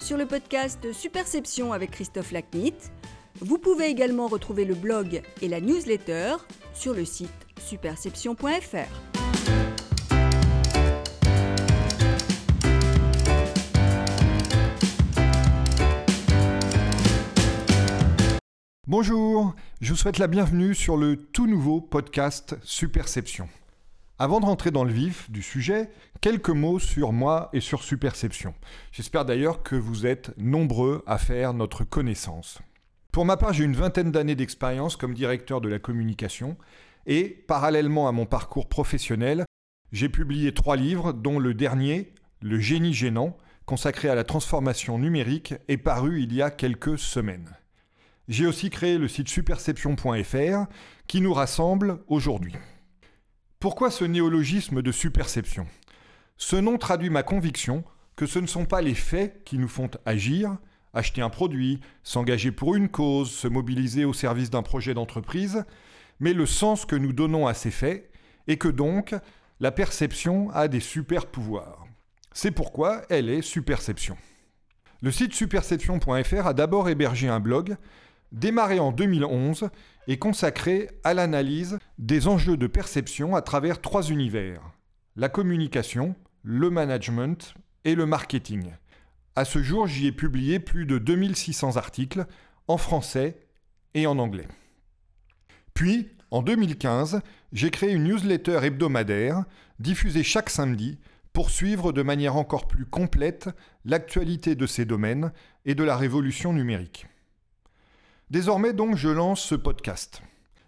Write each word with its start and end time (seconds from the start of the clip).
Sur 0.00 0.16
le 0.16 0.26
podcast 0.26 0.92
Superception 0.92 1.72
avec 1.72 1.90
Christophe 1.90 2.32
Lacnit. 2.32 2.74
Vous 3.40 3.58
pouvez 3.58 3.86
également 3.86 4.26
retrouver 4.26 4.64
le 4.64 4.74
blog 4.74 5.22
et 5.42 5.48
la 5.48 5.60
newsletter 5.60 6.36
sur 6.72 6.94
le 6.94 7.04
site 7.04 7.30
superception.fr. 7.60 8.76
Bonjour, 18.86 19.54
je 19.82 19.90
vous 19.90 19.96
souhaite 19.96 20.18
la 20.18 20.28
bienvenue 20.28 20.74
sur 20.74 20.96
le 20.96 21.16
tout 21.16 21.46
nouveau 21.46 21.82
podcast 21.82 22.56
Superception. 22.62 23.48
Avant 24.20 24.40
de 24.40 24.46
rentrer 24.46 24.72
dans 24.72 24.82
le 24.82 24.92
vif 24.92 25.30
du 25.30 25.42
sujet, 25.42 25.90
quelques 26.20 26.50
mots 26.50 26.80
sur 26.80 27.12
moi 27.12 27.50
et 27.52 27.60
sur 27.60 27.84
Superception. 27.84 28.52
J'espère 28.90 29.24
d'ailleurs 29.24 29.62
que 29.62 29.76
vous 29.76 30.06
êtes 30.06 30.36
nombreux 30.36 31.04
à 31.06 31.18
faire 31.18 31.54
notre 31.54 31.84
connaissance. 31.84 32.58
Pour 33.12 33.24
ma 33.24 33.36
part, 33.36 33.52
j'ai 33.52 33.62
une 33.62 33.76
vingtaine 33.76 34.10
d'années 34.10 34.34
d'expérience 34.34 34.96
comme 34.96 35.14
directeur 35.14 35.60
de 35.60 35.68
la 35.68 35.78
communication 35.78 36.56
et, 37.06 37.28
parallèlement 37.46 38.08
à 38.08 38.12
mon 38.12 38.26
parcours 38.26 38.68
professionnel, 38.68 39.44
j'ai 39.92 40.08
publié 40.08 40.52
trois 40.52 40.76
livres, 40.76 41.12
dont 41.12 41.38
le 41.38 41.54
dernier, 41.54 42.12
Le 42.40 42.58
génie 42.58 42.94
gênant, 42.94 43.36
consacré 43.66 44.08
à 44.08 44.16
la 44.16 44.24
transformation 44.24 44.98
numérique, 44.98 45.54
est 45.68 45.76
paru 45.76 46.22
il 46.22 46.34
y 46.34 46.42
a 46.42 46.50
quelques 46.50 46.98
semaines. 46.98 47.50
J'ai 48.26 48.46
aussi 48.46 48.68
créé 48.68 48.98
le 48.98 49.06
site 49.06 49.28
superception.fr 49.28 50.66
qui 51.06 51.20
nous 51.20 51.32
rassemble 51.32 52.00
aujourd'hui. 52.08 52.54
Pourquoi 53.60 53.90
ce 53.90 54.04
néologisme 54.04 54.82
de 54.82 54.92
superception? 54.92 55.66
Ce 56.36 56.54
nom 56.54 56.78
traduit 56.78 57.10
ma 57.10 57.24
conviction 57.24 57.82
que 58.14 58.24
ce 58.24 58.38
ne 58.38 58.46
sont 58.46 58.66
pas 58.66 58.82
les 58.82 58.94
faits 58.94 59.42
qui 59.44 59.58
nous 59.58 59.66
font 59.66 59.90
agir, 60.06 60.58
acheter 60.94 61.22
un 61.22 61.28
produit, 61.28 61.80
s'engager 62.04 62.52
pour 62.52 62.76
une 62.76 62.88
cause, 62.88 63.32
se 63.32 63.48
mobiliser 63.48 64.04
au 64.04 64.12
service 64.12 64.50
d'un 64.50 64.62
projet 64.62 64.94
d'entreprise, 64.94 65.64
mais 66.20 66.34
le 66.34 66.46
sens 66.46 66.86
que 66.86 66.94
nous 66.94 67.12
donnons 67.12 67.48
à 67.48 67.54
ces 67.54 67.72
faits, 67.72 68.08
et 68.46 68.58
que 68.58 68.68
donc 68.68 69.12
la 69.58 69.72
perception 69.72 70.50
a 70.50 70.68
des 70.68 70.78
super 70.78 71.26
pouvoirs. 71.26 71.84
C'est 72.32 72.52
pourquoi 72.52 73.02
elle 73.10 73.28
est 73.28 73.42
superception. 73.42 74.16
Le 75.02 75.10
site 75.10 75.34
superception.fr 75.34 76.46
a 76.46 76.54
d'abord 76.54 76.88
hébergé 76.88 77.26
un 77.26 77.40
blog 77.40 77.76
démarré 78.32 78.78
en 78.78 78.92
2011 78.92 79.68
et 80.06 80.18
consacré 80.18 80.88
à 81.04 81.14
l'analyse 81.14 81.78
des 81.98 82.28
enjeux 82.28 82.56
de 82.56 82.66
perception 82.66 83.36
à 83.36 83.42
travers 83.42 83.80
trois 83.80 84.10
univers 84.10 84.62
la 85.16 85.28
communication, 85.28 86.14
le 86.44 86.70
management 86.70 87.54
et 87.84 87.96
le 87.96 88.06
marketing. 88.06 88.70
À 89.34 89.44
ce 89.44 89.60
jour, 89.62 89.88
j'y 89.88 90.06
ai 90.06 90.12
publié 90.12 90.60
plus 90.60 90.86
de 90.86 90.98
2600 90.98 91.76
articles 91.76 92.24
en 92.68 92.76
français 92.76 93.36
et 93.94 94.06
en 94.06 94.18
anglais. 94.18 94.46
Puis, 95.74 96.10
en 96.30 96.42
2015, 96.42 97.20
j'ai 97.52 97.70
créé 97.70 97.92
une 97.92 98.04
newsletter 98.04 98.60
hebdomadaire 98.62 99.44
diffusée 99.80 100.22
chaque 100.22 100.50
samedi 100.50 100.98
pour 101.32 101.50
suivre 101.50 101.92
de 101.92 102.02
manière 102.02 102.36
encore 102.36 102.68
plus 102.68 102.86
complète 102.86 103.48
l'actualité 103.84 104.54
de 104.54 104.66
ces 104.66 104.84
domaines 104.84 105.32
et 105.64 105.74
de 105.74 105.84
la 105.84 105.96
révolution 105.96 106.52
numérique. 106.52 107.06
Désormais 108.30 108.74
donc 108.74 108.94
je 108.94 109.08
lance 109.08 109.40
ce 109.40 109.54
podcast. 109.54 110.20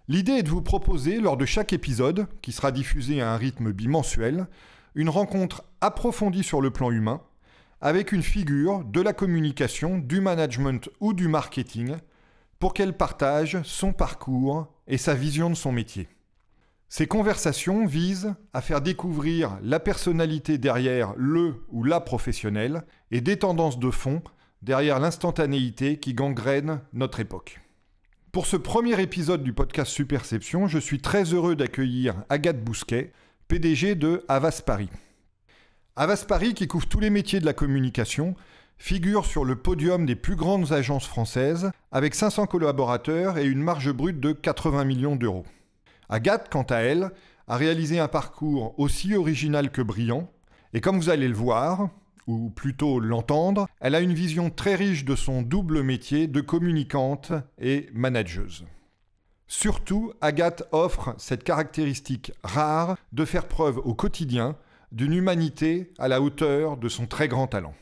L'idée 0.09 0.33
est 0.33 0.43
de 0.43 0.49
vous 0.49 0.63
proposer 0.63 1.21
lors 1.21 1.37
de 1.37 1.45
chaque 1.45 1.75
épisode, 1.75 2.27
qui 2.41 2.53
sera 2.53 2.73
diffusé 2.73 3.21
à 3.21 3.35
un 3.35 3.37
rythme 3.37 3.71
bimensuel, 3.73 4.47
une 4.95 5.11
rencontre 5.11 5.63
approfondie 5.83 6.43
sur 6.43 6.63
le 6.63 6.71
plan 6.71 6.91
humain, 6.91 7.21
avec 7.83 8.13
une 8.13 8.23
figure 8.23 8.83
de 8.85 9.03
la 9.03 9.13
communication, 9.13 9.99
du 9.99 10.23
management 10.23 10.89
ou 11.01 11.13
du 11.13 11.29
marketing, 11.29 11.97
pour 12.59 12.73
qu'elle 12.73 12.97
partage 12.97 13.59
son 13.63 13.93
parcours 13.93 14.73
et 14.87 14.97
sa 14.97 15.15
vision 15.15 15.51
de 15.51 15.55
son 15.55 15.71
métier. 15.71 16.09
Ces 16.89 17.07
conversations 17.07 17.85
visent 17.85 18.35
à 18.55 18.63
faire 18.63 18.81
découvrir 18.81 19.59
la 19.63 19.81
personnalité 19.81 20.57
derrière 20.57 21.13
le 21.15 21.67
ou 21.69 21.85
la 21.85 22.01
professionnelle 22.01 22.85
et 23.11 23.21
des 23.21 23.39
tendances 23.39 23.79
de 23.79 23.91
fond 23.91 24.23
derrière 24.63 25.01
l'instantanéité 25.01 25.99
qui 25.99 26.15
gangrène 26.15 26.81
notre 26.93 27.21
époque. 27.21 27.61
Pour 28.33 28.47
ce 28.47 28.57
premier 28.57 29.01
épisode 29.01 29.43
du 29.43 29.53
podcast 29.53 29.91
Superception, 29.91 30.69
je 30.69 30.79
suis 30.79 31.01
très 31.01 31.25
heureux 31.25 31.57
d'accueillir 31.57 32.15
Agathe 32.29 32.63
Bousquet, 32.63 33.13
PDG 33.49 33.97
de 33.97 34.25
Avas 34.29 34.63
Paris. 34.65 34.91
Avas 35.97 36.25
Paris, 36.29 36.55
qui 36.55 36.69
couvre 36.69 36.87
tous 36.87 37.01
les 37.01 37.11
métiers 37.11 37.41
de 37.41 37.47
la 37.47 37.53
communication, 37.53 38.37
figure 38.79 39.27
sur 39.27 39.45
le 39.45 39.57
podium 39.57 40.07
des 40.07 40.15
plus 40.15 40.37
grandes 40.37 40.73
agences 40.73 41.07
françaises, 41.07 41.71
avec 41.91 42.15
500 42.15 42.47
collaborateurs 42.47 43.37
et 43.37 43.47
une 43.47 43.63
marge 43.63 43.93
brute 43.93 44.21
de 44.21 44.33
80 44.33 44.85
millions 44.85 45.17
d'euros. 45.17 45.45
Agathe, 46.09 46.49
quant 46.51 46.63
à 46.63 46.77
elle, 46.77 47.11
a 47.49 47.57
réalisé 47.57 47.99
un 47.99 48.09
parcours 48.09 48.79
aussi 48.79 49.15
original 49.15 49.73
que 49.73 49.83
brillant, 49.83 50.31
et 50.73 50.81
comme 50.81 50.97
vous 50.97 51.11
allez 51.11 51.29
le 51.29 51.35
voir, 51.35 51.91
ou 52.27 52.51
plutôt 52.51 53.01
l'entendre, 53.01 53.67
elle 53.81 53.95
a 53.95 54.01
une 54.01 54.15
vision 54.15 54.51
très 54.51 54.75
riche 54.75 55.05
de 55.05 55.17
son 55.17 55.43
double 55.43 55.83
métier 55.83 56.27
de 56.27 56.41
communicante 56.41 57.33
et 57.59 57.89
manageuse. 57.93 58.65
Surtout, 59.47 60.13
Agathe 60.21 60.63
offre 60.71 61.15
cette 61.19 61.43
caractéristique 61.43 62.33
rare 62.45 62.97
de 63.13 63.25
faire 63.25 63.49
preuve 63.49 63.79
au 63.79 63.95
quotidien 63.95 64.57
d'une 64.93 65.13
humanité 65.13 65.93
à 65.99 66.09
la 66.09 66.21
hauteur 66.21 66.77
de 66.77 66.89
son 66.89 67.07
très 67.07 67.29
grand 67.29 67.49
talent. 67.49 67.75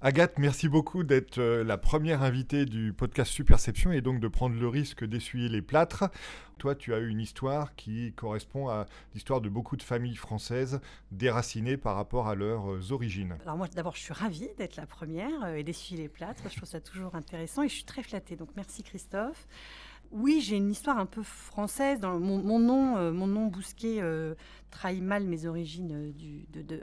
Agathe, 0.00 0.38
merci 0.38 0.68
beaucoup 0.68 1.02
d'être 1.02 1.38
euh, 1.38 1.64
la 1.64 1.76
première 1.76 2.22
invitée 2.22 2.66
du 2.66 2.92
podcast 2.92 3.32
Superception 3.32 3.90
et 3.90 4.00
donc 4.00 4.20
de 4.20 4.28
prendre 4.28 4.54
le 4.54 4.68
risque 4.68 5.04
d'essuyer 5.04 5.48
les 5.48 5.60
plâtres. 5.60 6.04
Toi, 6.58 6.76
tu 6.76 6.94
as 6.94 7.00
eu 7.00 7.08
une 7.08 7.18
histoire 7.18 7.74
qui 7.74 8.12
correspond 8.12 8.68
à 8.68 8.86
l'histoire 9.14 9.40
de 9.40 9.48
beaucoup 9.48 9.76
de 9.76 9.82
familles 9.82 10.14
françaises 10.14 10.80
déracinées 11.10 11.76
par 11.76 11.96
rapport 11.96 12.28
à 12.28 12.36
leurs 12.36 12.70
euh, 12.70 12.92
origines. 12.92 13.38
Alors 13.42 13.56
moi, 13.56 13.66
d'abord, 13.74 13.96
je 13.96 14.02
suis 14.02 14.12
ravie 14.12 14.48
d'être 14.56 14.76
la 14.76 14.86
première 14.86 15.42
euh, 15.42 15.56
et 15.56 15.64
d'essuyer 15.64 16.00
les 16.00 16.08
plâtres. 16.08 16.44
Je 16.48 16.54
trouve 16.54 16.68
ça 16.68 16.80
toujours 16.80 17.16
intéressant 17.16 17.64
et 17.64 17.68
je 17.68 17.74
suis 17.74 17.84
très 17.84 18.04
flattée. 18.04 18.36
Donc 18.36 18.50
merci 18.54 18.84
Christophe. 18.84 19.48
Oui, 20.12 20.40
j'ai 20.40 20.58
une 20.58 20.70
histoire 20.70 20.98
un 20.98 21.06
peu 21.06 21.24
française. 21.24 22.02
Mon, 22.02 22.60
nom, 22.60 23.12
mon 23.12 23.26
nom 23.26 23.46
Bousquet 23.46 24.00
trahit 24.70 25.02
mal 25.02 25.24
mes 25.24 25.44
origines 25.44 26.12
du, 26.12 26.46
de, 26.50 26.80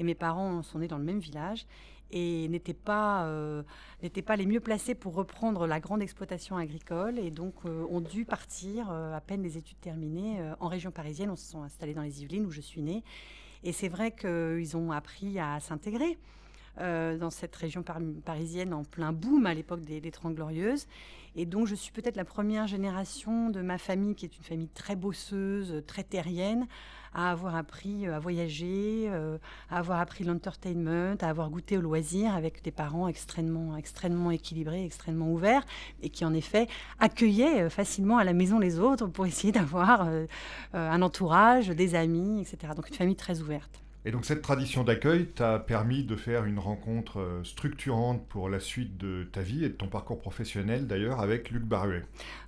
et 0.00 0.02
mes 0.02 0.14
parents 0.14 0.62
sont 0.62 0.78
nés 0.78 0.88
dans 0.88 0.96
le 0.96 1.04
même 1.04 1.20
village 1.20 1.66
et 2.10 2.48
n'étaient 2.48 2.72
pas, 2.72 3.26
euh, 3.26 3.62
pas 4.26 4.34
les 4.34 4.46
mieux 4.46 4.58
placés 4.58 4.94
pour 4.94 5.14
reprendre 5.14 5.66
la 5.66 5.78
grande 5.78 6.00
exploitation 6.00 6.56
agricole 6.56 7.18
et 7.18 7.30
donc 7.30 7.54
euh, 7.66 7.84
ont 7.90 8.00
dû 8.00 8.24
partir 8.24 8.88
euh, 8.90 9.14
à 9.14 9.20
peine 9.20 9.42
les 9.42 9.58
études 9.58 9.78
terminées 9.80 10.40
en 10.58 10.68
région 10.68 10.90
parisienne. 10.90 11.30
On 11.30 11.36
se 11.36 11.50
sont 11.50 11.62
installés 11.62 11.92
dans 11.92 12.02
les 12.02 12.22
Yvelines 12.22 12.46
où 12.46 12.50
je 12.50 12.62
suis 12.62 12.80
née 12.80 13.04
et 13.62 13.72
c'est 13.72 13.88
vrai 13.88 14.10
qu'ils 14.10 14.74
ont 14.74 14.90
appris 14.90 15.38
à 15.38 15.60
s'intégrer. 15.60 16.18
Dans 16.78 17.30
cette 17.30 17.54
région 17.56 17.82
parisienne 18.24 18.72
en 18.72 18.84
plein 18.84 19.12
boom 19.12 19.46
à 19.46 19.54
l'époque 19.54 19.82
des, 19.82 20.10
Trente 20.10 20.34
Glorieuses. 20.34 20.86
Et 21.36 21.46
donc, 21.46 21.66
je 21.66 21.74
suis 21.74 21.92
peut-être 21.92 22.16
la 22.16 22.24
première 22.24 22.66
génération 22.66 23.50
de 23.50 23.60
ma 23.60 23.78
famille, 23.78 24.14
qui 24.14 24.24
est 24.24 24.36
une 24.36 24.42
famille 24.42 24.68
très 24.68 24.96
bosseuse, 24.96 25.82
très 25.86 26.02
terrienne, 26.02 26.66
à 27.14 27.30
avoir 27.30 27.56
appris 27.56 28.06
euh, 28.06 28.16
à 28.16 28.18
voyager, 28.18 29.06
euh, 29.08 29.38
à 29.70 29.78
avoir 29.78 30.00
appris 30.00 30.24
l'entertainment, 30.24 31.16
à 31.20 31.28
avoir 31.28 31.50
goûté 31.50 31.76
au 31.78 31.80
loisir 31.80 32.34
avec 32.34 32.62
des 32.62 32.70
parents 32.70 33.08
extrêmement, 33.08 33.76
extrêmement 33.76 34.30
équilibrés, 34.30 34.84
extrêmement 34.84 35.32
ouverts, 35.32 35.64
et 36.02 36.10
qui 36.10 36.24
en 36.24 36.34
effet 36.34 36.68
accueillaient 36.98 37.62
euh, 37.62 37.70
facilement 37.70 38.18
à 38.18 38.24
la 38.24 38.32
maison 38.32 38.58
les 38.58 38.78
autres 38.78 39.06
pour 39.06 39.26
essayer 39.26 39.52
d'avoir 39.52 40.08
un 40.72 41.02
entourage, 41.02 41.68
des 41.68 41.94
amis, 41.94 42.40
etc. 42.40 42.72
Donc 42.74 42.88
une 42.88 42.94
famille 42.94 43.16
très 43.16 43.40
ouverte. 43.40 43.82
Et 44.06 44.12
donc 44.12 44.24
cette 44.24 44.40
tradition 44.40 44.82
d'accueil 44.82 45.26
t'a 45.26 45.58
permis 45.58 46.04
de 46.04 46.16
faire 46.16 46.46
une 46.46 46.58
rencontre 46.58 47.20
euh, 47.20 47.44
structurante 47.44 48.26
pour 48.28 48.48
la 48.48 48.58
suite 48.58 48.96
de 48.96 49.28
ta 49.30 49.42
vie 49.42 49.62
et 49.64 49.68
de 49.68 49.74
ton 49.74 49.88
parcours 49.88 50.18
professionnel 50.18 50.86
d'ailleurs 50.86 51.20
avec 51.20 51.50
Luc 51.50 51.64
Baruet. 51.64 52.04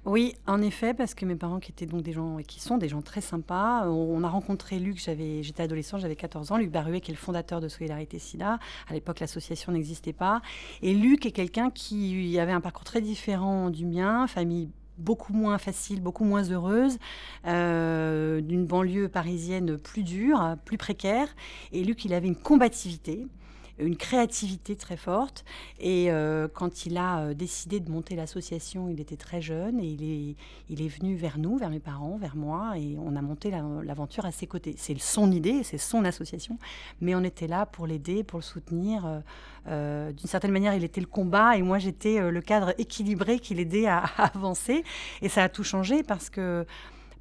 Oui, 0.07 0.35
en 0.47 0.63
effet, 0.63 0.95
parce 0.95 1.15
que 1.15 1.27
mes 1.27 1.37
parents 1.37 1.61
qui 1.61 1.71
étaient 1.71 1.85
donc 1.85 2.03
des 2.03 2.13
gens 2.13 2.39
et 2.39 2.45
qui 2.45 2.59
sont 2.59 2.79
des 2.79 2.89
gens 2.89 3.03
très 3.03 3.21
sympas, 3.21 3.87
on 3.87 4.25
a 4.25 4.29
rencontré 4.31 4.79
Luc, 4.79 4.99
j'avais, 4.99 5.43
j'étais 5.43 5.63
adolescent, 5.63 5.99
j'avais 5.99 6.17
14 6.17 6.53
ans, 6.53 6.57
Luc 6.57 6.71
Baruet 6.71 7.01
qui 7.01 7.11
est 7.11 7.15
le 7.15 7.21
fondateur 7.21 7.61
de 7.61 7.69
Solidarité 7.69 8.19
SIDA. 8.19 8.59
À 8.89 8.95
l'époque, 8.95 9.21
l'association 9.21 9.73
n'existait 9.73 10.15
pas. 10.15 10.41
Et 10.81 10.95
Luc 10.95 11.27
est 11.27 11.33
quelqu'un 11.33 11.69
qui 11.71 12.39
avait 12.39 12.53
un 12.53 12.63
parcours 12.63 12.85
très 12.85 13.03
différent 13.03 13.69
du 13.69 13.85
mien, 13.85 14.27
famille 14.27 14.71
beaucoup 14.99 15.33
moins 15.33 15.59
facile, 15.59 16.01
beaucoup 16.01 16.25
moins 16.25 16.43
heureuse, 16.51 16.99
euh, 17.47 18.41
d'une 18.41 18.67
banlieue 18.67 19.09
parisienne 19.09 19.79
plus 19.79 20.03
dure, 20.03 20.57
plus 20.65 20.79
précaire. 20.79 21.29
Et 21.73 21.85
Luc, 21.85 22.05
il 22.05 22.15
avait 22.15 22.29
une 22.29 22.37
combativité. 22.37 23.27
Une 23.79 23.97
créativité 23.97 24.77
très 24.77 24.97
forte. 24.97 25.45
Et 25.79 26.11
euh, 26.11 26.49
quand 26.53 26.87
il 26.87 26.97
a 26.97 27.21
euh, 27.21 27.35
décidé 27.35 27.81
de 27.81 27.91
monter 27.91 28.17
l'association, 28.17 28.89
il 28.89 29.01
était 29.01 29.17
très 29.17 29.41
jeune 29.41 29.81
et 29.81 29.87
il 29.87 30.03
est, 30.05 30.37
il 30.69 30.83
est 30.83 30.89
venu 30.89 31.17
vers 31.17 31.39
nous, 31.39 31.57
vers 31.57 31.71
mes 31.71 31.81
parents, 31.81 32.17
vers 32.17 32.37
moi, 32.37 32.79
et 32.79 32.97
on 32.99 33.17
a 33.17 33.23
monté 33.23 33.51
l'aventure 33.51 34.25
à 34.25 34.33
ses 34.33 34.47
côtés. 34.47 34.75
C'est 34.77 34.99
son 34.99 35.31
idée, 35.33 35.63
c'est 35.63 35.79
son 35.79 36.05
association, 36.05 36.59
mais 37.01 37.15
on 37.15 37.23
était 37.23 37.47
là 37.47 37.67
pour 37.67 37.87
l'aider, 37.87 38.23
pour 38.25 38.39
le 38.39 38.45
soutenir. 38.45 39.23
Euh, 39.69 40.13
d'une 40.13 40.29
certaine 40.29 40.53
manière, 40.53 40.75
il 40.75 40.85
était 40.85 41.01
le 41.01 41.07
combat 41.07 41.57
et 41.57 41.63
moi 41.63 41.79
j'étais 41.79 42.31
le 42.31 42.41
cadre 42.41 42.75
équilibré 42.79 43.39
qui 43.39 43.55
l'aidait 43.55 43.87
à, 43.87 44.05
à, 44.17 44.27
avancer. 44.35 44.85
Et 45.23 45.29
ça 45.29 45.45
a 45.45 45.49
tout 45.49 45.65
changé 45.65 46.03
parce 46.03 46.31
que 46.31 46.67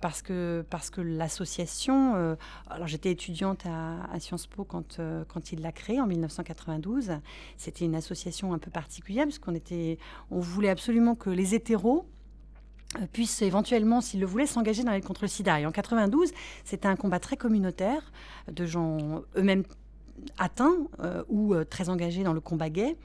parce 0.01 0.21
que, 0.21 0.65
parce 0.69 0.89
que 0.89 0.99
l'association, 0.99 2.15
euh, 2.15 2.35
alors 2.69 2.87
j'étais 2.87 3.11
étudiante 3.11 3.63
à, 3.65 4.19
Sciences 4.19 4.47
Po 4.47 4.63
quand, 4.63 4.99
euh, 4.99 5.23
quand 5.27 5.51
il 5.51 5.61
l'a 5.61 5.71
créée 5.71 6.01
en 6.01 6.07
1992, 6.07 7.13
c'était 7.57 7.85
une 7.85 7.95
association 7.95 8.53
un 8.53 8.57
peu 8.57 8.71
particulière 8.71 9.25
puisqu'on 9.25 9.55
était, 9.55 9.97
on 10.31 10.39
voulait 10.39 10.69
absolument 10.69 11.15
que 11.15 11.29
les 11.29 11.55
hétéros 11.55 12.05
euh, 12.99 13.05
puissent 13.13 13.41
éventuellement, 13.41 14.01
s'ils 14.01 14.19
le 14.19 14.25
voulaient, 14.25 14.47
s'engager 14.47 14.83
dans 14.83 14.91
la 14.91 14.97
lutte 14.97 15.07
contre 15.07 15.23
le 15.23 15.29
sida. 15.29 15.59
Et 15.59 15.65
en 15.65 15.71
92, 15.71 16.31
c'était 16.65 16.87
un 16.87 16.95
combat 16.95 17.19
très 17.19 17.37
communautaire 17.37 18.11
de 18.51 18.65
gens 18.65 19.21
eux-mêmes 19.37 19.63
atteints 20.37 20.75
ou 21.29 21.55
très 21.63 21.89
engagés 21.89 22.23
dans 22.23 22.33
le 22.33 22.41
combat 22.41 22.69
gay. 22.69 22.95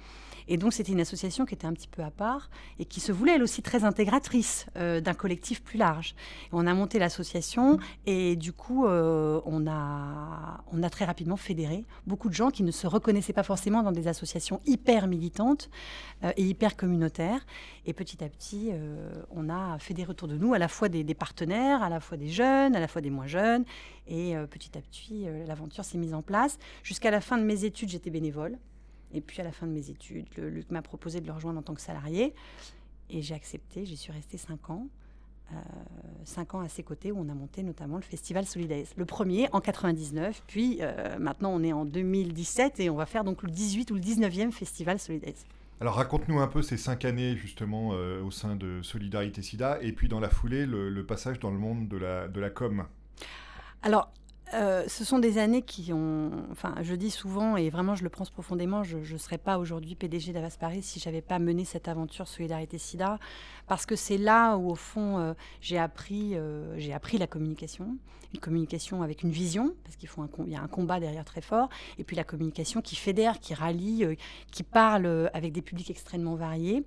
Et 0.48 0.56
donc, 0.56 0.72
c'était 0.72 0.92
une 0.92 1.00
association 1.00 1.44
qui 1.44 1.54
était 1.54 1.66
un 1.66 1.72
petit 1.72 1.88
peu 1.88 2.02
à 2.02 2.10
part 2.10 2.50
et 2.78 2.84
qui 2.84 3.00
se 3.00 3.12
voulait, 3.12 3.34
elle 3.34 3.42
aussi, 3.42 3.62
très 3.62 3.84
intégratrice 3.84 4.66
euh, 4.76 5.00
d'un 5.00 5.14
collectif 5.14 5.62
plus 5.62 5.78
large. 5.78 6.14
on 6.52 6.66
a 6.66 6.74
monté 6.74 6.98
l'association 6.98 7.78
et 8.06 8.36
du 8.36 8.52
coup, 8.52 8.86
euh, 8.86 9.40
on, 9.44 9.66
a, 9.66 10.64
on 10.72 10.82
a 10.82 10.90
très 10.90 11.04
rapidement 11.04 11.36
fédéré 11.36 11.84
beaucoup 12.06 12.28
de 12.28 12.34
gens 12.34 12.50
qui 12.50 12.62
ne 12.62 12.70
se 12.70 12.86
reconnaissaient 12.86 13.32
pas 13.32 13.42
forcément 13.42 13.82
dans 13.82 13.92
des 13.92 14.08
associations 14.08 14.60
hyper 14.66 15.06
militantes 15.06 15.68
euh, 16.24 16.32
et 16.36 16.44
hyper 16.44 16.76
communautaires. 16.76 17.44
Et 17.84 17.92
petit 17.92 18.22
à 18.24 18.28
petit, 18.28 18.72
on 19.30 19.48
a 19.48 19.78
fédéré 19.78 20.10
autour 20.10 20.26
de 20.26 20.36
nous 20.36 20.54
à 20.54 20.58
la 20.58 20.66
fois 20.66 20.88
des, 20.88 21.04
des, 21.04 21.14
partenaires, 21.14 21.84
à 21.84 21.88
la 21.88 22.00
fois 22.00 22.16
des 22.16 22.28
jeunes, 22.28 22.74
à 22.74 22.80
la 22.80 22.88
fois 22.88 23.00
des 23.00 23.10
moins 23.10 23.28
jeunes. 23.28 23.64
Et 24.08 24.34
petit 24.50 24.76
à 24.76 24.80
petit, 24.80 25.26
l'aventure 25.46 25.84
s'est 25.84 25.96
mise 25.96 26.12
en 26.12 26.22
place. 26.22 26.58
Jusqu'à 26.82 27.12
la 27.12 27.20
fin 27.20 27.38
de 27.38 27.44
mes 27.44 27.64
études, 27.64 27.90
j'étais 27.90 28.10
bénévole. 28.10 28.58
Et 29.16 29.22
puis 29.22 29.40
à 29.40 29.44
la 29.44 29.52
fin 29.52 29.66
de 29.66 29.72
mes 29.72 29.88
études, 29.88 30.26
Luc 30.36 30.70
m'a 30.70 30.82
proposé 30.82 31.22
de 31.22 31.26
le 31.26 31.32
rejoindre 31.32 31.58
en 31.58 31.62
tant 31.62 31.74
que 31.74 31.80
salarié. 31.80 32.34
Et 33.08 33.22
j'ai 33.22 33.34
accepté, 33.34 33.86
j'y 33.86 33.96
suis 33.96 34.12
restée 34.12 34.36
cinq 34.36 34.68
ans. 34.68 34.88
Euh, 35.52 35.56
cinq 36.24 36.54
ans 36.54 36.60
à 36.60 36.68
ses 36.68 36.82
côtés 36.82 37.12
où 37.12 37.18
on 37.18 37.28
a 37.28 37.34
monté 37.34 37.62
notamment 37.62 37.96
le 37.96 38.02
festival 38.02 38.44
Solidaise. 38.44 38.92
Le 38.96 39.06
premier 39.06 39.48
en 39.52 39.60
99, 39.60 40.42
puis 40.46 40.78
euh, 40.80 41.18
maintenant 41.18 41.52
on 41.54 41.62
est 41.62 41.72
en 41.72 41.84
2017 41.84 42.80
et 42.80 42.90
on 42.90 42.96
va 42.96 43.06
faire 43.06 43.22
donc 43.22 43.42
le 43.42 43.50
18 43.50 43.90
ou 43.92 43.94
le 43.94 44.00
19e 44.00 44.50
festival 44.50 44.98
Solidaise. 44.98 45.46
Alors 45.80 45.94
raconte-nous 45.94 46.40
un 46.40 46.48
peu 46.48 46.62
ces 46.62 46.76
cinq 46.76 47.04
années 47.04 47.36
justement 47.36 47.90
euh, 47.92 48.22
au 48.22 48.32
sein 48.32 48.56
de 48.56 48.82
Solidarité 48.82 49.40
SIDA 49.40 49.78
et 49.82 49.92
puis 49.92 50.08
dans 50.08 50.20
la 50.20 50.28
foulée 50.28 50.66
le, 50.66 51.06
passage 51.06 51.38
dans 51.38 51.50
le 51.50 51.58
monde 51.58 51.88
de 51.88 51.96
la, 51.96 52.26
de 52.26 52.40
la 52.40 52.50
com. 52.50 52.84
Alors 53.82 54.10
euh, 54.54 54.84
ce 54.86 55.04
sont 55.04 55.18
des 55.18 55.38
années 55.38 55.62
qui 55.62 55.92
ont. 55.92 56.30
Enfin, 56.52 56.76
je 56.80 56.94
dis 56.94 57.10
souvent, 57.10 57.56
et 57.56 57.68
vraiment 57.68 57.96
je 57.96 58.04
le 58.04 58.10
pense 58.10 58.30
profondément, 58.30 58.84
je 58.84 58.98
ne 58.98 59.18
serais 59.18 59.38
pas 59.38 59.58
aujourd'hui 59.58 59.96
PDG 59.96 60.32
d'Avas 60.32 60.56
Paris 60.58 60.82
si 60.82 61.00
j'avais 61.00 61.20
pas 61.20 61.40
mené 61.40 61.64
cette 61.64 61.88
aventure 61.88 62.28
Solidarité 62.28 62.78
SIDA, 62.78 63.18
parce 63.66 63.86
que 63.86 63.96
c'est 63.96 64.18
là 64.18 64.56
où, 64.56 64.70
au 64.70 64.76
fond, 64.76 65.18
euh, 65.18 65.34
j'ai 65.60 65.78
appris, 65.78 66.36
euh, 66.36 66.78
j'ai 66.78 66.92
appris 66.92 67.18
la 67.18 67.26
communication, 67.26 67.96
une 68.34 68.40
communication 68.40 69.02
avec 69.02 69.24
une 69.24 69.30
vision, 69.30 69.74
parce 69.82 69.96
qu'il 69.96 70.08
y 70.48 70.56
a 70.56 70.62
un 70.62 70.68
combat 70.68 71.00
derrière 71.00 71.24
très 71.24 71.40
fort, 71.40 71.68
et 71.98 72.04
puis 72.04 72.14
la 72.14 72.24
communication 72.24 72.80
qui 72.80 72.94
fédère, 72.94 73.40
qui 73.40 73.52
rallie, 73.52 74.04
qui 74.52 74.62
parle 74.62 75.28
avec 75.34 75.52
des 75.52 75.62
publics 75.62 75.90
extrêmement 75.90 76.36
variés. 76.36 76.84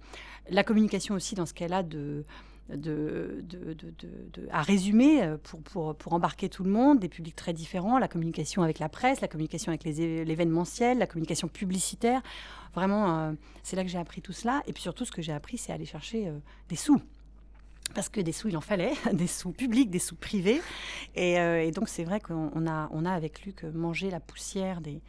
La 0.50 0.64
communication 0.64 1.14
aussi 1.14 1.36
dans 1.36 1.46
ce 1.46 1.54
qu'elle 1.54 1.74
a 1.74 1.84
de 1.84 2.24
à 4.52 4.62
résumer 4.62 5.24
euh, 5.24 5.38
pour, 5.38 6.14
embarquer 6.14 6.50
tout 6.50 6.64
le 6.64 6.70
monde, 6.70 7.00
des 7.00 7.10
publics 7.10 7.36
très 7.36 7.54
différents, 7.54 7.98
la 7.98 8.08
communication 8.08 8.62
avec 8.62 8.80
la 8.80 8.90
presse, 8.90 9.22
la 9.22 9.28
communication 9.28 9.72
avec 9.72 9.84
l'événementiel, 9.84 10.98
la 10.98 11.08
communication 11.08 11.48
publicitaire. 11.48 12.22
Vraiment, 12.76 13.20
euh, 13.20 13.32
c'est 13.64 13.76
là 13.76 13.84
que 13.84 13.90
j'ai 13.90 13.98
appris 13.98 14.22
tout 14.22 14.34
cela. 14.34 14.62
Et 14.68 14.74
puis 14.74 14.84
surtout, 14.84 15.06
ce 15.06 15.12
que 15.12 15.22
j'ai 15.22 15.34
appris, 15.34 15.58
c'est 15.58 15.74
aller 15.74 15.86
chercher 15.86 16.28
euh, 16.28 16.38
des 16.70 16.76
sous. 16.76 17.02
Parce 17.96 18.08
que 18.08 18.22
des 18.22 18.32
sous, 18.32 18.50
il 18.50 18.58
en 18.58 18.62
fallait, 18.62 18.94
des 19.14 19.28
sous 19.28 19.52
publics, 19.52 19.90
des 19.90 20.00
sous 20.00 20.16
privés. 20.16 20.62
Et, 21.16 21.72
donc, 21.72 21.90
c'est 21.90 22.04
vrai 22.04 22.20
qu'on 22.20 22.68
a, 22.68 22.88
on 22.92 23.06
a 23.06 23.12
avec 23.12 23.46
Luc 23.46 23.64
mangé 23.64 24.12
la 24.12 24.20
poussière 24.20 24.80
des, 24.80 25.02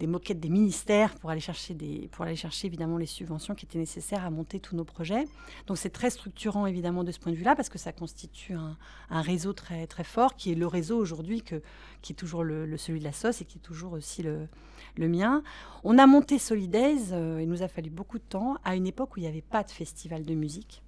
des 0.00 0.06
moquettes 0.06 0.40
des 0.40 0.48
ministères 0.48 1.14
pour 1.16 1.28
aller 1.30 1.40
chercher 1.40 1.74
des, 1.74 2.08
pour 2.10 2.24
aller 2.24 2.34
chercher 2.34 2.66
évidemment 2.66 2.96
les 2.96 3.06
subventions 3.06 3.54
qui 3.54 3.66
étaient 3.66 3.78
nécessaires 3.78 4.24
à 4.24 4.30
monter 4.30 4.58
tous 4.58 4.74
nos 4.74 4.84
projets. 4.84 5.26
Donc 5.66 5.76
c'est 5.76 5.90
très 5.90 6.08
structurant 6.08 6.64
évidemment 6.64 7.04
de 7.04 7.12
ce 7.12 7.20
point 7.20 7.30
de 7.30 7.36
vue-là 7.36 7.54
parce 7.54 7.68
que 7.68 7.78
ça 7.78 7.92
constitue 7.92 8.54
un, 8.54 8.76
réseau 9.10 9.52
très 9.52 9.86
très 9.86 10.02
fort 10.02 10.36
qui 10.36 10.52
est 10.52 10.54
le 10.54 10.66
réseau 10.66 10.96
aujourd'hui 10.96 11.42
que 11.42 11.62
qui 12.00 12.14
est 12.14 12.16
toujours 12.16 12.42
le, 12.42 12.76
celui 12.78 12.98
de 12.98 13.04
la 13.04 13.12
sauce 13.12 13.42
et 13.42 13.44
qui 13.44 13.58
est 13.58 13.60
toujours 13.60 13.92
aussi 13.92 14.22
le, 14.22 14.48
le 14.96 15.06
mien. 15.06 15.42
On 15.84 15.98
a 15.98 16.06
monté 16.06 16.38
Solidaise, 16.38 17.10
euh, 17.12 17.42
il 17.42 17.48
nous 17.48 17.62
a 17.62 17.68
fallu 17.68 17.90
beaucoup 17.90 18.18
de 18.18 18.24
temps 18.24 18.56
à 18.64 18.76
une 18.76 18.86
époque 18.86 19.16
où 19.16 19.18
il 19.18 19.22
n'y 19.22 19.28
avait 19.28 19.42
pas 19.42 19.62
de 19.62 19.70
festival 19.70 20.24
de 20.24 20.34
musique. 20.34 20.82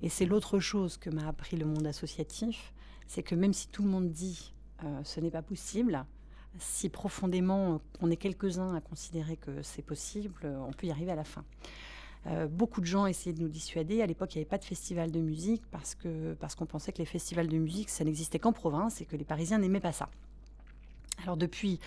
Et 0.00 0.08
c'est 0.08 0.24
l'autre 0.24 0.58
chose 0.58 0.96
que 0.96 1.10
m'a 1.10 1.28
appris 1.28 1.58
le 1.58 1.66
monde 1.66 1.86
associatif, 1.86 2.72
c'est 3.06 3.22
que 3.22 3.34
même 3.34 3.52
si 3.52 3.68
tout 3.68 3.82
le 3.82 3.90
monde 3.90 4.10
dit 4.10 4.54
euh, 4.84 5.00
ce 5.04 5.20
n'est 5.20 5.30
pas 5.30 5.42
possible, 5.42 6.06
si 6.58 6.88
profondément 6.88 7.80
on 8.00 8.10
est 8.10 8.16
quelques-uns 8.16 8.74
à 8.74 8.80
considérer 8.80 9.36
que 9.36 9.62
c'est 9.62 9.82
possible, 9.82 10.34
on 10.44 10.72
peut 10.72 10.86
y 10.86 10.90
arriver 10.90 11.12
à 11.12 11.16
la 11.16 11.24
fin. 11.24 11.44
Euh, 12.28 12.46
beaucoup 12.46 12.80
de 12.80 12.86
gens 12.86 13.06
essayaient 13.06 13.34
de 13.34 13.42
nous 13.42 13.48
dissuader. 13.48 14.00
À 14.00 14.06
l'époque, 14.06 14.34
il 14.34 14.38
n'y 14.38 14.42
avait 14.42 14.48
pas 14.48 14.58
de 14.58 14.64
festival 14.64 15.10
de 15.10 15.20
musique 15.20 15.62
parce 15.70 15.94
que 15.94 16.34
parce 16.34 16.54
qu'on 16.54 16.66
pensait 16.66 16.92
que 16.92 16.98
les 16.98 17.04
festivals 17.04 17.48
de 17.48 17.58
musique, 17.58 17.88
ça 17.90 18.04
n'existait 18.04 18.38
qu'en 18.38 18.52
province 18.52 19.00
et 19.00 19.06
que 19.06 19.16
les 19.16 19.24
Parisiens 19.24 19.58
n'aimaient 19.58 19.80
pas 19.80 19.92
ça. 19.92 20.08
Alors 21.22 21.36
depuis 21.36 21.80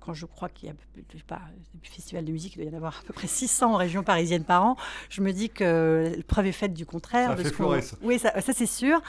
quand 0.00 0.14
je 0.14 0.26
crois 0.26 0.48
qu'il 0.48 0.68
y 0.68 0.72
a, 0.72 0.74
pas, 1.26 1.40
depuis 1.74 1.90
Festival 1.90 2.24
de 2.24 2.32
musique, 2.32 2.54
il 2.56 2.62
doit 2.62 2.70
y 2.70 2.74
en 2.74 2.76
avoir 2.76 2.98
à 3.00 3.02
peu 3.06 3.12
près 3.12 3.26
600 3.26 3.74
en 3.74 3.76
région 3.76 4.02
parisienne 4.02 4.44
par 4.44 4.64
an, 4.64 4.76
je 5.10 5.20
me 5.20 5.32
dis 5.32 5.50
que 5.50 6.12
la 6.16 6.22
preuve 6.22 6.46
est 6.46 6.52
faite 6.52 6.74
du 6.74 6.86
contraire. 6.86 7.30
Ça 7.30 7.36
de 7.36 7.42
fait 7.42 7.82
ce 7.82 7.94
Oui, 8.02 8.18
ça, 8.18 8.32
c'est 8.40 8.66
sûr. 8.66 9.00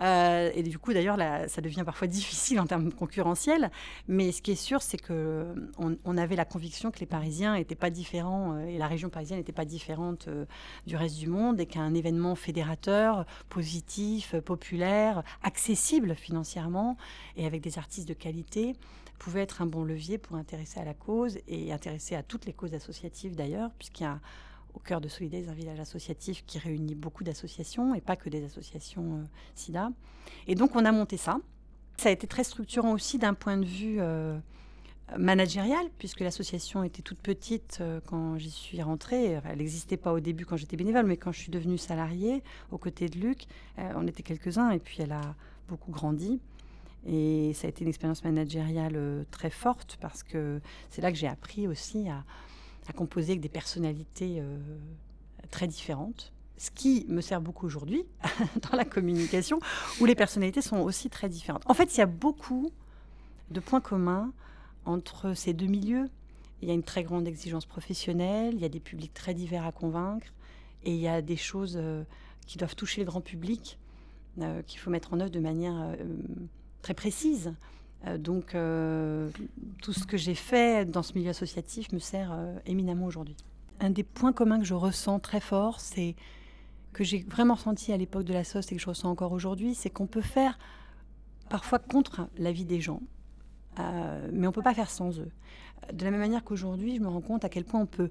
Euh, 0.00 0.50
et 0.54 0.62
du 0.62 0.78
coup, 0.78 0.92
d'ailleurs, 0.92 1.18
ça 1.48 1.60
devient 1.60 1.82
parfois 1.84 2.08
difficile 2.08 2.60
en 2.60 2.66
termes 2.66 2.92
concurrentiels. 2.92 3.70
Mais 4.08 4.32
ce 4.32 4.42
qui 4.42 4.52
est 4.52 4.56
sûr, 4.56 4.82
c'est 4.82 4.98
qu'on 4.98 5.96
on 6.04 6.16
avait 6.16 6.36
la 6.36 6.44
conviction 6.44 6.90
que 6.90 7.00
les 7.00 7.06
Parisiens 7.06 7.54
n'étaient 7.54 7.74
pas 7.74 7.90
différents 7.90 8.54
euh, 8.54 8.66
et 8.66 8.78
la 8.78 8.86
région 8.86 9.08
parisienne 9.08 9.38
n'était 9.38 9.52
pas 9.52 9.64
différente 9.64 10.28
euh, 10.28 10.44
du 10.86 10.96
reste 10.96 11.18
du 11.18 11.28
monde 11.28 11.60
et 11.60 11.66
qu'un 11.66 11.94
événement 11.94 12.34
fédérateur, 12.34 13.26
positif, 13.48 14.34
populaire, 14.40 15.22
accessible 15.42 16.14
financièrement 16.14 16.96
et 17.36 17.46
avec 17.46 17.60
des 17.60 17.78
artistes 17.78 18.08
de 18.08 18.14
qualité, 18.14 18.74
pouvait 19.18 19.42
être 19.42 19.62
un 19.62 19.66
bon 19.66 19.84
levier 19.84 20.18
pour 20.18 20.36
intéresser 20.36 20.80
à 20.80 20.84
la 20.84 20.94
cause 20.94 21.38
et 21.48 21.72
intéresser 21.72 22.14
à 22.14 22.22
toutes 22.22 22.46
les 22.46 22.52
causes 22.52 22.74
associatives 22.74 23.36
d'ailleurs, 23.36 23.70
puisqu'il 23.78 24.04
y 24.04 24.06
a 24.06 24.20
au 24.74 24.80
cœur 24.80 25.00
de 25.00 25.08
Solidaise 25.08 25.48
un 25.48 25.54
village 25.54 25.80
associatif 25.80 26.44
qui 26.46 26.58
réunit 26.58 26.94
beaucoup 26.94 27.24
d'associations 27.24 27.94
et 27.94 28.00
pas 28.00 28.16
que 28.16 28.28
des 28.28 28.44
associations 28.44 29.18
euh, 29.18 29.24
SIDA. 29.54 29.90
Et 30.46 30.54
donc 30.54 30.74
on 30.74 30.84
a 30.84 30.92
monté 30.92 31.16
ça. 31.16 31.38
Ça 31.96 32.08
a 32.08 32.12
été 32.12 32.26
très 32.26 32.44
structurant 32.44 32.92
aussi 32.92 33.18
d'un 33.18 33.34
point 33.34 33.56
de 33.56 33.64
vue 33.64 33.98
euh, 34.00 34.36
managérial, 35.16 35.86
puisque 35.98 36.20
l'association 36.20 36.82
était 36.82 37.02
toute 37.02 37.20
petite 37.20 37.78
euh, 37.80 38.00
quand 38.06 38.36
j'y 38.36 38.50
suis 38.50 38.82
rentrée. 38.82 39.38
elle 39.44 39.58
n'existait 39.58 39.96
pas 39.96 40.12
au 40.12 40.20
début 40.20 40.44
quand 40.44 40.56
j'étais 40.56 40.76
bénévole, 40.76 41.06
mais 41.06 41.16
quand 41.16 41.30
je 41.30 41.38
suis 41.38 41.52
devenue 41.52 41.78
salariée 41.78 42.42
aux 42.72 42.78
côtés 42.78 43.08
de 43.08 43.18
Luc, 43.18 43.46
on 43.78 44.06
était 44.08 44.22
quelques-uns 44.24 44.70
et 44.70 44.80
puis 44.80 44.96
elle 45.00 45.12
a 45.12 45.34
beaucoup 45.68 45.92
grandi. 45.92 46.40
Et 47.06 47.52
ça 47.54 47.66
a 47.66 47.70
été 47.70 47.82
une 47.82 47.88
expérience 47.88 48.24
managériale 48.24 48.96
euh, 48.96 49.24
très 49.30 49.50
forte 49.50 49.98
parce 50.00 50.22
que 50.22 50.60
c'est 50.90 51.02
là 51.02 51.12
que 51.12 51.18
j'ai 51.18 51.28
appris 51.28 51.68
aussi 51.68 52.08
à, 52.08 52.24
composer 52.94 53.32
avec 53.32 53.40
des 53.40 53.48
personnalités 53.48 54.40
euh, 54.40 54.58
très 55.50 55.66
différentes. 55.66 56.32
Ce 56.56 56.70
qui 56.70 57.04
me 57.08 57.20
sert 57.20 57.40
beaucoup 57.40 57.66
aujourd'hui 57.66 58.04
dans 58.70 58.76
la 58.76 58.84
communication, 58.84 59.58
où 60.00 60.06
les 60.06 60.14
personnalités 60.14 60.62
sont 60.62 60.78
aussi 60.78 61.10
très 61.10 61.28
différentes. 61.28 61.62
En 61.66 61.74
fait, 61.74 61.94
il 61.94 61.98
y 61.98 62.02
a 62.02 62.06
beaucoup 62.06 62.70
de 63.50 63.60
points 63.60 63.80
communs 63.80 64.32
entre 64.84 65.34
ces 65.34 65.52
deux 65.52 65.66
milieux. 65.66 66.08
Il 66.62 66.68
y 66.68 66.70
a 66.70 66.74
une 66.74 66.82
très 66.82 67.02
grande 67.02 67.26
exigence 67.26 67.66
professionnelle, 67.66 68.54
il 68.54 68.60
y 68.60 68.64
a 68.64 68.68
des 68.68 68.80
publics 68.80 69.12
très 69.12 69.34
divers 69.34 69.66
à 69.66 69.72
convaincre, 69.72 70.28
et 70.84 70.94
il 70.94 71.00
y 71.00 71.08
a 71.08 71.20
des 71.20 71.36
choses 71.36 71.76
euh, 71.76 72.04
qui 72.46 72.56
doivent 72.56 72.76
toucher 72.76 73.00
le 73.02 73.06
grand 73.06 73.20
public, 73.20 73.78
qu'il 74.66 74.80
faut 74.80 74.90
mettre 74.90 75.12
en 75.12 75.20
œuvre 75.20 75.30
de 75.30 75.38
manière 75.38 75.94
très 76.84 76.94
précise. 76.94 77.54
Euh, 78.06 78.18
donc, 78.18 78.54
euh, 78.54 79.30
tout 79.82 79.94
ce 79.94 80.04
que 80.06 80.16
j'ai 80.16 80.34
fait 80.34 80.88
dans 80.88 81.02
ce 81.02 81.14
milieu 81.14 81.30
associatif 81.30 81.90
me 81.92 81.98
sert 81.98 82.30
euh, 82.32 82.56
éminemment 82.66 83.06
aujourd'hui. 83.06 83.36
Un 83.80 83.90
des 83.90 84.04
points 84.04 84.32
communs 84.32 84.58
que 84.58 84.66
je 84.66 84.74
ressens 84.74 85.18
très 85.18 85.40
fort, 85.40 85.80
c'est 85.80 86.14
que 86.92 87.02
j'ai 87.02 87.24
vraiment 87.26 87.54
ressenti 87.54 87.92
à 87.92 87.96
l'époque 87.96 88.24
de 88.24 88.34
la 88.34 88.44
sauce 88.44 88.70
et 88.70 88.76
que 88.76 88.82
je 88.82 88.86
ressens 88.86 89.10
encore 89.10 89.32
aujourd'hui, 89.32 89.74
c'est 89.74 89.90
qu'on 89.90 90.06
peut 90.06 90.20
faire 90.20 90.58
parfois 91.48 91.78
contre 91.78 92.28
la 92.36 92.52
vie 92.52 92.64
des 92.64 92.80
gens, 92.80 93.00
mais 93.76 94.46
on 94.46 94.50
ne 94.50 94.50
peut 94.50 94.62
pas 94.62 94.74
faire 94.74 94.90
sans 94.90 95.18
eux. 95.18 95.30
De 95.92 96.04
la 96.04 96.12
même 96.12 96.20
manière 96.20 96.44
qu'aujourd'hui, 96.44 96.94
je 96.94 97.00
me 97.00 97.08
rends 97.08 97.20
compte 97.20 97.44
à 97.44 97.48
quel 97.48 97.64
point 97.64 97.80
on 97.80 97.86
peut 97.86 98.10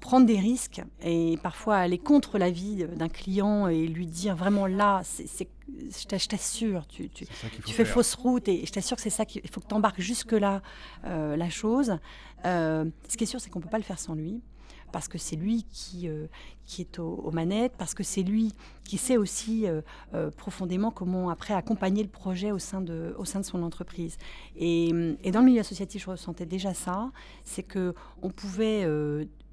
prendre 0.00 0.26
des 0.26 0.38
risques 0.38 0.82
et 1.02 1.38
parfois 1.42 1.76
aller 1.76 1.98
contre 1.98 2.38
la 2.38 2.50
vie 2.50 2.84
d'un 2.96 3.08
client 3.08 3.68
et 3.68 3.86
lui 3.86 4.06
dire 4.06 4.36
vraiment 4.36 4.66
là, 4.66 5.00
c'est, 5.04 5.48
je 5.68 6.26
t'assure, 6.26 6.86
tu, 6.86 7.08
tu, 7.08 7.26
tu 7.64 7.72
fais 7.72 7.84
fausse 7.84 8.14
route 8.14 8.46
et 8.48 8.64
je 8.66 8.72
t'assure 8.72 8.96
que 8.96 9.02
c'est 9.02 9.10
ça 9.10 9.24
qu'il 9.24 9.48
faut 9.50 9.60
que 9.60 9.68
tu 9.68 9.74
embarques 9.74 10.00
jusque-là 10.00 10.62
la 11.04 11.50
chose. 11.50 11.96
ce 12.44 13.16
qui 13.16 13.24
est 13.24 13.26
sûr, 13.26 13.40
c'est 13.40 13.50
qu'on 13.50 13.60
ne 13.60 13.64
peut 13.64 13.70
pas 13.70 13.78
le 13.78 13.84
faire 13.84 13.98
sans 13.98 14.14
lui 14.14 14.42
parce 14.92 15.08
que 15.08 15.18
c'est 15.18 15.36
lui 15.36 15.64
qui, 15.64 16.08
euh, 16.08 16.26
qui 16.66 16.82
est 16.82 16.98
aux, 16.98 17.30
manettes, 17.30 17.74
parce 17.78 17.94
que 17.94 18.02
c'est 18.02 18.22
lui 18.22 18.52
qui 18.84 18.98
sait 18.98 19.16
aussi 19.16 19.66
euh, 19.66 19.80
euh, 20.14 20.30
profondément 20.30 20.90
comment 20.90 21.30
après 21.30 21.54
accompagner 21.54 22.02
le 22.02 22.08
projet 22.08 22.52
au 22.52 22.58
sein 22.58 22.80
de, 22.80 23.14
au 23.18 23.24
sein 23.24 23.40
de 23.40 23.44
son 23.44 23.62
entreprise. 23.62 24.18
Et, 24.56 24.90
dans 25.32 25.40
le 25.40 25.46
milieu 25.46 25.60
associatif, 25.60 26.04
je 26.04 26.10
ressentais 26.10 26.46
déjà 26.46 26.74
ça, 26.74 27.10
c'est 27.44 27.62
que 27.62 27.94
on 28.22 28.30
pouvait 28.30 28.84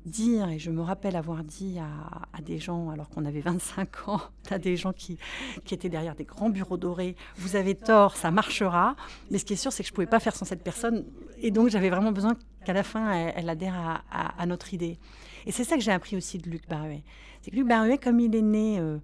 dire, 0.05 0.49
et 0.49 0.59
je 0.59 0.69
me 0.69 0.81
rappelle 0.81 1.15
avoir 1.15 1.43
dit 1.43 1.77
à, 1.79 2.41
des 2.41 2.59
gens, 2.59 2.89
alors 2.89 3.09
qu'on 3.09 3.25
avait 3.25 3.41
25 3.41 4.09
ans, 4.09 4.21
à 4.49 4.59
des 4.59 4.75
gens 4.75 4.93
qui, 4.93 5.17
qui 5.65 5.73
étaient 5.73 5.89
derrière 5.89 6.15
des 6.15 6.25
grands 6.25 6.49
bureaux 6.49 6.77
dorés, 6.77 7.15
vous 7.37 7.55
avez 7.55 7.75
tort, 7.75 8.15
ça 8.15 8.31
marchera. 8.31 8.95
Mais 9.31 9.37
ce 9.37 9.45
qui 9.45 9.53
est 9.53 9.57
sûr, 9.57 9.71
c'est 9.71 9.83
que 9.83 9.87
je 9.87 9.93
ne 9.93 9.95
pouvais 9.95 10.07
pas 10.07 10.19
faire 10.19 10.35
sans 10.35 10.45
cette 10.45 10.63
personne. 10.63 11.05
Et 11.37 11.51
donc, 11.51 11.69
j'avais 11.69 11.89
vraiment 11.89 12.11
besoin 12.11 12.35
qu'à 12.65 12.73
la 12.73 12.83
fin, 12.83 13.11
elle, 13.13 13.49
adhère 13.49 14.03
à, 14.11 14.45
notre 14.45 14.73
idée. 14.73 14.97
Et 15.45 15.51
c'est 15.51 15.63
ça 15.63 15.75
que 15.75 15.81
j'ai 15.81 15.91
appris 15.91 16.15
aussi 16.15 16.37
de 16.37 16.49
Luc 16.49 16.67
Baruet. 16.67 17.03
C'est 17.41 17.51
que 17.51 17.55
Luc 17.55 17.67
Baruet, 17.67 17.97
comme 17.97 18.19
il 18.19 18.35
est 18.35 18.41
né 18.41 18.79
euh, 18.79 18.97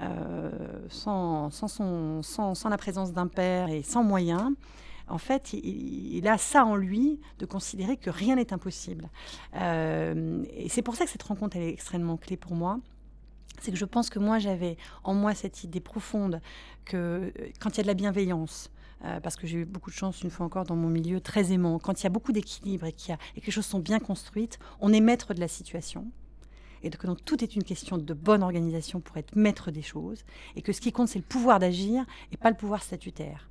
euh, 0.00 0.50
sans, 0.88 1.50
sans, 1.50 2.68
la 2.68 2.76
présence 2.76 3.12
d'un 3.12 3.26
père 3.26 3.68
et 3.68 3.82
sans 3.82 4.02
moyens, 4.02 4.52
en 5.08 5.18
fait, 5.18 5.52
il, 5.52 6.26
a 6.26 6.36
ça 6.36 6.64
en 6.64 6.74
lui 6.74 7.20
de 7.38 7.46
considérer 7.46 7.96
que 7.96 8.10
rien 8.10 8.34
n'est 8.34 8.52
impossible. 8.52 9.08
Euh, 9.54 10.44
et 10.52 10.68
c'est 10.68 10.82
pour 10.82 10.96
ça 10.96 11.04
que 11.04 11.10
cette 11.10 11.22
rencontre 11.22 11.56
est 11.56 11.68
extrêmement 11.68 12.16
clé 12.16 12.36
pour 12.36 12.54
moi. 12.54 12.80
C'est 13.60 13.70
que 13.70 13.76
je 13.76 13.84
pense 13.84 14.10
que 14.10 14.18
moi, 14.18 14.40
j'avais 14.40 14.76
en 15.04 15.14
moi 15.14 15.34
cette 15.34 15.62
idée 15.62 15.80
profonde 15.80 16.40
que 16.84 17.32
quand 17.60 17.70
il 17.70 17.76
y 17.78 17.80
a 17.80 17.82
de 17.84 17.88
la 17.88 17.94
bienveillance, 17.94 18.70
parce 19.22 19.36
que 19.36 19.46
j'ai 19.46 19.58
eu 19.58 19.64
beaucoup 19.64 19.90
de 19.90 19.94
chance, 19.94 20.22
une 20.22 20.30
fois 20.30 20.46
encore, 20.46 20.64
dans 20.64 20.74
mon 20.74 20.88
milieu 20.88 21.20
très 21.20 21.52
aimant. 21.52 21.78
Quand 21.78 22.00
il 22.00 22.04
y 22.04 22.06
a 22.06 22.10
beaucoup 22.10 22.32
d'équilibre 22.32 22.86
et, 22.86 22.92
que 22.92 23.46
les 23.46 23.52
choses 23.52 23.66
sont 23.66 23.78
bien 23.78 24.00
construites, 24.00 24.58
on 24.80 24.92
est 24.92 25.00
maître 25.00 25.32
de 25.32 25.40
la 25.40 25.48
situation. 25.48 26.06
Et 26.82 26.90
que 26.90 27.06
donc 27.06 27.24
tout 27.24 27.42
est 27.42 27.56
une 27.56 27.62
question 27.62 27.98
de 27.98 28.14
bonne 28.14 28.42
organisation 28.42 29.00
pour 29.00 29.16
être 29.16 29.36
maître 29.36 29.70
des 29.70 29.82
choses. 29.82 30.24
Et 30.56 30.62
que 30.62 30.72
ce 30.72 30.80
qui 30.80 30.92
compte, 30.92 31.08
c'est 31.08 31.18
le 31.18 31.24
pouvoir 31.24 31.58
d'agir 31.58 32.04
et 32.32 32.36
pas 32.36 32.50
le 32.50 32.56
pouvoir 32.56 32.82
statutaire. 32.82 33.48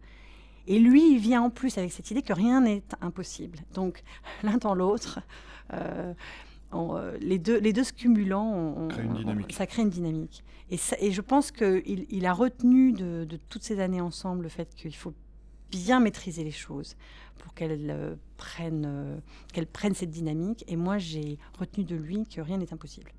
Et 0.68 0.80
lui, 0.80 1.14
il 1.14 1.20
vient 1.20 1.42
en 1.42 1.50
plus 1.50 1.78
avec 1.78 1.92
cette 1.92 2.10
idée 2.12 2.22
que 2.22 2.34
rien 2.34 2.62
n'est 2.62 2.84
impossible. 3.02 3.60
Donc, 3.74 4.04
l'un 4.44 4.58
dans 4.58 4.74
l'autre, 4.74 5.20
euh, 5.74 6.14
euh, 6.74 7.18
les, 7.22 7.40
deux, 7.40 7.60
les 7.60 7.74
deux 7.74 7.84
se 7.84 7.94
cumulant, 7.94 8.88
ça 9.52 9.68
crée 9.68 9.84
une 9.84 9.90
dynamique. 9.90 10.44
Et, 10.72 10.80
et 11.00 11.12
je 11.12 11.22
pense 11.22 11.52
qu'il 11.52 12.06
il 12.10 12.26
a 12.26 12.34
retenu 12.34 12.92
de, 12.92 13.28
toutes 13.50 13.64
ces 13.64 13.80
années 13.80 14.02
ensemble 14.02 14.44
le 14.44 14.50
fait 14.50 14.74
qu'il 14.76 14.96
faut 14.96 15.14
bien 15.76 16.00
maîtriser 16.00 16.44
les 16.44 16.52
choses 16.52 16.96
pour 17.40 17.54
qu'elles 17.54 17.90
euh, 17.90 18.16
prennent, 18.38 19.22
qu'elles 19.54 19.68
prennent 19.68 19.94
cette 19.94 20.12
dynamique. 20.12 20.64
Et 20.68 20.76
moi, 20.76 20.98
j'ai 20.98 21.38
retenu 21.60 21.84
de 21.84 21.96
lui 21.96 22.26
que 22.28 22.42
rien 22.42 22.58
n'est 22.58 22.74
impossible. 22.74 23.12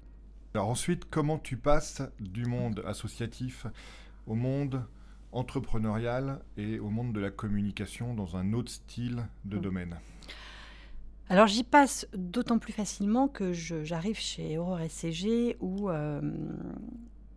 Alors 0.55 0.69
ensuite, 0.69 1.05
comment 1.11 1.39
tu 1.39 1.59
passes 1.59 2.01
du 2.19 2.47
monde 2.47 2.83
associatif 2.87 3.67
au 4.27 4.35
monde 4.35 4.83
entrepreneurial 5.33 6.41
et 6.57 6.79
au 6.79 6.89
monde 6.89 7.13
de 7.13 7.21
la 7.21 7.31
communication 7.31 8.15
dans 8.15 8.37
un 8.37 8.55
autre 8.55 8.73
style 8.73 9.27
de 9.45 9.59
mm. 9.59 9.61
domaine? 9.61 9.97
Alors 11.29 11.47
j'y 11.47 11.65
passe 11.65 12.07
d'autant 12.15 12.59
plus 12.59 12.73
facilement 12.73 13.29
que 13.29 13.53
j'arrive 13.53 14.19
chez 14.19 14.59
Aurore 14.59 14.81
SCG 14.89 15.57
où, 15.61 15.91
euh, 15.91 16.21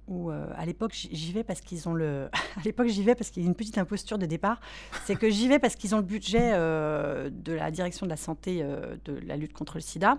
où 0.09 0.29
euh, 0.31 0.47
à 0.57 0.65
l'époque 0.65 0.91
j'y 0.93 1.31
vais 1.31 1.43
parce 1.43 1.61
qu'ils 1.61 1.87
ont 1.87 1.93
le 1.93 2.29
à 2.57 2.61
l'époque 2.65 2.87
j'y 2.87 3.03
vais 3.03 3.15
parce 3.15 3.29
qu'il 3.29 3.43
y 3.43 3.45
a 3.45 3.49
une 3.49 3.55
petite 3.55 3.77
imposture 3.77 4.17
de 4.17 4.25
départ 4.25 4.59
c'est 5.05 5.15
que 5.15 5.29
j'y 5.29 5.47
vais 5.47 5.59
parce 5.59 5.75
qu'ils 5.75 5.95
ont 5.95 5.99
le 5.99 6.03
budget 6.03 6.51
euh, 6.53 7.29
de 7.31 7.53
la 7.53 7.71
direction 7.71 8.05
de 8.05 8.09
la 8.09 8.17
santé 8.17 8.63
de 9.05 9.19
la 9.25 9.37
lutte 9.37 9.53
contre 9.53 9.75
le 9.75 9.81
sida 9.81 10.17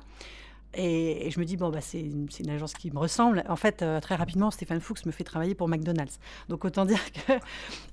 et, 0.74 1.30
je 1.30 1.40
me 1.40 1.44
dis, 1.44 1.56
bon, 1.56 1.70
bah, 1.70 1.80
c'est 1.80 2.00
une, 2.00 2.28
agence 2.48 2.74
qui 2.74 2.90
me 2.90 2.98
ressemble. 2.98 3.42
En 3.48 3.56
fait, 3.56 3.82
euh, 3.82 4.00
très 4.00 4.14
rapidement, 4.14 4.50
Stéphane 4.50 4.80
Fuchs 4.80 5.04
me 5.04 5.10
fait 5.10 5.24
travailler 5.24 5.54
pour 5.54 5.68
McDonald's. 5.68 6.20
Donc, 6.48 6.64
autant 6.64 6.84
dire 6.84 7.00
que. 7.12 7.32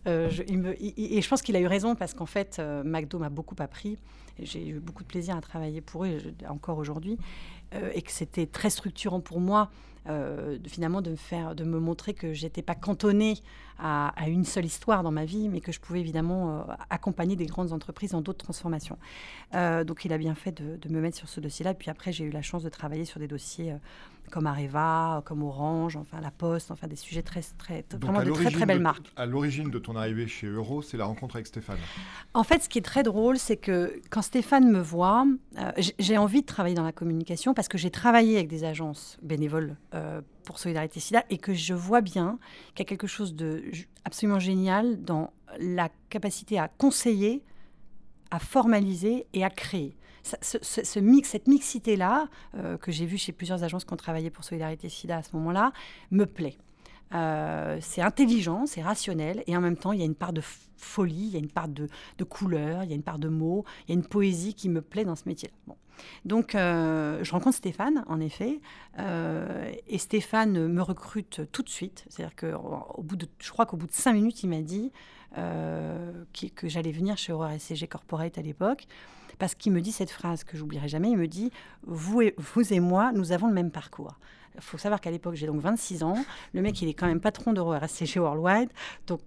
Euh, 0.07 0.29
je, 0.29 0.43
et 0.43 1.21
je 1.21 1.27
pense 1.27 1.41
qu'il 1.41 1.55
a 1.55 1.59
eu 1.59 1.67
raison 1.67 1.95
parce 1.95 2.13
qu'en 2.13 2.25
fait, 2.25 2.57
euh, 2.59 2.83
McDo 2.83 3.19
m'a 3.19 3.29
beaucoup 3.29 3.55
appris. 3.59 3.97
J'ai 4.39 4.69
eu 4.69 4.79
beaucoup 4.79 5.03
de 5.03 5.07
plaisir 5.07 5.35
à 5.35 5.41
travailler 5.41 5.81
pour 5.81 6.05
eux, 6.05 6.19
encore 6.47 6.77
aujourd'hui. 6.77 7.17
et 7.93 8.01
que 8.01 8.11
c'était 8.11 8.45
très 8.45 8.69
structurant 8.69 9.19
pour 9.19 9.41
moi 9.41 9.69
euh, 10.07 10.57
finalement 10.67 11.01
de 11.01 11.11
me 11.11 11.15
faire, 11.15 11.55
de 11.55 11.63
me 11.63 11.79
montrer 11.79 12.13
que 12.13 12.33
j'étais 12.33 12.61
pas 12.61 12.75
cantonnée 12.75 13.35
à, 13.79 14.11
une 14.27 14.43
seule 14.43 14.65
histoire 14.65 15.03
dans 15.03 15.11
ma 15.11 15.25
vie, 15.25 15.49
mais 15.49 15.61
que 15.61 15.71
je 15.71 15.79
pouvais 15.79 15.99
évidemment 15.99 16.61
euh, 16.61 16.73
accompagner 16.89 17.35
des 17.35 17.45
grandes 17.45 17.73
entreprises 17.73 18.11
dans 18.11 18.21
d'autres 18.21 18.43
transformations. 18.43 18.97
Euh, 19.53 19.83
donc 19.83 20.03
il 20.03 20.13
a 20.13 20.17
bien 20.17 20.33
fait 20.33 20.51
de, 20.51 20.77
de 20.77 20.89
me 20.89 20.99
mettre 20.99 21.17
sur 21.17 21.29
ce 21.29 21.39
dossier-là. 21.39 21.73
Puis 21.75 21.91
après, 21.91 22.11
j'ai 22.11 22.25
eu 22.25 22.31
la 22.31 22.41
chance 22.41 22.63
de 22.63 22.69
travailler 22.69 23.05
sur 23.05 23.19
des 23.19 23.27
dossiers 23.27 23.75
comme 24.31 24.47
Areva, 24.47 25.21
comme 25.25 25.43
Orange, 25.43 25.95
enfin 25.95 26.19
la 26.21 26.31
Poste, 26.31 26.71
enfin 26.71 26.87
des 26.87 26.95
sujets 26.95 27.21
très, 27.21 27.41
très, 27.57 27.85
vraiment 27.99 28.23
de 28.23 28.31
très 28.31 28.51
très 28.51 28.65
belles 28.65 28.81
marques. 28.81 29.11
À 29.15 29.25
l'origine 29.25 29.69
de 29.69 29.79
ton 29.79 29.95
arrivée 29.95 30.27
chez 30.27 30.47
Euro, 30.47 30.81
c'est 30.81 30.97
la 30.97 31.05
rencontre 31.05 31.35
avec 31.35 31.47
Stéphane. 31.47 31.77
En 32.33 32.43
fait, 32.43 32.63
ce 32.63 32.69
qui 32.69 32.77
est 32.77 32.83
très 32.83 33.03
drôle, 33.03 33.37
c'est 33.37 33.57
que 33.57 33.99
quand 34.09 34.21
Stéphane 34.21 34.69
me 34.69 34.81
voit, 34.81 35.25
euh, 35.57 35.71
j'ai 35.99 36.17
envie 36.17 36.41
de 36.41 36.45
travailler 36.45 36.75
dans 36.75 36.83
la 36.83 36.91
communication 36.91 37.53
parce 37.53 37.67
que 37.67 37.77
j'ai 37.77 37.91
travaillé 37.91 38.35
avec 38.35 38.47
des 38.47 38.63
agences 38.63 39.17
bénévoles 39.21 39.75
euh, 39.97 40.21
pour 40.43 40.59
Solidarité 40.59 40.99
SIDA 40.99 41.23
et 41.29 41.37
que 41.37 41.53
je 41.53 41.73
vois 41.73 42.01
bien 42.01 42.39
qu'il 42.73 42.85
y 42.85 42.87
a 42.87 42.89
quelque 42.89 43.07
chose 43.07 43.35
de 43.35 43.63
absolument 44.05 44.39
génial 44.39 45.03
dans 45.03 45.33
la 45.59 45.89
capacité 46.09 46.57
à 46.57 46.67
conseiller, 46.67 47.43
à 48.31 48.39
formaliser 48.39 49.27
et 49.33 49.43
à 49.43 49.49
créer 49.49 49.97
cette 50.41 51.47
mixité-là, 51.47 52.27
euh, 52.55 52.77
que 52.77 52.91
j'ai 52.91 53.05
vue 53.05 53.17
chez 53.17 53.31
plusieurs 53.31 53.63
agences 53.63 53.85
qui 53.85 53.93
ont 53.93 53.97
travaillé 53.97 54.29
pour 54.29 54.43
Solidarité 54.43 54.89
SIDA 54.89 55.17
à 55.17 55.23
ce 55.23 55.35
moment-là, 55.35 55.71
me 56.11 56.25
plaît. 56.25 56.57
Euh, 57.13 57.77
c'est 57.81 58.01
intelligent, 58.01 58.65
c'est 58.65 58.81
rationnel, 58.81 59.43
et 59.47 59.55
en 59.55 59.61
même 59.61 59.77
temps, 59.77 59.91
il 59.91 59.99
y 59.99 60.03
a 60.03 60.05
une 60.05 60.15
part 60.15 60.33
de 60.33 60.41
folie, 60.77 61.27
il 61.27 61.31
y 61.31 61.35
a 61.35 61.39
une 61.39 61.49
part 61.49 61.67
de, 61.67 61.87
couleur, 62.23 62.83
il 62.83 62.89
y 62.89 62.93
a 62.93 62.95
une 62.95 63.03
part 63.03 63.19
de 63.19 63.29
mots, 63.29 63.65
il 63.87 63.91
y 63.93 63.97
a 63.97 63.99
une 63.99 64.05
poésie 64.05 64.53
qui 64.53 64.69
me 64.69 64.81
plaît 64.81 65.05
dans 65.05 65.15
ce 65.15 65.23
métier-là. 65.25 65.75
Donc, 66.25 66.53
euh, 66.53 67.23
je 67.23 67.31
rencontre 67.31 67.57
Stéphane, 67.57 68.03
en 68.07 68.19
effet, 68.19 68.59
et 69.87 69.97
Stéphane 69.97 70.67
me 70.67 70.81
recrute 70.81 71.41
tout 71.51 71.63
de 71.63 71.69
suite. 71.69 72.05
C'est-à-dire 72.09 72.35
que, 72.35 72.53
au 72.53 73.01
bout 73.01 73.15
de, 73.15 73.27
je 73.39 73.51
crois 73.51 73.65
qu'au 73.65 73.77
bout 73.77 73.87
de 73.87 73.93
cinq 73.93 74.13
minutes, 74.13 74.43
il 74.43 74.49
m'a 74.49 74.61
dit 74.61 74.91
que 75.33 76.67
j'allais 76.67 76.91
venir 76.91 77.17
chez 77.17 77.33
Aurore 77.33 77.51
SCG 77.57 77.87
Corporate 77.87 78.37
à 78.37 78.41
l'époque 78.41 78.87
parce 79.39 79.55
qu'il 79.55 79.71
me 79.71 79.81
dit 79.81 79.91
cette 79.91 80.11
phrase 80.11 80.43
que 80.43 80.57
j'oublierai 80.57 80.87
jamais. 80.87 81.09
Il 81.11 81.17
me 81.17 81.27
dit 81.27 81.51
vous 81.83 82.21
et 82.21 82.79
moi, 82.79 83.11
nous 83.13 83.31
avons 83.31 83.47
le 83.47 83.53
même 83.53 83.71
parcours. 83.71 84.17
Il 84.57 84.63
faut 84.63 84.77
savoir 84.77 84.99
qu'à 84.99 85.11
l'époque, 85.11 85.35
j'ai 85.35 85.47
donc 85.47 85.61
26 85.61 86.03
ans. 86.03 86.17
Le 86.53 86.61
mec, 86.61 86.81
il 86.81 86.89
est 86.89 86.93
quand 86.93 87.07
même 87.07 87.21
patron 87.21 87.53
d'Euro 87.53 87.71
RSCG 87.77 88.19
Worldwide. 88.19 88.69
Donc, 89.05 89.21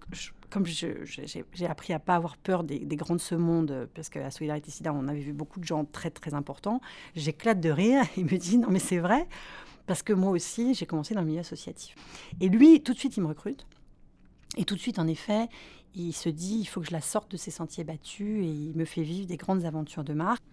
comme 0.49 0.65
j'ai 0.65 1.65
appris 1.67 1.93
à 1.93 1.99
pas 1.99 2.15
avoir 2.15 2.37
peur 2.37 2.63
des, 2.63 2.79
grands 2.97 3.15
de 3.15 3.21
ce 3.21 3.35
monde, 3.35 3.89
parce 3.95 4.09
qu'à 4.09 4.29
Solidarité 4.29 4.69
Sida, 4.69 4.93
on 4.93 5.07
avait 5.07 5.21
vu 5.21 5.33
beaucoup 5.33 5.59
de 5.59 5.65
gens 5.65 5.85
très, 5.85 6.11
très 6.11 6.33
importants, 6.33 6.81
j'éclate 7.15 7.59
de 7.59 7.69
rire. 7.69 8.03
Il 8.17 8.25
me 8.25 8.37
dit 8.37 8.57
non, 8.57 8.67
mais 8.69 8.79
c'est 8.79 8.99
vrai. 8.99 9.27
Parce 9.87 10.03
que 10.03 10.13
moi 10.13 10.31
aussi, 10.31 10.73
j'ai 10.73 10.85
commencé 10.85 11.15
dans 11.15 11.21
le 11.21 11.27
milieu 11.27 11.39
associatif. 11.39 11.95
Et 12.39 12.49
lui, 12.49 12.81
tout 12.81 12.93
de 12.93 12.99
suite, 12.99 13.17
il 13.17 13.21
me 13.21 13.27
recrute. 13.27 13.65
Et 14.57 14.63
tout 14.63 14.75
de 14.75 14.79
suite, 14.79 14.99
en 14.99 15.07
effet, 15.07 15.47
il 15.95 16.13
se 16.13 16.29
dit 16.29 16.59
il 16.59 16.65
faut 16.65 16.81
que 16.81 16.87
je 16.87 16.91
la 16.91 17.01
sorte 17.01 17.31
de 17.31 17.37
ces 17.37 17.51
sentiers 17.51 17.83
battus 17.83 18.43
et 18.43 18.47
il 18.47 18.73
me 18.75 18.85
fait 18.85 19.01
vivre 19.01 19.27
des 19.27 19.37
grandes 19.37 19.65
aventures 19.65 20.03
de 20.03 20.13
marque. 20.13 20.43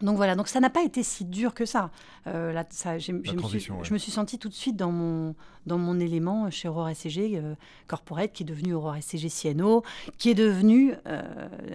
Donc 0.00 0.16
voilà, 0.16 0.34
donc 0.34 0.48
ça 0.48 0.58
n'a 0.58 0.70
pas 0.70 0.82
été 0.82 1.02
si 1.02 1.24
dur 1.24 1.54
que 1.54 1.64
ça. 1.64 1.90
Euh, 2.26 2.52
là, 2.52 2.64
ça 2.70 2.98
je, 2.98 3.12
me 3.12 3.22
suis, 3.22 3.60
je, 3.60 3.92
me 3.92 3.98
suis, 3.98 4.10
sentie 4.10 4.38
tout 4.38 4.48
de 4.48 4.54
suite 4.54 4.76
dans 4.76 4.90
mon, 4.90 5.34
dans 5.66 5.78
mon 5.78 6.00
élément 6.00 6.50
chez 6.50 6.68
Aurore 6.68 6.90
SCG 6.94 7.38
euh, 7.38 7.54
Corporate, 7.86 8.32
qui 8.32 8.42
est 8.42 8.46
devenu 8.46 8.74
Aurore 8.74 8.96
SCG 9.00 9.28
CNO, 9.28 9.82
qui 10.18 10.30
est 10.30 10.34
devenu 10.34 10.94
euh, 11.06 11.22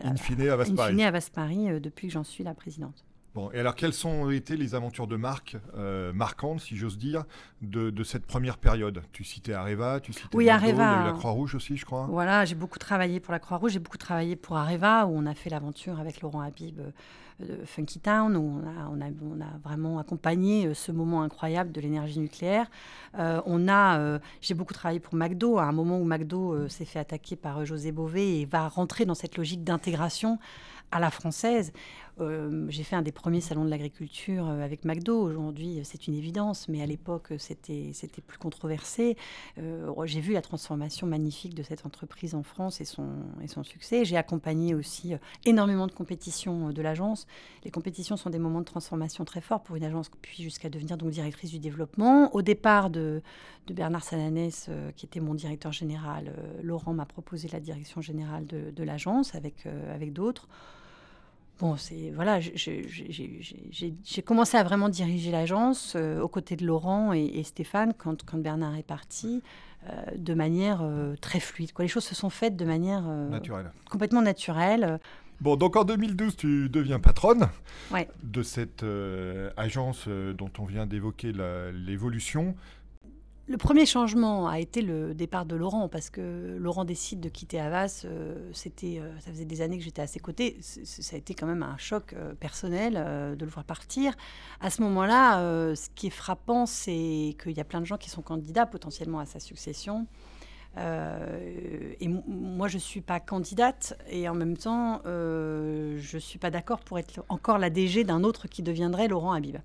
in 0.04 0.16
fine 0.16 0.50
à 0.50 1.12
Vaspari, 1.12 1.70
euh, 1.70 1.80
depuis 1.80 2.08
que 2.08 2.14
j'en 2.14 2.26
suis 2.26 2.44
la 2.44 2.54
présidente 2.54 3.06
et 3.54 3.60
alors 3.60 3.76
quelles 3.76 3.94
sont 3.94 4.30
été 4.30 4.58
les 4.58 4.76
aventures 4.76 5.08
de 5.08 5.16
marque 5.16 5.58
euh, 5.76 6.14
marquantes, 6.14 6.62
si 6.62 6.76
j'ose 6.76 6.98
dire, 6.98 7.24
de, 7.62 8.04
cette 8.04 8.26
première 8.26 8.58
période? 8.58 9.02
Tu 9.12 9.24
citais 9.24 9.54
Areva, 9.54 10.00
tu 10.00 10.14
citais 10.14 10.36
oui, 10.36 10.50
Areva, 10.50 11.06
la 11.06 11.14
Croix-Rouge 11.14 11.56
aussi, 11.56 11.78
je 11.78 11.86
crois. 11.86 12.08
Voilà, 12.10 12.46
j'ai 12.46 12.56
beaucoup 12.56 12.80
travaillé 12.80 13.20
pour 13.20 13.32
la 13.32 13.40
Croix-Rouge, 13.40 13.72
j'ai 13.72 13.80
beaucoup 13.80 13.98
travaillé 13.98 14.36
pour 14.36 14.58
Areva, 14.58 15.06
où 15.06 15.12
on 15.18 15.26
a 15.26 15.34
fait 15.34 15.50
l'aventure 15.50 16.00
avec 16.00 16.22
Laurent 16.22 16.42
Habib 16.42 16.80
euh, 16.80 16.92
de 17.40 17.66
Funky 17.66 18.00
Town, 18.00 18.36
où 18.36 18.62
on 18.62 18.68
a, 18.68 18.90
on 18.90 19.02
a, 19.02 19.10
on 19.22 19.42
a 19.42 19.58
vraiment 19.64 20.00
accompagné 20.00 20.66
euh, 20.66 20.74
ce 20.74 20.92
moment 20.92 21.22
incroyable 21.22 21.72
de 21.72 21.82
l'énergie 21.82 22.20
nucléaire. 22.20 22.68
on 23.14 23.68
a, 23.68 24.20
j'ai 24.42 24.54
beaucoup 24.54 24.74
travaillé 24.74 25.00
pour 25.00 25.16
McDo, 25.16 25.58
à 25.58 25.64
un 25.64 25.72
moment 25.72 26.00
où 26.00 26.04
McDo 26.04 26.68
s'est 26.68 26.86
fait 26.86 27.00
attaquer 27.00 27.36
par 27.36 27.66
José 27.66 27.92
Bové 27.92 28.42
et 28.42 28.46
va 28.46 28.68
rentrer 28.68 29.06
dans 29.06 29.16
cette 29.16 29.38
logique 29.38 29.64
d'intégration 29.64 30.40
à 30.92 31.00
la 31.00 31.12
française. 31.12 31.74
Euh, 32.20 32.66
j'ai 32.70 32.84
fait 32.84 32.96
un 32.96 33.02
des 33.02 33.12
premiers 33.12 33.42
salons 33.42 33.66
de 33.66 33.70
l'agriculture 33.70 34.48
euh, 34.48 34.64
avec 34.64 34.86
McDo. 34.86 35.20
Aujourd'hui, 35.22 35.80
c'est 35.84 36.08
une 36.08 36.16
évidence, 36.16 36.68
mais 36.68 36.82
à 36.82 36.86
l'époque, 36.86 37.34
c'était, 37.38 37.92
plus 38.26 38.38
controversé. 38.38 39.18
Euh, 39.60 39.94
j'ai 40.06 40.20
vu 40.20 40.34
la 40.34 40.42
transformation 40.42 41.06
magnifique 41.06 41.54
de 41.54 41.64
cette 41.64 41.86
entreprise 41.86 42.34
en 42.34 42.44
France 42.44 42.82
et 42.82 42.86
son, 42.86 43.08
succès. 43.64 44.06
J'ai 44.06 44.18
accompagné 44.18 44.76
aussi 44.76 45.14
énormément 45.46 45.88
de 45.88 45.92
compétitions 45.92 46.72
de 46.72 46.82
l'agence. 46.82 47.26
Les 47.64 47.72
compétitions 47.72 48.18
sont 48.18 48.30
des 48.30 48.40
moments 48.40 48.60
de 48.60 48.66
transformation 48.66 49.26
très 49.26 49.42
forts 49.42 49.64
pour 49.64 49.76
une 49.76 49.84
agence, 49.84 50.12
puis 50.22 50.44
jusqu'à 50.44 50.70
devenir 50.70 50.96
donc 50.96 51.10
directrice 51.10 51.50
du 51.50 51.60
développement. 51.60 52.34
Au 52.36 52.44
départ 52.44 52.90
de, 52.92 53.22
Bernard 53.68 54.04
Sananès, 54.04 54.70
qui 54.96 55.08
était 55.08 55.20
mon 55.20 55.34
directeur 55.34 55.72
général, 55.72 56.34
Laurent 56.62 56.94
m'a 56.94 57.06
proposé 57.06 57.48
la 57.52 57.60
direction 57.60 58.00
générale 58.00 58.46
de, 58.46 58.84
l'agence 58.84 59.34
avec 59.34 60.14
d'autres. 60.14 60.48
Bon, 61.60 61.76
c'est 61.76 62.12
voilà, 62.14 62.40
j'ai 62.40 64.22
commencé 64.24 64.58
à 64.58 64.64
vraiment 64.64 64.90
diriger 64.90 65.32
l'agence 65.32 65.94
euh, 65.96 66.22
aux 66.22 66.28
côtés 66.28 66.56
de 66.56 66.66
Laurent 66.66 67.14
et, 67.14 67.42
Stéphane 67.44 67.94
quand, 67.98 68.24
quand, 68.24 68.38
Bernard 68.38 68.76
est 68.76 68.86
parti, 68.86 69.42
euh, 69.90 69.94
de 70.16 70.34
manière 70.36 70.82
euh, 70.84 71.16
très 71.20 71.40
fluide. 71.40 71.74
Quoi. 71.74 71.84
Les 71.84 71.90
choses 71.90 72.04
se 72.04 72.14
sont 72.14 72.30
faites 72.30 72.56
de 72.56 72.66
manière 72.66 73.02
naturelle. 73.02 73.72
complètement 73.90 74.22
naturelle. 74.22 75.00
Bon, 75.42 75.56
donc 75.56 75.76
en 75.76 75.84
2012, 75.84 76.36
tu 76.36 76.70
deviens 76.70 77.00
patronne 77.00 77.50
de 78.24 78.44
cette 78.44 78.86
agence 79.56 80.08
dont 80.08 80.52
on 80.60 80.66
vient 80.66 80.86
d'évoquer 80.86 81.32
l'évolution. 81.74 82.56
Le 83.50 83.56
premier 83.56 83.86
changement 83.86 84.50
a 84.50 84.60
été 84.60 84.82
le 84.82 85.14
départ 85.14 85.46
de 85.46 85.56
Laurent, 85.56 85.88
parce 85.88 86.10
que 86.10 86.58
Laurent 86.60 86.84
décide 86.84 87.22
de 87.22 87.30
quitter 87.30 87.62
Havas. 87.62 88.02
Euh, 88.04 88.50
c'était, 88.52 89.00
euh, 89.00 89.18
ça 89.22 89.32
faisait 89.32 89.46
des 89.46 89.62
années 89.62 89.78
que 89.78 89.86
j'étais 89.86 90.02
à 90.02 90.08
ses 90.08 90.20
côtés. 90.20 90.58
ça 90.62 91.16
a 91.16 91.18
été 91.18 91.34
quand 91.34 91.48
même 91.48 91.64
un 91.64 91.78
choc 91.78 92.12
euh, 92.12 92.34
personnel 92.34 92.96
de 93.38 93.46
le 93.46 93.50
voir 93.50 93.64
partir. 93.64 94.14
À 94.60 94.70
ce 94.70 94.82
moment-là, 94.82 95.40
ce 95.76 95.88
qui 95.96 96.08
est 96.08 96.12
frappant, 96.12 96.66
c'est 96.66 97.38
qu'il 97.42 97.54
y 97.56 97.62
a 97.62 97.64
plein 97.64 97.80
de 97.80 97.86
gens 97.86 97.98
qui 97.98 98.10
sont 98.10 98.22
candidats 98.22 98.66
potentiellement 98.66 99.20
à 99.20 99.26
sa 99.26 99.40
succession. 99.40 100.08
et 100.78 102.08
moi, 102.28 102.68
je 102.68 102.76
ne 102.76 102.82
suis 102.82 103.02
pas 103.02 103.22
candidate 103.22 103.98
et 104.10 104.28
en 104.28 104.34
même 104.34 104.58
temps, 104.58 105.02
je 105.06 106.16
ne 106.16 106.20
suis 106.20 106.40
pas 106.40 106.52
d'accord 106.52 106.82
pour 106.82 107.00
être 107.00 107.24
encore 107.30 107.60
la 107.60 107.70
DG 107.70 108.04
d'un 108.04 108.24
autre 108.24 108.48
qui 108.48 108.62
deviendrait 108.62 109.08
Laurent 109.08 109.32
Habib 109.32 109.58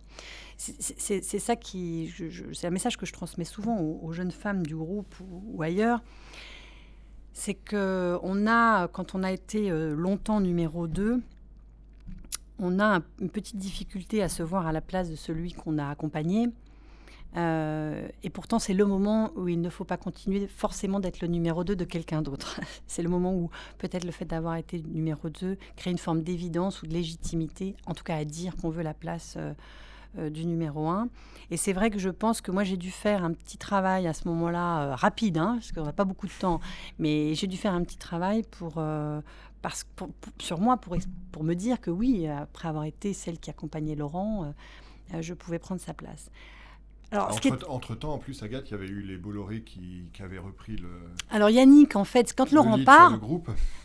c'est 0.79 1.39
ça 1.39 1.57
qui, 1.57 2.13
c'est 2.53 2.67
un 2.67 2.71
message 2.71 2.97
que 2.97 3.07
je 3.07 3.13
transmets 3.13 3.45
souvent 3.45 3.81
aux, 3.81 4.13
jeunes 4.13 4.31
femmes 4.31 4.65
du 4.65 4.77
groupe 4.77 5.15
ou, 5.21 5.63
ailleurs. 5.63 6.03
C'est 7.33 7.55
que 7.55 8.19
on 8.23 8.47
a, 8.47 8.89
quand 8.89 9.15
on 9.15 9.23
a 9.23 9.33
été 9.33 9.71
euh, 9.71 9.95
longtemps 9.95 10.41
numéro 10.41 10.87
2, 10.87 11.21
on 12.59 12.79
a 12.79 13.01
une 13.21 13.31
petite 13.31 13.57
difficulté 13.57 14.23
à 14.23 14.29
se 14.29 14.43
voir 14.43 14.67
à 14.67 14.73
la 14.73 14.83
place 14.83 15.11
de 15.11 15.17
celui 15.17 15.53
qu'on 15.53 15.79
a 15.79 15.89
accompagné. 15.89 16.51
Euh, 17.37 18.07
et 18.23 18.31
pourtant, 18.31 18.59
c'est 18.59 18.75
le 18.75 18.85
moment 18.85 19.31
où 19.37 19.49
il 19.49 19.61
ne 19.61 19.71
faut 19.71 19.85
pas 19.85 19.97
continuer 19.97 20.47
forcément 20.47 21.01
d'être 21.01 21.21
le 21.21 21.29
numéro 21.29 21.65
2 21.65 21.75
de 21.75 21.85
quelqu'un 21.85 22.23
d'autre. 22.23 22.61
c'est 22.87 23.03
le 23.03 23.09
moment 23.09 23.35
où 23.35 23.51
peut-être 23.79 24.05
le 24.05 24.13
fait 24.13 24.27
d'avoir 24.27 24.57
été 24.57 24.83
numéro 24.83 25.31
2 25.31 25.57
crée 25.77 25.91
une 25.91 25.99
forme 25.99 26.23
d'évidence 26.23 26.83
ou 26.83 26.87
de 26.87 26.93
légitimité, 26.93 27.75
en 27.87 27.95
tout 27.95 28.05
cas 28.05 28.17
à 28.17 28.25
dire 28.25 28.55
qu'on 28.57 28.71
veut 28.71 28.83
la 28.83 28.95
place 28.95 29.35
euh, 29.39 29.55
euh, 30.19 30.31
du 30.31 30.45
numéro 30.45 30.89
1. 30.89 31.09
Et 31.51 31.57
c'est 31.57 31.73
vrai 31.73 31.91
que 31.91 31.99
je 31.99 32.11
pense 32.11 32.41
que 32.41 32.51
moi, 32.51 32.65
j'ai 32.65 32.77
dû 32.77 32.91
faire 32.91 33.25
un 33.25 33.33
petit 33.33 33.57
travail 33.57 34.07
à 34.07 34.13
ce 34.13 34.29
moment-là, 34.29 34.83
euh, 34.83 34.95
rapide, 34.95 35.39
hein, 35.39 35.55
parce 35.55 35.73
qu'on 35.73 35.85
n'a 35.85 35.93
pas 35.93 36.05
beaucoup 36.05 36.27
de 36.27 36.33
temps, 36.33 36.61
mais 36.99 37.35
j'ai 37.35 37.47
dû 37.47 37.57
faire 37.57 37.73
un 37.73 37.83
petit 37.83 37.97
travail 37.97 38.43
pour, 38.51 38.75
euh, 38.77 39.21
parce, 39.63 39.87
sur 40.39 40.61
moi 40.61 40.77
pour, 40.77 40.97
pour 41.31 41.45
me 41.45 41.55
dire 41.55 41.81
que 41.81 41.91
oui, 41.91 42.27
après 42.27 42.69
avoir 42.69 42.85
été 42.85 43.13
celle 43.13 43.39
qui 43.39 43.49
accompagnait 43.51 43.95
Laurent, 43.95 44.53
je 45.21 45.35
pouvais 45.35 45.59
prendre 45.59 45.81
sa 45.81 45.95
place 45.95 46.31
entre, 47.13 47.95
temps, 47.95 48.15
en 48.15 48.19
plus, 48.19 48.43
Agathe, 48.43 48.69
il 48.69 48.73
y 48.73 48.75
avait 48.75 48.87
eu 48.87 49.03
les 49.03 49.17
Bolloré 49.17 49.63
qui, 49.63 50.05
avaient 50.23 50.39
repris 50.39 50.77
le. 50.77 50.89
Alors 51.31 51.51
Yannick, 51.51 51.97
en 51.97 52.05
fait, 52.05 52.33
quand 52.37 52.53
Laurent 52.53 52.83
part, 52.85 53.19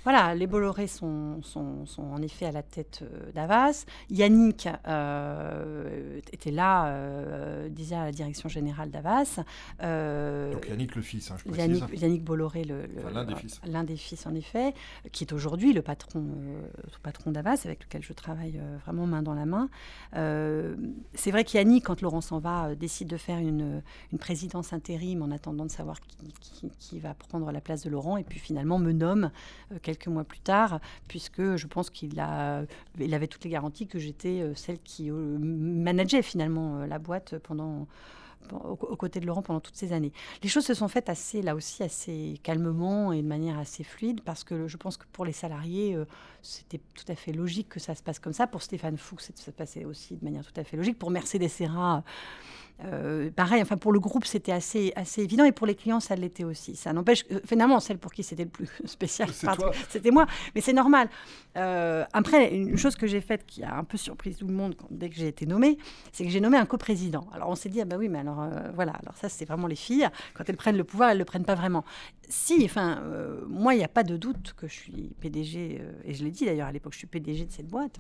voilà, 0.04 0.36
les 0.36 0.48
Bolloré 0.48 0.88
sont, 0.88 1.42
sont, 1.44 1.86
en 1.98 2.22
effet 2.22 2.46
à 2.46 2.52
la 2.52 2.64
tête 2.64 3.02
euh, 3.02 3.32
d'Avas. 3.34 3.86
Yannick 4.10 4.70
euh, 4.88 6.20
était 6.32 6.52
là, 6.52 6.88
euh, 6.88 7.70
disait 7.70 7.96
à 7.96 8.06
la 8.06 8.12
direction 8.12 8.48
générale 8.48 8.90
d'Avas. 8.90 9.40
Donc 9.82 10.68
Yannick 10.70 10.96
le 10.96 11.02
fils, 11.02 11.32
hein, 11.32 11.36
je 11.46 11.54
Yannick, 11.54 11.84
Yannick 12.00 12.24
Bolloré, 12.24 12.64
l'un 12.64 13.26
des 13.26 13.36
fils, 13.36 13.60
l'un 13.66 13.84
des 13.84 13.98
fils 13.98 14.26
en 14.26 14.34
effet, 14.34 14.74
qui 15.12 15.26
est 15.26 15.34
aujourd'hui 15.34 15.74
le 15.74 15.82
patron, 15.82 16.26
patron 17.04 17.32
d'Avas, 17.32 17.62
avec 17.66 17.84
lequel 17.84 18.04
je 18.04 18.14
travaille 18.14 18.62
vraiment 18.86 19.08
main 19.08 19.24
dans 19.24 19.34
la 19.34 19.46
main. 19.46 19.70
C'est 21.14 21.32
vrai 21.32 21.44
qu'Yannick, 21.44 21.86
quand 21.86 22.02
Laurent 22.02 22.22
s'en 22.22 22.40
va, 22.40 22.76
décide 22.76 23.10
de 23.10 23.17
faire 23.18 23.40
une, 23.40 23.82
présidence 24.20 24.74
intérim 24.74 25.22
en 25.22 25.32
attendant 25.32 25.66
de 25.66 25.72
savoir 25.72 25.98
qui, 26.80 27.00
va 27.00 27.14
prendre 27.14 27.52
la 27.52 27.62
place 27.62 27.84
de 27.84 27.90
Laurent, 27.90 28.18
et 28.18 28.24
puis 28.24 28.40
finalement 28.40 28.80
me 28.80 28.92
nomme 28.92 29.32
euh, 29.72 29.78
quelques 29.82 30.08
mois 30.08 30.24
plus 30.24 30.40
tard, 30.40 30.80
puisque 31.08 31.56
je 31.56 31.68
pense 31.68 31.90
qu'il 31.90 32.20
a, 32.20 32.64
il 33.00 33.14
avait 33.14 33.28
toutes 33.28 33.44
les 33.44 33.50
garanties 33.50 33.88
que 33.88 34.00
j'étais 34.00 34.42
euh, 34.42 34.56
celle 34.56 34.80
qui 34.80 35.12
euh, 35.12 35.38
manageait 35.40 36.22
finalement 36.22 36.86
la 36.86 37.00
boîte 37.00 37.38
pendant 37.40 37.88
aux 38.54 38.96
côtés 38.96 39.20
de 39.20 39.26
Laurent 39.26 39.42
pendant 39.42 39.60
toutes 39.60 39.76
ces 39.76 39.92
années. 39.92 40.14
Les 40.42 40.48
choses 40.48 40.66
se 40.66 40.74
sont 40.74 40.88
faites 40.88 41.10
assez, 41.10 41.42
là 41.42 41.54
aussi, 41.54 41.84
assez 41.84 42.40
calmement 42.44 43.12
et 43.12 43.22
de 43.22 43.28
manière 43.28 43.60
assez 43.60 43.84
fluide, 43.84 44.22
parce 44.22 44.46
que 44.46 44.68
je 44.68 44.78
pense 44.78 44.96
que 44.96 45.04
pour 45.12 45.26
les 45.26 45.34
salariés, 45.34 45.98
c'était 46.42 46.80
tout 46.94 47.04
à 47.10 47.16
fait 47.16 47.34
logique 47.34 47.68
que 47.68 47.80
ça 47.82 47.94
se 47.94 48.02
passe 48.02 48.20
comme 48.20 48.32
ça. 48.32 48.48
Pour 48.48 48.62
Stéphane 48.62 48.96
Fuchs, 48.96 49.22
ça 49.22 49.34
se 49.36 49.52
passait 49.52 49.84
aussi 49.84 50.16
de 50.16 50.24
manière 50.24 50.46
tout 50.46 50.58
à 50.58 50.64
fait 50.64 50.78
logique. 50.78 50.98
Pour 50.98 51.12
Mercedes 51.12 51.50
Serra, 51.50 52.04
euh, 52.86 53.32
pareil, 53.32 53.62
enfin 53.62 53.76
pour 53.76 53.92
le 53.92 54.00
groupe 54.00 54.26
c'était 54.26 54.52
assez, 54.52 54.94
assez 54.96 55.24
évident 55.24 55.44
et 55.46 55.52
pour 55.52 55.66
les 55.66 55.74
clients 55.74 56.00
ça 56.00 56.16
l'était 56.16 56.44
aussi. 56.44 56.76
Ça 56.76 56.94
n'empêche, 56.94 57.26
euh, 57.32 57.40
finalement 57.44 57.80
celle 57.80 57.98
pour 57.98 58.14
qui 58.14 58.22
c'était 58.22 58.44
le 58.44 58.50
plus 58.50 58.70
spécial, 58.86 59.30
c'était 59.90 60.12
moi, 60.12 60.28
mais 60.54 60.62
c'est 60.62 60.74
normal. 60.74 61.10
Euh, 61.58 62.06
après, 62.14 62.54
une 62.54 62.78
chose 62.78 62.96
que 62.96 63.08
j'ai 63.08 63.22
faite 63.22 63.46
qui 63.48 63.64
a 63.64 63.76
un 63.76 63.84
peu 63.84 63.98
surpris 63.98 64.36
tout 64.36 64.46
le 64.46 64.54
monde 64.54 64.76
dès 64.92 65.10
que 65.10 65.16
j'ai 65.16 65.28
été 65.28 65.48
nommée, 65.48 65.80
c'est 66.12 66.24
que 66.24 66.30
j'ai 66.30 66.40
nommé 66.40 66.58
un 66.58 66.68
coprésident. 66.68 67.28
Alors 67.34 67.50
on 67.50 67.56
s'est 67.56 67.70
dit 67.70 67.82
ah 67.82 67.86
bah 67.86 67.98
oui 67.98 68.10
mais 68.10 68.20
alors 68.20 68.48
voilà, 68.76 68.92
alors 69.02 69.18
ça 69.18 69.28
c'est 69.28 69.46
vraiment 69.46 69.68
les 69.68 69.76
filles 69.76 70.08
quand 70.36 70.48
elles 70.48 70.58
prennent 70.58 70.78
le 70.78 70.84
pouvoir 70.84 71.10
elles 71.10 71.18
le 71.18 71.26
prennent 71.26 71.46
pas 71.46 71.56
vraiment. 71.56 71.84
Si, 72.30 72.64
enfin 72.64 73.02
moi 73.48 73.74
il 73.74 73.78
n'y 73.78 73.84
a 73.84 73.90
pas 73.90 74.04
de 74.04 74.18
doute 74.18 74.54
que 74.56 74.68
je 74.68 74.74
suis 74.74 75.16
PDG 75.20 75.82
et 76.06 76.14
je 76.14 76.24
l'ai 76.24 76.32
dit 76.32 76.46
d'ailleurs 76.46 76.68
à 76.68 76.72
l'époque 76.72 76.94
je 76.94 77.00
suis 77.00 77.08
PDG 77.08 77.46
de 77.46 77.52
cette 77.52 77.68
boîte. 77.68 78.00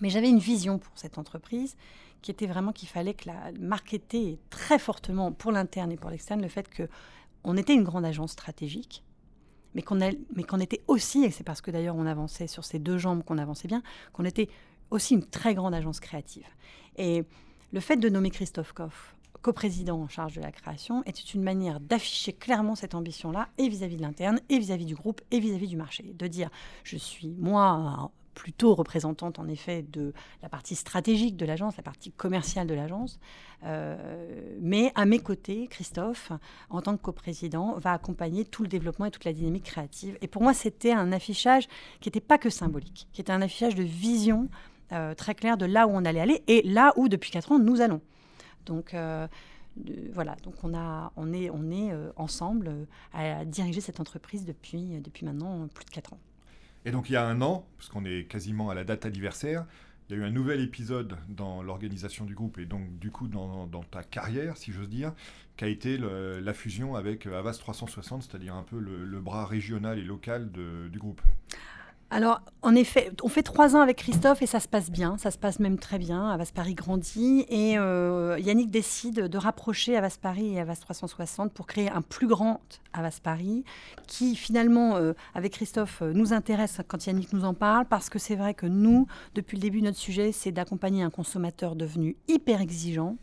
Mais 0.00 0.10
j'avais 0.10 0.28
une 0.28 0.38
vision 0.38 0.78
pour 0.78 0.96
cette 0.96 1.18
entreprise 1.18 1.76
qui 2.22 2.30
était 2.30 2.46
vraiment 2.46 2.72
qu'il 2.72 2.88
fallait 2.88 3.14
que 3.14 3.28
la 3.28 3.52
marketer 3.60 4.38
très 4.50 4.78
fortement 4.78 5.30
pour 5.30 5.52
l'interne 5.52 5.92
et 5.92 5.96
pour 5.96 6.10
l'externe 6.10 6.40
le 6.40 6.48
fait 6.48 6.68
que 6.68 6.88
on 7.44 7.56
était 7.56 7.74
une 7.74 7.84
grande 7.84 8.06
agence 8.06 8.32
stratégique, 8.32 9.04
mais 9.74 9.82
qu'on 9.82 10.00
était 10.60 10.80
aussi, 10.88 11.24
et 11.24 11.30
c'est 11.30 11.44
parce 11.44 11.60
que 11.60 11.70
d'ailleurs 11.70 11.96
on 11.96 12.06
avançait 12.06 12.46
sur 12.46 12.64
ces 12.64 12.78
deux 12.78 12.96
jambes 12.96 13.22
qu'on 13.22 13.38
avançait 13.38 13.68
bien, 13.68 13.82
qu'on 14.14 14.24
était 14.24 14.48
aussi 14.90 15.14
une 15.14 15.26
très 15.26 15.54
grande 15.54 15.74
agence 15.74 16.00
créative. 16.00 16.46
Et 16.96 17.24
le 17.72 17.80
fait 17.80 17.96
de 17.96 18.08
nommer 18.08 18.30
Christophe 18.30 18.72
Koff 18.72 19.14
coprésident 19.42 20.00
en 20.00 20.08
charge 20.08 20.36
de 20.36 20.40
la 20.40 20.52
création 20.52 21.02
était 21.04 21.20
une 21.20 21.42
manière 21.42 21.78
d'afficher 21.78 22.32
clairement 22.32 22.74
cette 22.74 22.94
ambition-là, 22.94 23.50
et 23.58 23.68
vis-à-vis 23.68 23.96
-vis 23.96 23.98
de 23.98 24.02
l'interne, 24.02 24.40
et 24.48 24.58
vis-à-vis 24.58 24.84
-vis 24.84 24.88
du 24.88 24.94
groupe, 24.94 25.20
et 25.30 25.40
vis-à-vis 25.40 25.66
-vis 25.66 25.70
du 25.70 25.76
marché. 25.76 26.14
De 26.14 26.26
dire, 26.26 26.48
je 26.84 26.96
suis 26.96 27.34
moi 27.38 28.10
plutôt 28.34 28.74
représentante 28.74 29.38
en 29.38 29.48
effet 29.48 29.82
de 29.82 30.12
la 30.42 30.48
partie 30.48 30.74
stratégique 30.74 31.36
de 31.36 31.46
l'agence, 31.46 31.76
la 31.76 31.82
partie 31.82 32.12
commerciale 32.12 32.66
de 32.66 32.74
l'agence. 32.74 33.18
Euh, 33.64 33.96
mais 34.60 34.92
à 34.94 35.06
mes 35.06 35.18
côtés, 35.18 35.68
Christophe, 35.68 36.32
en 36.68 36.82
tant 36.82 36.96
que 36.96 37.02
coprésident, 37.02 37.78
va 37.78 37.92
accompagner 37.92 38.44
tout 38.44 38.62
le 38.62 38.68
développement 38.68 39.06
et 39.06 39.10
toute 39.10 39.24
la 39.24 39.32
dynamique 39.32 39.64
créative. 39.64 40.18
Et 40.20 40.28
pour 40.28 40.42
moi, 40.42 40.52
c'était 40.52 40.92
un 40.92 41.12
affichage 41.12 41.66
qui 42.00 42.08
n'était 42.08 42.20
pas 42.20 42.38
que 42.38 42.50
symbolique, 42.50 43.08
qui 43.12 43.20
était 43.20 43.32
un 43.32 43.40
affichage 43.40 43.74
de 43.74 43.82
vision 43.82 44.48
euh, 44.92 45.14
très 45.14 45.34
claire 45.34 45.56
de 45.56 45.64
là 45.64 45.86
où 45.86 45.90
on 45.90 46.04
allait 46.04 46.20
aller 46.20 46.42
et 46.46 46.62
là 46.62 46.92
où, 46.96 47.08
depuis 47.08 47.30
quatre 47.30 47.52
ans, 47.52 47.58
nous 47.58 47.80
allons. 47.80 48.02
Donc, 48.66 48.92
euh, 48.94 49.26
voilà, 50.12 50.36
donc 50.42 50.54
on, 50.62 51.32
est, 51.32 51.50
ensemble 52.16 52.86
à 53.12 53.44
diriger 53.44 53.80
cette 53.80 53.98
entreprise 53.98 54.44
depuis, 54.44 55.00
depuis 55.00 55.24
maintenant 55.26 55.66
plus 55.68 55.84
de 55.84 55.90
quatre 55.90 56.12
ans. 56.12 56.20
Et 56.84 56.90
donc 56.90 57.08
il 57.10 57.14
y 57.14 57.16
a 57.16 57.26
un 57.26 57.40
an, 57.40 57.66
parce 57.76 57.88
qu'on 57.88 58.04
est 58.04 58.28
quasiment 58.28 58.70
à 58.70 58.74
la 58.74 58.84
date 58.84 59.06
anniversaire, 59.06 59.66
il 60.08 60.16
y 60.16 60.20
a 60.20 60.22
eu 60.22 60.26
un 60.26 60.30
nouvel 60.30 60.60
épisode 60.60 61.16
dans 61.28 61.62
l'organisation 61.62 62.26
du 62.26 62.34
groupe 62.34 62.58
et 62.58 62.66
donc 62.66 62.98
du 62.98 63.10
coup 63.10 63.26
dans, 63.26 63.66
ta 63.90 64.02
carrière, 64.02 64.56
si 64.58 64.70
j'ose 64.70 64.90
dire, 64.90 65.14
qui 65.56 65.64
a 65.64 65.68
été 65.68 65.96
la 65.98 66.52
fusion 66.52 66.94
avec 66.94 67.26
Avas 67.26 67.54
360, 67.54 68.24
c'est-à-dire 68.24 68.54
un 68.54 68.64
peu 68.64 68.78
le, 68.78 69.20
bras 69.20 69.46
régional 69.46 69.98
et 69.98 70.04
local 70.04 70.50
du 70.52 70.98
groupe. 70.98 71.22
Alors, 72.14 72.42
en 72.62 72.76
effet, 72.76 73.10
on 73.24 73.28
fait 73.28 73.42
trois 73.42 73.74
ans 73.74 73.80
avec 73.80 73.96
Christophe 73.96 74.40
et 74.40 74.46
ça 74.46 74.60
se 74.60 74.68
passe 74.68 74.88
bien, 74.88 75.18
ça 75.18 75.32
se 75.32 75.36
passe 75.36 75.58
même 75.58 75.80
très 75.80 75.98
bien. 75.98 76.30
Avas 76.30 76.52
Paris 76.54 76.74
grandit 76.74 77.44
et 77.48 77.76
euh, 77.76 78.38
Yannick 78.38 78.70
décide 78.70 79.22
de 79.22 79.36
rapprocher 79.36 79.96
Avas 79.96 80.16
Paris 80.22 80.54
et 80.54 80.60
Avas 80.60 80.76
360 80.76 81.52
pour 81.52 81.66
créer 81.66 81.90
un 81.90 82.02
plus 82.02 82.28
grand 82.28 82.60
Avas 82.92 83.18
Paris 83.20 83.64
qui 84.06 84.36
finalement, 84.36 84.94
euh, 84.94 85.14
avec 85.34 85.54
Christophe, 85.54 86.02
euh, 86.02 86.12
nous 86.12 86.32
intéresse 86.32 86.80
quand 86.86 87.04
Yannick 87.04 87.32
nous 87.32 87.44
en 87.44 87.52
parle 87.52 87.84
parce 87.86 88.08
que 88.08 88.20
c'est 88.20 88.36
vrai 88.36 88.54
que 88.54 88.66
nous, 88.66 89.08
depuis 89.34 89.56
le 89.56 89.62
début, 89.62 89.82
notre 89.82 89.98
sujet, 89.98 90.30
c'est 90.30 90.52
d'accompagner 90.52 91.02
un 91.02 91.10
consommateur 91.10 91.74
devenu 91.74 92.16
hyper 92.28 92.60
exigeant. 92.60 93.16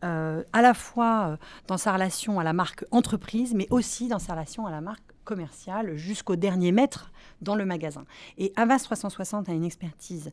à 0.00 0.62
la 0.62 0.72
fois 0.72 1.36
dans 1.66 1.76
sa 1.76 1.92
relation 1.92 2.40
à 2.40 2.42
la 2.42 2.54
marque 2.54 2.86
entreprise, 2.90 3.52
mais 3.52 3.66
aussi 3.68 4.08
dans 4.08 4.18
sa 4.18 4.32
relation 4.32 4.64
à 4.64 4.70
la 4.70 4.80
marque 4.80 5.04
commerciale 5.24 5.96
jusqu'au 5.96 6.36
dernier 6.36 6.72
mètre 6.72 7.09
dans 7.42 7.54
le 7.54 7.64
magasin. 7.64 8.04
Et 8.38 8.52
Avas 8.56 8.80
360 8.80 9.48
a 9.48 9.52
une 9.52 9.64
expertise 9.64 10.32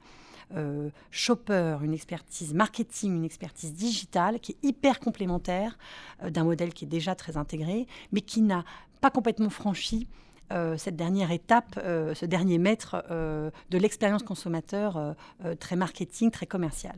euh, 0.55 0.89
shopper, 1.11 1.77
une 1.83 1.93
expertise 1.93 2.53
marketing, 2.53 3.17
une 3.17 3.25
expertise 3.25 3.73
digitale 3.73 4.39
qui 4.39 4.53
est 4.53 4.67
hyper 4.67 5.01
complémentaire 5.01 5.77
euh, 6.23 6.29
d'un 6.29 6.45
modèle 6.45 6.73
qui 6.73 6.85
est 6.85 6.87
déjà 6.87 7.15
très 7.15 7.35
intégré, 7.35 7.85
mais 8.13 8.21
qui 8.21 8.41
n'a 8.41 8.63
pas 9.01 9.11
complètement 9.11 9.49
franchi 9.49 10.07
euh, 10.53 10.77
cette 10.77 10.95
dernière 10.95 11.31
étape, 11.31 11.77
ce 11.83 12.25
dernier 12.25 12.57
mètre 12.59 13.03
de 13.09 13.77
l'expérience 13.77 14.23
consommateur 14.23 15.15
très 15.59 15.75
marketing, 15.75 16.31
très 16.31 16.45
commercial. 16.45 16.95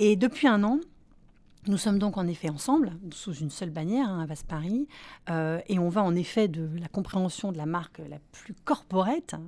Et 0.00 0.16
depuis 0.16 0.48
un 0.48 0.64
an, 0.64 0.80
nous 1.68 1.76
sommes 1.76 1.98
donc 1.98 2.16
en 2.16 2.26
effet 2.26 2.50
ensemble, 2.50 2.92
sous 3.12 3.34
une 3.34 3.50
seule 3.50 3.70
bannière, 3.70 4.08
hein, 4.08 4.20
à 4.22 4.26
Vasse 4.26 4.42
Paris, 4.42 4.88
euh, 5.30 5.60
et 5.68 5.78
on 5.78 5.88
va 5.88 6.02
en 6.02 6.16
effet 6.16 6.48
de 6.48 6.68
la 6.78 6.88
compréhension 6.88 7.52
de 7.52 7.58
la 7.58 7.66
marque 7.66 7.98
la 7.98 8.18
plus 8.32 8.54
corporate, 8.64 9.34
hein, 9.34 9.42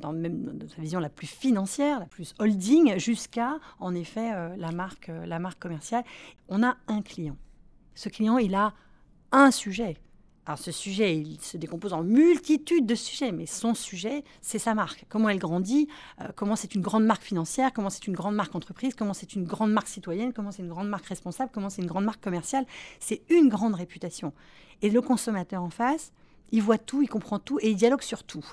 dans, 0.00 0.12
même 0.12 0.44
dans 0.44 0.68
sa 0.68 0.80
vision 0.80 1.00
la 1.00 1.08
plus 1.08 1.26
financière, 1.26 1.98
la 1.98 2.06
plus 2.06 2.34
holding, 2.38 2.98
jusqu'à 2.98 3.58
en 3.80 3.94
effet 3.94 4.32
euh, 4.32 4.54
la, 4.56 4.70
marque, 4.70 5.08
euh, 5.08 5.26
la 5.26 5.40
marque 5.40 5.58
commerciale. 5.58 6.04
On 6.48 6.62
a 6.62 6.76
un 6.86 7.02
client. 7.02 7.36
Ce 7.96 8.08
client, 8.08 8.38
il 8.38 8.54
a 8.54 8.72
un 9.32 9.50
sujet. 9.50 9.96
Alors 10.46 10.60
ce 10.60 10.70
sujet, 10.70 11.16
il 11.16 11.40
se 11.40 11.56
décompose 11.56 11.92
en 11.92 12.04
multitude 12.04 12.86
de 12.86 12.94
sujets, 12.94 13.32
mais 13.32 13.46
son 13.46 13.74
sujet, 13.74 14.22
c'est 14.40 14.60
sa 14.60 14.74
marque. 14.74 15.04
Comment 15.08 15.28
elle 15.28 15.40
grandit, 15.40 15.88
euh, 16.20 16.28
comment 16.36 16.54
c'est 16.54 16.76
une 16.76 16.82
grande 16.82 17.04
marque 17.04 17.24
financière, 17.24 17.72
comment 17.72 17.90
c'est 17.90 18.06
une 18.06 18.14
grande 18.14 18.36
marque 18.36 18.54
entreprise, 18.54 18.94
comment 18.94 19.12
c'est 19.12 19.34
une 19.34 19.42
grande 19.42 19.72
marque 19.72 19.88
citoyenne, 19.88 20.32
comment 20.32 20.52
c'est 20.52 20.62
une 20.62 20.68
grande 20.68 20.88
marque 20.88 21.06
responsable, 21.06 21.50
comment 21.52 21.68
c'est 21.68 21.82
une 21.82 21.88
grande 21.88 22.04
marque 22.04 22.22
commerciale. 22.22 22.64
C'est 23.00 23.22
une 23.28 23.48
grande 23.48 23.74
réputation. 23.74 24.32
Et 24.82 24.90
le 24.90 25.02
consommateur 25.02 25.64
en 25.64 25.70
face, 25.70 26.12
il 26.52 26.62
voit 26.62 26.78
tout, 26.78 27.02
il 27.02 27.08
comprend 27.08 27.40
tout 27.40 27.58
et 27.60 27.70
il 27.70 27.76
dialogue 27.76 28.02
sur 28.02 28.22
tout. 28.22 28.46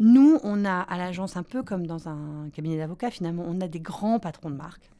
Nous, 0.00 0.40
on 0.42 0.64
a 0.64 0.80
à 0.80 0.98
l'agence 0.98 1.36
un 1.36 1.44
peu 1.44 1.62
comme 1.62 1.86
dans 1.86 2.08
un 2.08 2.50
cabinet 2.52 2.76
d'avocats, 2.76 3.12
finalement, 3.12 3.44
on 3.46 3.60
a 3.60 3.68
des 3.68 3.78
grands 3.78 4.18
patrons 4.18 4.50
de 4.50 4.56
marque 4.56 4.90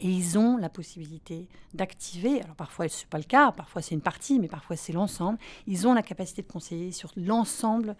et 0.00 0.08
ils 0.08 0.38
ont 0.38 0.56
la 0.56 0.68
possibilité 0.68 1.48
d'activer, 1.74 2.42
alors 2.42 2.56
parfois 2.56 2.88
ce 2.88 3.02
n'est 3.02 3.08
pas 3.08 3.18
le 3.18 3.24
cas, 3.24 3.52
parfois 3.52 3.82
c'est 3.82 3.94
une 3.94 4.00
partie, 4.00 4.38
mais 4.40 4.48
parfois 4.48 4.76
c'est 4.76 4.92
l'ensemble, 4.92 5.38
ils 5.66 5.86
ont 5.86 5.94
la 5.94 6.02
capacité 6.02 6.42
de 6.42 6.50
conseiller 6.50 6.92
sur 6.92 7.12
l'ensemble 7.16 7.96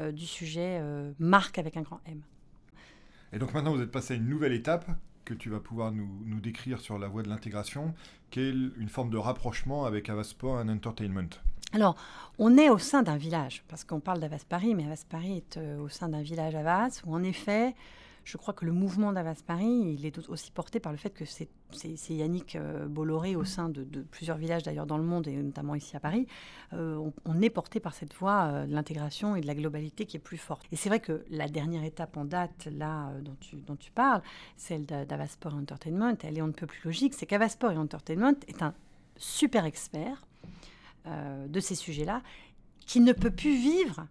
euh, 0.00 0.12
du 0.12 0.26
sujet 0.26 0.78
euh, 0.80 1.12
marque 1.18 1.58
avec 1.58 1.76
un 1.76 1.82
grand 1.82 2.00
M. 2.06 2.20
Et 3.32 3.38
donc 3.38 3.54
maintenant 3.54 3.74
vous 3.74 3.82
êtes 3.82 3.92
passé 3.92 4.14
à 4.14 4.16
une 4.16 4.28
nouvelle 4.28 4.52
étape 4.52 4.90
que 5.24 5.34
tu 5.34 5.50
vas 5.50 5.60
pouvoir 5.60 5.92
nous, 5.92 6.08
nous 6.24 6.40
décrire 6.40 6.80
sur 6.80 6.98
la 6.98 7.08
voie 7.08 7.22
de 7.22 7.28
l'intégration, 7.28 7.94
qui 8.30 8.40
est 8.40 8.50
une 8.50 8.88
forme 8.88 9.10
de 9.10 9.16
rapprochement 9.16 9.84
avec 9.84 10.08
Avasport 10.08 10.56
and 10.56 10.68
Entertainment. 10.68 11.28
Alors, 11.72 11.94
on 12.38 12.58
est 12.58 12.68
au 12.68 12.78
sein 12.78 13.04
d'un 13.04 13.16
village, 13.16 13.62
parce 13.68 13.84
qu'on 13.84 14.00
parle 14.00 14.18
d'Avas 14.18 14.44
Paris, 14.48 14.74
mais 14.74 14.84
Avas 14.86 15.04
Paris 15.08 15.36
est 15.36 15.56
euh, 15.56 15.78
au 15.78 15.88
sein 15.88 16.08
d'un 16.08 16.22
village 16.22 16.56
Avas, 16.56 17.00
où 17.06 17.14
en 17.14 17.22
effet, 17.22 17.74
je 18.24 18.36
crois 18.36 18.54
que 18.54 18.64
le 18.64 18.72
mouvement 18.72 19.12
d'Avas 19.12 19.42
Paris, 19.46 19.94
il 19.98 20.04
est 20.04 20.28
aussi 20.28 20.50
porté 20.50 20.80
par 20.80 20.92
le 20.92 20.98
fait 20.98 21.10
que 21.10 21.24
c'est 21.24 21.48
Yannick 22.10 22.56
euh, 22.56 22.86
Bolloré 22.86 23.36
au 23.36 23.44
sein 23.44 23.68
de, 23.68 23.84
plusieurs 24.10 24.36
villages 24.36 24.62
d'ailleurs 24.62 24.86
dans 24.86 24.98
le 24.98 25.04
monde 25.04 25.26
et 25.26 25.36
notamment 25.36 25.74
ici 25.74 25.96
à 25.96 26.00
Paris. 26.00 26.26
Euh, 26.72 27.10
on, 27.24 27.40
est 27.40 27.50
porté 27.50 27.80
par 27.80 27.94
cette 27.94 28.14
voie 28.14 28.44
euh, 28.44 28.66
de 28.66 28.72
l'intégration 28.72 29.36
et 29.36 29.40
de 29.40 29.46
la 29.46 29.54
globalité 29.54 30.06
qui 30.06 30.16
est 30.16 30.20
plus 30.20 30.38
forte. 30.38 30.66
Et 30.72 30.76
c'est 30.76 30.88
vrai 30.88 31.00
que 31.00 31.24
la 31.30 31.48
dernière 31.48 31.84
étape 31.84 32.16
en 32.16 32.24
date, 32.24 32.68
là, 32.70 33.10
dont, 33.22 33.76
tu, 33.76 33.90
parles, 33.90 34.22
celle 34.56 34.84
d'Avasport 34.86 35.54
Entertainment, 35.54 36.16
elle 36.22 36.38
est 36.38 36.42
on 36.42 36.48
ne 36.48 36.52
peut 36.52 36.66
plus 36.66 36.82
logique. 36.84 37.14
C'est 37.14 37.26
qu'Avasport 37.26 37.76
Entertainment 37.76 38.34
est 38.48 38.62
un 38.62 38.74
super 39.16 39.64
expert 39.64 40.26
de 41.06 41.60
ces 41.60 41.74
sujets-là 41.74 42.22
qui 42.80 43.00
ne 43.00 43.12
peut 43.12 43.30
plus 43.30 43.56
vivre 43.56 44.06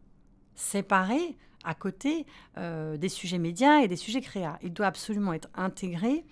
séparé 0.56 1.38
à 1.64 1.74
côté 1.74 2.26
euh, 2.58 2.98
des 2.98 3.10
sujets 3.10 3.38
médias 3.38 3.80
et 3.80 3.88
des 3.88 3.96
sujets 3.96 4.22
créa. 4.22 4.60
Il 4.64 4.74
doit 4.74 4.88
absolument 4.88 5.34
être 5.34 5.50
intégré 5.56 6.24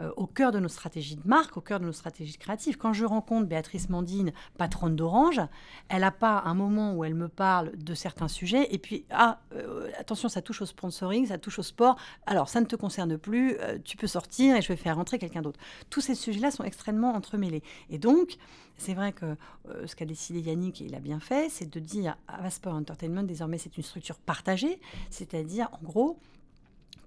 euh, 0.00 0.10
au 0.16 0.26
cœur 0.26 0.52
de 0.52 0.58
nos 0.58 0.68
stratégies 0.68 1.16
de 1.16 1.26
marque, 1.26 1.56
au 1.56 1.60
cœur 1.60 1.80
de 1.80 1.84
nos 1.84 1.92
stratégies 1.92 2.38
créatives. 2.38 2.76
Quand 2.76 2.92
je 2.92 3.04
rencontre 3.04 3.46
Béatrice 3.46 3.88
Mandine, 3.88 4.32
patronne 4.56 4.96
d'Orange, 4.96 5.40
elle 5.88 6.00
n'a 6.00 6.10
pas 6.10 6.42
un 6.44 6.54
moment 6.54 6.94
où 6.94 7.04
elle 7.04 7.14
me 7.14 7.28
parle 7.28 7.76
de 7.76 7.94
certains 7.94 8.28
sujets 8.28 8.68
et 8.72 8.78
puis, 8.78 9.04
ah, 9.10 9.40
euh, 9.54 9.90
attention, 9.98 10.28
ça 10.28 10.42
touche 10.42 10.62
au 10.62 10.66
sponsoring, 10.66 11.26
ça 11.26 11.38
touche 11.38 11.58
au 11.58 11.62
sport, 11.62 11.96
alors 12.26 12.48
ça 12.48 12.60
ne 12.60 12.66
te 12.66 12.76
concerne 12.76 13.18
plus, 13.18 13.56
euh, 13.60 13.78
tu 13.84 13.96
peux 13.96 14.06
sortir 14.06 14.56
et 14.56 14.62
je 14.62 14.68
vais 14.68 14.76
faire 14.76 14.96
rentrer 14.96 15.18
quelqu'un 15.18 15.42
d'autre. 15.42 15.60
Tous 15.90 16.00
ces 16.00 16.14
sujets-là 16.14 16.50
sont 16.50 16.64
extrêmement 16.64 17.12
entremêlés. 17.14 17.62
Et 17.90 17.98
donc, 17.98 18.36
c'est 18.76 18.94
vrai 18.94 19.12
que 19.12 19.36
ce 19.84 19.94
qu'a 19.94 20.06
décidé 20.06 20.40
Yannick, 20.40 20.80
et 20.80 20.86
il 20.86 20.94
a 20.94 21.00
bien 21.00 21.20
fait, 21.20 21.50
c'est 21.50 21.68
de 21.68 21.80
dire 21.80 22.16
à 22.28 22.40
Entertainment, 22.70 23.22
désormais, 23.24 23.58
c'est 23.58 23.76
une 23.76 23.82
structure 23.82 24.16
partagée, 24.16 24.80
c'est-à-dire, 25.10 25.68
en 25.72 25.84
gros, 25.84 26.18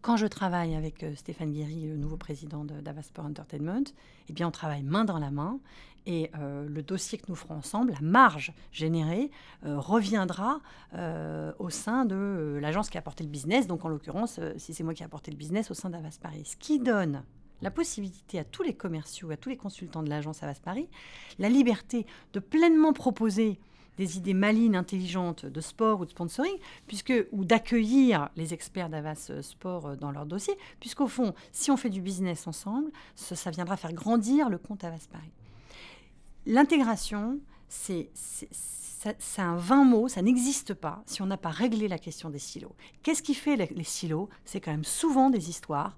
quand 0.03 0.17
je 0.17 0.27
travaille 0.27 0.75
avec 0.75 1.01
euh, 1.01 1.15
Stéphane 1.15 1.51
Guéry, 1.51 1.87
le 1.87 1.95
nouveau 1.95 2.17
président 2.17 2.65
d'Avasport 2.65 3.25
Entertainment, 3.25 3.85
eh 4.29 4.45
on 4.45 4.51
travaille 4.51 4.83
main 4.83 5.05
dans 5.05 5.17
la 5.17 5.31
main 5.31 5.59
et 6.05 6.29
euh, 6.37 6.67
le 6.67 6.83
dossier 6.83 7.17
que 7.17 7.23
nous 7.29 7.35
ferons 7.35 7.55
ensemble, 7.55 7.93
la 7.93 8.01
marge 8.01 8.53
générée, 8.73 9.31
euh, 9.65 9.79
reviendra 9.79 10.59
au 11.57 11.69
sein 11.71 12.05
de 12.05 12.59
l'agence 12.61 12.89
qui 12.89 12.97
a 12.97 12.99
apporté 12.99 13.23
le 13.23 13.29
business. 13.29 13.65
Donc, 13.65 13.83
en 13.83 13.87
l'occurrence, 13.87 14.39
si 14.57 14.75
c'est 14.75 14.83
moi 14.83 14.93
qui 14.93 15.01
ai 15.01 15.05
apporté 15.05 15.31
le 15.31 15.37
business, 15.37 15.71
au 15.71 15.73
sein 15.73 15.89
d'Avas 15.89 16.19
Paris. 16.21 16.43
Ce 16.45 16.55
qui 16.55 16.77
donne 16.77 17.23
la 17.63 17.71
possibilité 17.71 18.37
à 18.37 18.43
tous 18.43 18.61
les 18.61 18.75
commerciaux, 18.75 19.31
à 19.31 19.37
tous 19.37 19.49
les 19.49 19.57
consultants 19.57 20.03
de 20.03 20.09
l'agence 20.09 20.43
Avas 20.43 20.59
Paris, 20.63 20.87
la 21.39 21.49
liberté 21.49 22.05
de 22.33 22.39
pleinement 22.39 22.93
proposer 22.93 23.59
des 23.97 24.17
idées 24.17 24.33
malines, 24.33 24.75
intelligentes 24.75 25.45
de 25.45 25.61
sport 25.61 25.99
ou 25.99 26.05
de 26.05 26.09
sponsoring, 26.09 26.55
puisque, 26.87 27.13
ou 27.31 27.45
d'accueillir 27.45 28.29
les 28.35 28.53
experts 28.53 28.89
d'Avas 28.89 29.31
Sport 29.41 29.87
euh, 29.87 29.95
dans 29.95 30.11
leur 30.11 30.25
dossier, 30.25 30.55
puisqu'au 30.79 31.07
fond, 31.07 31.33
si 31.51 31.71
on 31.71 31.77
fait 31.77 31.89
du 31.89 32.01
business 32.01 32.47
ensemble, 32.47 32.91
ça, 33.15 33.51
viendra 33.51 33.77
faire 33.77 33.93
grandir 33.93 34.49
le 34.49 34.57
compte 34.57 34.83
Avas 34.83 35.07
Paris. 35.11 35.31
L'intégration, 36.45 37.39
c'est 37.69 38.09
un 39.37 39.55
vain 39.55 39.85
mot, 39.85 40.07
ça 40.07 40.21
n'existe 40.21 40.73
pas 40.73 41.03
si 41.05 41.21
on 41.21 41.25
n'a 41.25 41.37
pas 41.37 41.49
réglé 41.49 41.87
la 41.87 41.97
question 41.97 42.29
des 42.29 42.39
silos. 42.39 42.75
Qu'est-ce 43.01 43.23
qui 43.23 43.33
fait 43.33 43.55
les 43.55 43.83
silos? 43.83 44.29
C'est 44.43 44.59
quand 44.59 44.71
même 44.71 44.83
souvent 44.83 45.29
des 45.29 45.49
histoires 45.49 45.97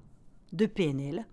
de 0.53 0.65
PNL, 0.65 1.25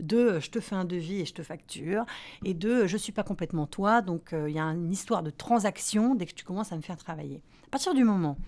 de 0.00 0.16
euh, 0.16 0.40
je 0.40 0.50
te 0.50 0.60
fais 0.60 0.74
un 0.74 0.84
devis 0.84 1.20
et 1.20 1.24
je 1.24 1.34
te 1.34 1.42
facture, 1.42 2.04
et 2.44 2.54
de 2.54 2.70
euh, 2.70 2.86
je 2.86 2.94
ne 2.94 2.98
suis 2.98 3.12
pas 3.12 3.22
complètement 3.22 3.66
toi, 3.66 4.02
donc 4.02 4.32
euh, 4.32 4.48
il 4.48 4.54
y 4.54 4.58
a 4.58 4.64
une 4.64 4.92
histoire 4.92 5.22
de 5.22 5.30
transaction 5.30 6.14
dès 6.14 6.26
que 6.26 6.34
tu 6.34 6.44
commences 6.44 6.72
à 6.72 6.76
me 6.76 6.82
faire 6.82 6.96
travailler. 6.96 7.42
À 7.66 7.70
partir 7.70 7.94
du 7.94 8.04
moment 8.04 8.38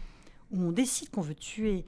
où 0.51 0.63
on 0.63 0.73
décide 0.73 1.11
qu'on 1.11 1.21
veut 1.21 1.35
tuer 1.35 1.85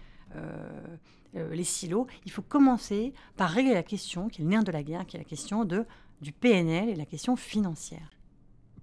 les 1.34 1.64
silos, 1.64 2.06
il 2.24 2.30
faut 2.30 2.42
commencer 2.42 3.12
par 3.36 3.50
régler 3.50 3.74
la 3.74 3.82
question 3.82 4.28
qui 4.28 4.40
est 4.40 4.44
le 4.44 4.50
nerf 4.50 4.64
de 4.64 4.72
la 4.72 4.82
guerre, 4.82 5.04
qui 5.04 5.16
est 5.16 5.18
la 5.18 5.24
question 5.24 5.64
de, 5.64 5.84
du 6.22 6.32
PNL 6.32 6.88
et 6.88 6.94
la 6.94 7.04
question 7.04 7.36
financière. 7.36 8.10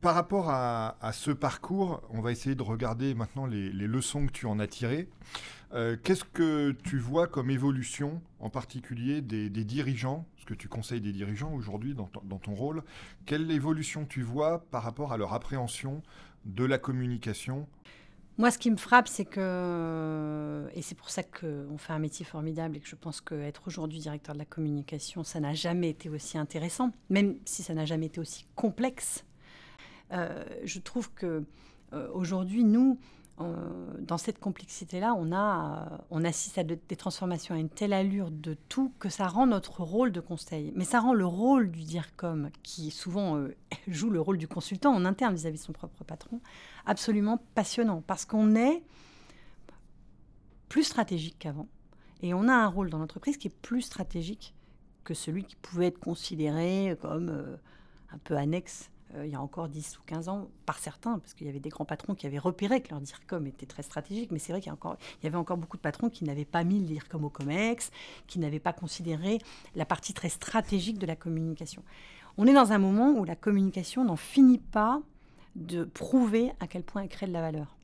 Par 0.02 0.16
rapport 0.16 0.50
à, 0.50 1.12
ce 1.12 1.32
parcours, 1.32 2.02
on 2.10 2.22
va 2.22 2.32
essayer 2.32 2.56
de 2.56 2.64
regarder 2.64 3.14
maintenant 3.14 3.46
les, 3.46 3.70
leçons 3.72 4.28
que 4.28 4.32
tu 4.32 4.46
en 4.46 4.60
as 4.60 4.68
tirées. 4.68 5.10
Qu'est-ce 5.74 6.24
que 6.24 6.72
tu 6.84 6.98
vois 6.98 7.28
comme 7.28 7.50
évolution, 7.50 8.22
en 8.40 8.50
particulier 8.50 9.22
des, 9.22 9.50
dirigeants 9.50 10.26
que 10.50 10.56
tu 10.56 10.68
conseilles 10.68 11.00
des 11.00 11.14
dirigeants 11.14 11.54
aujourd'hui 11.54 11.94
dans, 11.94 12.08
ton 12.08 12.56
rôle. 12.56 12.84
Quelle 13.26 13.50
évolution 13.52 14.06
tu 14.06 14.24
vois 14.24 14.66
par 14.72 14.82
rapport 14.82 15.14
à 15.14 15.18
leur 15.18 15.34
appréhension 15.34 16.02
de 16.44 16.66
la 16.66 16.80
communication? 16.80 17.68
Moi, 18.40 18.50
ce 18.50 18.58
qui 18.58 18.72
me 18.72 18.78
frappe, 18.78 19.08
c'est 19.08 19.26
que, 19.26 20.68
et 20.74 20.82
c'est 20.82 20.96
pour 20.96 21.10
ça 21.10 21.22
qu'on 21.24 21.78
fait 21.78 21.94
un 21.94 22.00
métier 22.00 22.26
formidable 22.26 22.78
et 22.78 22.80
que 22.80 22.88
je 22.88 22.96
pense 22.96 23.22
qu'être 23.22 23.64
aujourd'hui 23.68 24.00
directeur 24.00 24.34
de 24.34 24.40
la 24.40 24.46
communication, 24.46 25.24
ça 25.24 25.40
n'a 25.40 25.54
jamais 25.54 25.90
été 25.90 26.10
aussi 26.10 26.38
intéressant, 26.38 26.92
même 27.10 27.36
si 27.46 27.62
ça 27.62 27.74
n'a 27.74 27.86
jamais 27.86 28.08
été 28.08 28.20
aussi 28.20 28.46
complexe. 28.56 29.26
Euh, 30.12 30.44
je 30.64 30.80
trouve 30.80 31.12
que 31.14 31.44
euh, 31.94 32.10
aujourd'hui, 32.14 32.64
nous, 32.64 33.00
dans 34.00 34.18
cette 34.18 34.40
complexité-là, 34.40 35.14
on, 35.14 35.32
on 36.12 36.26
assiste 36.26 36.58
à 36.58 36.64
des 36.64 36.96
transformations 36.98 37.56
à 37.56 37.58
une 37.58 37.70
telle 37.70 37.94
allure 37.94 38.32
de 38.32 38.58
tout 38.68 38.92
que 39.00 39.08
ça 39.08 39.28
rend 39.28 39.48
notre 39.48 39.82
rôle 39.82 40.12
de 40.12 40.20
conseil. 40.20 40.74
Mais 40.76 40.84
ça 40.84 41.00
rend 41.00 41.14
le 41.14 41.26
rôle 41.26 41.72
du 41.72 41.84
DIRCOM, 41.84 42.50
qui 42.64 42.92
souvent 42.92 43.38
euh, 43.38 43.56
joue 43.88 44.10
le 44.10 44.20
rôle 44.20 44.38
du 44.38 44.48
consultant 44.48 44.94
en 44.94 45.06
interne 45.06 45.34
vis-à-vis 45.34 45.60
de 45.60 45.64
son 45.64 45.72
propre 45.72 46.04
patron, 46.04 46.42
absolument 46.86 47.40
passionnant. 47.56 48.04
Parce 48.06 48.26
qu'on 48.26 48.56
est 48.56 48.84
plus 50.68 50.84
stratégique 50.84 51.38
qu'avant. 51.40 51.68
Et 52.22 52.34
on 52.34 52.50
a 52.50 52.54
un 52.54 52.68
rôle 52.68 52.90
dans 52.90 53.00
l'entreprise 53.00 53.38
qui 53.38 53.48
est 53.48 53.62
plus 53.62 53.82
stratégique 53.82 54.54
que 55.06 55.14
celui 55.14 55.46
qui 55.46 55.56
pouvait 55.56 55.88
être 55.88 56.00
considéré 56.00 56.98
comme 57.02 57.30
euh, 57.30 57.56
un 58.12 58.18
peu 58.18 58.36
annexe 58.36 58.92
euh, 59.16 59.26
il 59.26 59.32
y 59.32 59.36
a 59.36 59.42
encore 59.42 59.70
10 59.70 59.98
ou 59.98 60.02
15 60.06 60.30
ans, 60.30 60.50
par 60.66 60.78
certains, 60.80 61.20
parce 61.20 61.34
qu'il 61.34 61.48
y 61.48 61.50
avait 61.50 61.60
des 61.60 61.70
grands 61.70 61.86
patrons 61.86 62.16
qui 62.16 62.28
avaient 62.28 62.38
repéré 62.40 62.82
que 62.82 62.90
leur 62.90 63.02
DIRCOM 63.02 63.48
était 63.48 63.66
très 63.66 63.84
stratégique, 63.84 64.32
mais 64.32 64.40
c'est 64.40 64.52
vrai 64.52 64.62
qu'il 64.62 64.72
y, 64.72 65.24
y, 65.24 65.28
avait 65.28 65.38
encore 65.38 65.58
beaucoup 65.58 65.78
de 65.78 65.82
patrons 65.82 66.10
qui 66.10 66.24
n'avaient 66.24 66.46
pas 66.46 66.64
mis 66.64 66.80
le 66.80 66.86
DIRCOM 66.86 67.26
au 67.26 67.30
COMEX, 67.30 67.92
qui 68.28 68.40
n'avaient 68.40 68.60
pas 68.60 68.74
considéré 68.74 69.40
la 69.76 69.86
partie 69.86 70.14
très 70.14 70.30
stratégique 70.30 71.00
de 71.00 71.08
la 71.08 71.16
communication. 71.16 71.84
On 72.38 72.46
est 72.46 72.54
dans 72.54 72.72
un 72.72 72.78
moment 72.78 73.12
où 73.12 73.26
la 73.26 73.36
communication 73.36 74.06
n'en 74.06 74.16
finit 74.16 74.60
pas 74.60 75.02
de 75.56 75.84
prouver 75.84 76.52
à 76.60 76.68
quel 76.68 76.84
point 76.84 77.02
elle 77.02 77.10
crée 77.10 77.28
de 77.28 77.34
la 77.34 77.42
valeur. 77.42 77.79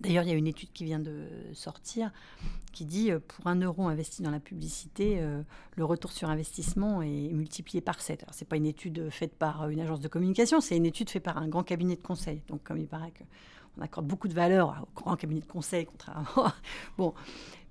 D'ailleurs, 0.00 0.24
il 0.24 0.28
y 0.28 0.32
a 0.32 0.36
une 0.36 0.46
étude 0.46 0.70
qui 0.72 0.84
vient 0.84 0.98
de 0.98 1.26
sortir 1.54 2.12
qui 2.72 2.84
dit 2.84 3.10
euh, 3.10 3.18
pour 3.18 3.46
un 3.46 3.56
euro 3.56 3.88
investi 3.88 4.22
dans 4.22 4.30
la 4.30 4.40
publicité, 4.40 5.16
euh, 5.20 5.42
le 5.76 5.84
retour 5.84 6.12
sur 6.12 6.28
investissement 6.28 7.00
est 7.00 7.32
multiplié 7.32 7.80
par 7.80 8.00
7. 8.00 8.22
Alors, 8.22 8.34
ce 8.34 8.44
n'est 8.44 8.48
pas 8.48 8.56
une 8.56 8.66
étude 8.66 9.08
faite 9.08 9.34
par 9.34 9.70
une 9.70 9.80
agence 9.80 10.00
de 10.00 10.08
communication, 10.08 10.60
c'est 10.60 10.76
une 10.76 10.84
étude 10.84 11.08
faite 11.08 11.22
par 11.22 11.38
un 11.38 11.48
grand 11.48 11.62
cabinet 11.62 11.96
de 11.96 12.02
conseil. 12.02 12.42
Donc, 12.48 12.62
comme 12.62 12.76
il 12.76 12.86
paraît 12.86 13.12
qu'on 13.12 13.82
accorde 13.82 14.06
beaucoup 14.06 14.28
de 14.28 14.34
valeur 14.34 14.86
au 14.94 15.00
grand 15.00 15.16
cabinet 15.16 15.40
de 15.40 15.46
conseil, 15.46 15.86
contrairement. 15.86 16.52
bon, 16.98 17.14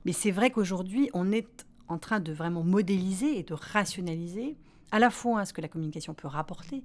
mais 0.06 0.12
c'est 0.12 0.32
vrai 0.32 0.50
qu'aujourd'hui, 0.50 1.12
on 1.14 1.32
est 1.32 1.66
en 1.88 2.00
train 2.00 2.20
de 2.20 2.34
vraiment 2.34 2.64
modéliser 2.64 3.38
et 3.38 3.44
de 3.44 3.54
rationaliser 3.54 4.58
à 4.92 4.98
la 4.98 5.12
fois 5.12 5.46
ce 5.46 5.54
que 5.54 5.62
la 5.62 5.68
communication 5.68 6.16
peut 6.16 6.28
rapporter, 6.28 6.84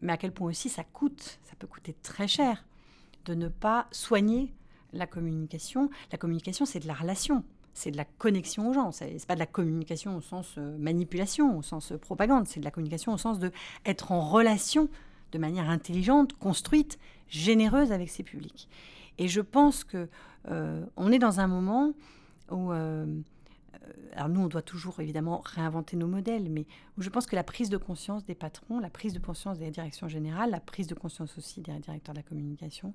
mais 0.00 0.12
à 0.12 0.16
quel 0.16 0.32
point 0.32 0.48
aussi 0.48 0.68
ça 0.68 0.82
coûte, 0.82 1.38
ça 1.44 1.54
peut 1.56 1.68
coûter 1.68 1.94
très 2.02 2.26
cher 2.26 2.64
de 3.24 3.34
ne 3.34 3.46
pas 3.46 3.86
soigner 3.92 4.52
la 4.92 5.06
communication. 5.06 5.90
La 6.10 6.18
communication, 6.18 6.64
c'est 6.64 6.80
de 6.80 6.86
la 6.86 6.94
relation, 6.94 7.44
c'est 7.74 7.90
de 7.90 7.96
la 7.96 8.04
connexion 8.04 8.68
aux 8.68 8.72
gens. 8.72 8.92
C'est 8.92 9.26
pas 9.26 9.34
de 9.34 9.40
la 9.40 9.46
communication 9.46 10.16
au 10.16 10.20
sens 10.20 10.54
euh, 10.58 10.76
manipulation, 10.78 11.58
au 11.58 11.62
sens 11.62 11.92
euh, 11.92 11.98
propagande. 11.98 12.46
C'est 12.46 12.60
de 12.60 12.64
la 12.64 12.70
communication 12.70 13.12
au 13.12 13.18
sens 13.18 13.38
de 13.38 13.50
être 13.86 14.12
en 14.12 14.20
relation 14.20 14.88
de 15.32 15.38
manière 15.38 15.70
intelligente, 15.70 16.34
construite, 16.34 16.98
généreuse 17.28 17.92
avec 17.92 18.10
ses 18.10 18.22
publics. 18.22 18.68
Et 19.18 19.28
je 19.28 19.40
pense 19.40 19.84
que 19.84 20.08
euh, 20.48 20.84
on 20.96 21.10
est 21.10 21.18
dans 21.18 21.40
un 21.40 21.46
moment 21.46 21.92
où 22.50 22.70
alors 24.14 24.28
nous, 24.28 24.40
on 24.40 24.46
doit 24.46 24.62
toujours 24.62 25.00
évidemment 25.00 25.42
réinventer 25.44 25.96
nos 25.96 26.06
modèles, 26.06 26.48
mais 26.50 26.66
où 26.98 27.02
je 27.02 27.08
pense 27.08 27.26
que 27.26 27.36
la 27.36 27.44
prise 27.44 27.70
de 27.70 27.76
conscience 27.76 28.24
des 28.24 28.34
patrons, 28.34 28.78
la 28.78 28.90
prise 28.90 29.12
de 29.12 29.18
conscience 29.18 29.58
des 29.58 29.70
directions 29.70 30.08
générales, 30.08 30.50
la 30.50 30.60
prise 30.60 30.86
de 30.86 30.94
conscience 30.94 31.36
aussi 31.38 31.60
des 31.60 31.72
directeurs 31.78 32.14
de 32.14 32.18
la 32.18 32.22
communication, 32.22 32.94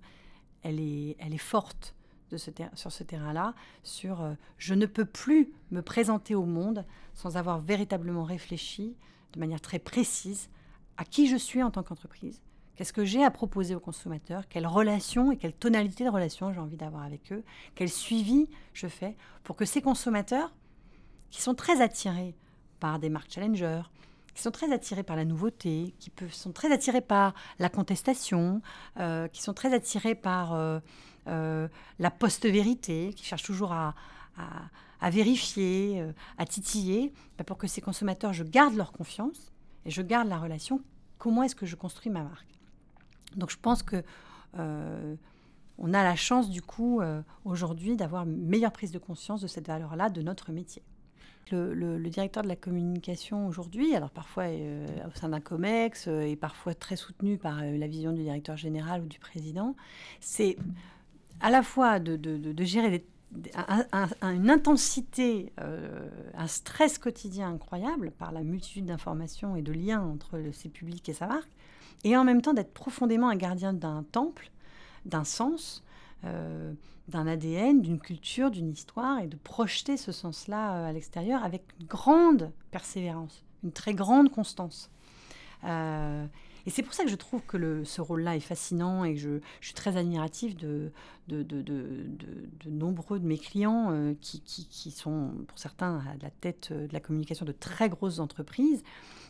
elle 0.64 0.80
est, 0.80 1.16
elle 1.20 1.34
est 1.34 1.38
forte 1.38 1.96
de 2.32 2.38
ce 2.38 2.52
sur 2.76 2.92
ce 2.92 3.04
terrain-là, 3.04 3.54
sur 3.84 4.22
euh, 4.22 4.34
je 4.58 4.74
ne 4.74 4.86
peux 4.86 5.06
plus 5.06 5.54
me 5.72 5.82
présenter 5.82 6.36
au 6.36 6.46
monde 6.46 6.86
sans 7.14 7.38
avoir 7.38 7.60
véritablement 7.60 8.24
réfléchi 8.24 8.96
de 9.34 9.40
manière 9.40 9.62
très 9.62 9.80
précise 9.80 10.50
à 10.98 11.06
qui 11.06 11.28
je 11.28 11.38
suis 11.38 11.64
en 11.64 11.72
tant 11.72 11.84
qu'entreprise, 11.84 12.42
qu'est-ce 12.76 12.94
que 12.94 13.06
j'ai 13.06 13.24
à 13.24 13.32
proposer 13.32 13.76
aux 13.76 13.80
consommateurs, 13.80 14.48
quelle 14.48 14.68
relation 14.68 15.32
et 15.32 15.38
quelle 15.38 15.54
tonalité 15.54 16.04
de 16.04 16.10
relation 16.10 16.52
j'ai 16.52 16.60
envie 16.60 16.78
d'avoir 16.78 17.04
avec 17.04 17.32
eux, 17.32 17.44
quel 17.76 17.90
suivi 17.90 18.50
je 18.74 18.88
fais 18.88 19.16
pour 19.44 19.56
que 19.56 19.66
ces 19.66 19.82
consommateurs, 19.82 20.54
qui 21.30 21.42
sont 21.42 21.56
très 21.56 21.82
attirés 21.82 22.36
par 22.80 23.00
des 23.00 23.10
marques 23.10 23.32
challengers, 23.32 23.84
qui 24.38 24.44
sont 24.44 24.52
très 24.52 24.72
attirés 24.72 25.02
par 25.02 25.16
la 25.16 25.26
nouveauté, 25.26 25.96
qui 25.98 26.12
sont 26.30 26.52
très 26.52 26.72
attirés 26.72 27.02
par 27.02 27.34
la 27.58 27.70
contestation, 27.70 28.62
euh, 29.00 29.28
qui 29.28 29.42
sont 29.42 29.56
très 29.56 29.74
attirés 29.74 30.14
par 30.14 30.54
euh, 30.54 30.80
euh, 31.26 31.68
la 31.98 32.12
post-vérité, 32.12 33.14
qui 33.16 33.26
cherchent 33.26 33.42
toujours 33.42 33.72
à, 33.72 33.96
à, 35.02 35.10
vérifier, 35.10 36.06
à 36.38 36.46
titiller, 36.46 37.14
bah, 37.40 37.46
pour 37.46 37.58
que 37.58 37.66
ces 37.66 37.82
consommateurs, 37.82 38.32
je 38.32 38.44
garde 38.44 38.76
leur 38.76 38.92
confiance 38.92 39.52
et 39.86 39.90
je 39.90 40.04
garde 40.04 40.28
la 40.28 40.38
relation. 40.38 40.84
Comment 41.18 41.42
est-ce 41.42 41.56
que 41.56 41.66
je 41.66 41.76
construis 41.76 42.12
ma 42.12 42.22
marque? 42.22 42.60
Donc 43.36 43.50
je 43.50 43.58
pense 43.58 43.82
que 43.82 44.04
on 45.80 45.94
a 45.94 46.04
la 46.04 46.16
chance 46.16 46.52
du 46.52 46.62
coup 46.62 47.02
aujourd'hui 47.44 47.96
d'avoir 47.96 48.24
une 48.24 48.46
meilleure 48.46 48.72
prise 48.72 48.92
de 48.92 49.00
conscience 49.00 49.42
de 49.42 49.48
cette 49.48 49.66
valeur-là 49.66 50.10
de 50.12 50.22
notre 50.22 50.52
métier. 50.52 50.84
Le, 51.52 52.10
directeur 52.10 52.44
de 52.44 52.48
la 52.48 52.56
communication 52.56 53.48
aujourd'hui, 53.48 53.96
alors 53.96 54.10
parfois 54.10 54.44
euh, 54.44 54.86
au 55.08 55.18
sein 55.18 55.30
d'un 55.30 55.40
COMEX 55.40 56.08
euh, 56.08 56.22
et 56.22 56.36
parfois 56.36 56.74
très 56.74 56.96
soutenu 56.96 57.38
par 57.38 57.60
euh, 57.60 57.78
la 57.78 57.88
vision 57.88 58.12
du 58.12 58.24
directeur 58.24 58.58
général 58.58 59.02
ou 59.04 59.08
du 59.08 59.20
président, 59.20 59.76
c'est 60.20 60.58
à 61.40 61.50
la 61.50 61.64
fois 61.64 62.00
de, 62.00 62.64
gérer 62.64 63.06
une 64.22 64.50
intensité, 64.50 65.54
un 66.34 66.48
stress 66.48 66.98
quotidien 66.98 67.50
incroyable 67.50 68.12
par 68.12 68.32
la 68.32 68.42
multitude 68.42 68.86
d'informations 68.86 69.56
et 69.56 69.62
de 69.62 69.72
liens 69.72 70.02
entre 70.02 70.40
ses 70.54 70.70
publics 70.70 71.08
et 71.10 71.14
sa 71.14 71.28
marque, 71.28 71.52
et 72.04 72.18
en 72.18 72.24
même 72.24 72.42
temps 72.42 72.54
d'être 72.54 72.74
profondément 72.74 73.30
un 73.30 73.36
gardien 73.36 73.74
d'un 73.74 74.04
temple, 74.12 74.50
d'un 75.06 75.24
sens, 75.24 75.84
euh, 76.24 76.74
d'un 77.08 77.26
ADN, 77.26 77.82
d'une 77.82 78.00
culture, 78.00 78.52
d'une 78.52 78.70
histoire, 78.70 79.20
et 79.20 79.28
de 79.28 79.38
projeter 79.38 79.96
ce 79.96 80.12
sens-là 80.12 80.74
euh, 80.74 80.90
à 80.90 80.92
l'extérieur 80.92 81.44
avec 81.44 81.64
une 81.80 81.88
grande 81.88 82.52
persévérance, 82.72 83.46
une 83.64 83.72
très 83.72 83.94
grande 83.94 84.30
constance. 84.30 84.90
Euh, 85.64 86.26
et 86.66 86.70
c'est 86.70 86.84
pour 86.84 86.94
ça 86.94 87.06
que 87.06 87.10
je 87.10 87.16
trouve 87.16 87.42
que 87.44 87.86
ce 87.86 88.02
rôle-là 88.02 88.36
est 88.36 88.42
fascinant 88.42 89.06
et 89.06 89.14
que 89.14 89.20
je, 89.22 89.40
suis 89.62 89.74
très 89.74 89.96
admirative 89.96 90.58
de, 90.58 90.92
de, 91.30 91.44
de, 91.44 91.62
de 91.62 92.70
nombreux 92.70 93.20
de 93.20 93.26
mes 93.26 93.38
clients 93.38 94.14
qui, 94.20 94.42
qui, 94.42 94.68
qui, 94.68 94.92
sont, 94.92 95.32
pour 95.48 95.58
certains, 95.58 96.00
à 96.00 96.22
la 96.22 96.30
tête 96.30 96.74
de 96.74 96.92
la 96.92 97.00
communication 97.00 97.46
de 97.46 97.54
très 97.54 97.88
grosses 97.88 98.20
entreprises 98.20 98.84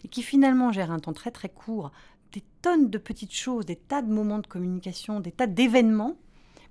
et 0.03 0.07
qui 0.07 0.23
finalement 0.23 0.71
gèrent 0.71 0.91
un 0.91 0.97
temps 0.97 1.13
très 1.13 1.29
très 1.29 1.49
court 1.49 1.91
des 2.31 2.43
tonnes 2.61 2.89
de 2.89 2.97
petites 2.97 3.33
choses, 3.33 3.65
des 3.65 3.75
tas 3.75 4.01
de 4.01 4.11
moments 4.11 4.39
de 4.39 4.47
communication, 4.47 5.19
des 5.19 5.31
tas 5.31 5.47
d'événements 5.47 6.17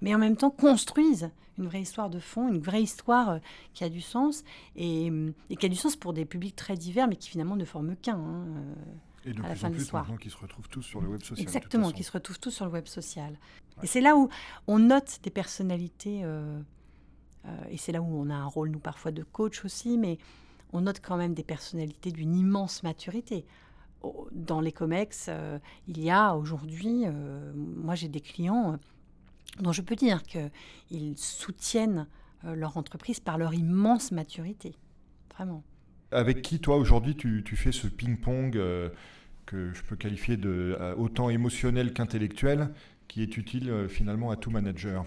mais 0.00 0.14
en 0.14 0.18
même 0.18 0.36
temps 0.36 0.50
construisent 0.50 1.30
une 1.58 1.66
vraie 1.66 1.80
histoire 1.80 2.10
de 2.10 2.18
fond, 2.18 2.48
une 2.48 2.60
vraie 2.60 2.82
histoire 2.82 3.30
euh, 3.30 3.38
qui 3.74 3.84
a 3.84 3.88
du 3.88 4.00
sens 4.00 4.44
et, 4.74 5.10
euh, 5.10 5.32
et, 5.50 5.56
qui 5.56 5.66
a 5.66 5.68
du 5.68 5.76
sens 5.76 5.96
pour 5.96 6.12
des 6.12 6.24
publics 6.24 6.56
très 6.56 6.76
divers, 6.76 7.08
mais 7.08 7.16
qui 7.16 7.30
finalement 7.30 7.56
ne 7.56 7.64
forment 7.64 7.96
qu'un. 7.96 8.16
Hein, 8.16 8.46
euh, 8.46 8.74
et 9.24 9.32
de 9.32 9.42
à 9.42 9.48
la 9.48 9.54
fin 9.54 9.68
en 9.68 9.70
plus, 9.72 9.90
de 9.90 10.16
qui 10.18 10.30
se 10.30 10.36
retrouvent 10.36 10.68
tous 10.68 10.82
sur 10.82 11.00
le 11.00 11.08
web 11.08 11.22
social. 11.22 11.40
Exactement, 11.40 11.90
qui 11.90 12.04
se 12.04 12.12
retrouvent 12.12 12.38
tous 12.38 12.50
sur 12.50 12.64
le 12.64 12.70
web 12.70 12.86
social. 12.86 13.38
Et 13.82 13.86
c'est 13.86 14.00
là 14.00 14.16
où 14.16 14.28
on 14.68 14.78
note 14.78 15.18
des 15.24 15.30
personnalités, 15.30 16.22
et 17.68 17.76
c'est 17.76 17.90
là 17.90 18.00
où 18.00 18.06
on 18.06 18.30
a 18.30 18.34
un 18.34 18.46
rôle, 18.46 18.70
nous, 18.70 18.78
parfois 18.78 19.10
de 19.10 19.24
coach 19.24 19.64
aussi, 19.64 19.98
mais 19.98 20.18
on 20.72 20.82
note 20.82 21.00
quand 21.00 21.16
même 21.16 21.34
des 21.34 21.42
personnalités 21.42 22.12
d'une 22.12 22.36
immense 22.36 22.84
maturité. 22.84 23.44
Dans 24.30 24.60
les 24.60 24.70
COMEX, 24.70 25.28
il 25.88 26.00
y 26.00 26.08
a 26.08 26.36
aujourd'hui, 26.36 27.04
moi 27.56 27.96
j'ai 27.96 28.08
des 28.08 28.20
clients 28.20 28.78
dont 29.60 29.72
je 29.72 29.82
peux 29.82 29.96
dire 29.96 30.22
qu'ils 30.22 31.16
soutiennent 31.16 32.06
euh, 32.44 32.54
leur 32.54 32.76
entreprise 32.76 33.20
par 33.20 33.38
leur 33.38 33.54
immense 33.54 34.12
maturité. 34.12 34.74
Vraiment. 35.34 35.64
Avec 36.12 36.42
qui, 36.42 36.60
toi, 36.60 36.76
aujourd'hui, 36.76 37.16
tu, 37.16 37.56
fais 37.56 37.72
ce 37.72 37.86
ping-pong 37.88 38.56
euh, 38.56 38.90
que 39.46 39.72
je 39.72 39.82
peux 39.82 39.96
qualifier 39.96 40.36
de 40.36 40.76
euh, 40.78 40.94
autant 40.96 41.30
émotionnel 41.30 41.92
qu'intellectuel, 41.92 42.70
qui 43.08 43.22
est 43.22 43.36
utile 43.36 43.86
finalement 43.88 44.30
à 44.30 44.36
tout 44.36 44.50
manager? 44.50 45.04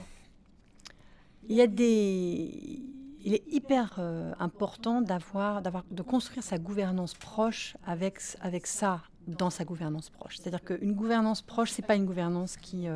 Il 1.48 1.56
y 1.56 1.62
a 1.62 1.68
des... 1.68 2.82
Il 3.22 3.34
est 3.34 3.44
hyper 3.52 4.00
important 4.40 5.02
d'avoir, 5.02 5.62
d'avoir, 5.62 5.84
de 5.92 6.02
construire 6.02 6.42
sa 6.42 6.58
gouvernance 6.58 7.14
proche 7.16 7.76
avec, 7.86 8.22
avec 8.40 8.66
ça 8.66 9.02
dans 9.30 9.50
sa 9.50 9.64
gouvernance 9.66 10.10
proche. 10.10 10.38
C'est-à-dire 10.38 10.64
qu'une 10.64 10.94
gouvernance 10.94 11.42
proche, 11.42 11.72
c'est 11.72 11.86
pas 11.86 11.96
une 11.96 12.06
gouvernance 12.06 12.58
qui, 12.58 12.88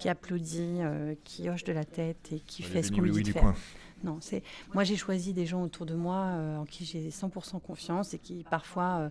qui 0.00 0.08
applaudit, 0.08 0.78
euh, 0.80 1.14
qui 1.24 1.48
hoche 1.50 1.62
de 1.62 1.72
la 1.72 1.84
tête 1.84 2.32
et 2.32 2.40
qui 2.40 2.62
fait 2.62 2.82
ce 2.82 2.90
qu'on 2.90 3.02
lui 3.02 3.12
dit 3.12 3.22
de 3.22 3.32
faire. 3.32 3.54
Non, 4.02 4.16
c'est 4.20 4.42
moi 4.72 4.82
j'ai 4.82 4.96
choisi 4.96 5.34
des 5.34 5.44
gens 5.44 5.62
autour 5.62 5.84
de 5.84 5.94
moi 5.94 6.16
euh, 6.16 6.56
en 6.56 6.64
qui 6.64 6.86
j'ai 6.86 7.10
100% 7.10 7.60
confiance 7.60 8.14
et 8.14 8.18
qui 8.18 8.44
parfois 8.50 9.00
euh, 9.00 9.10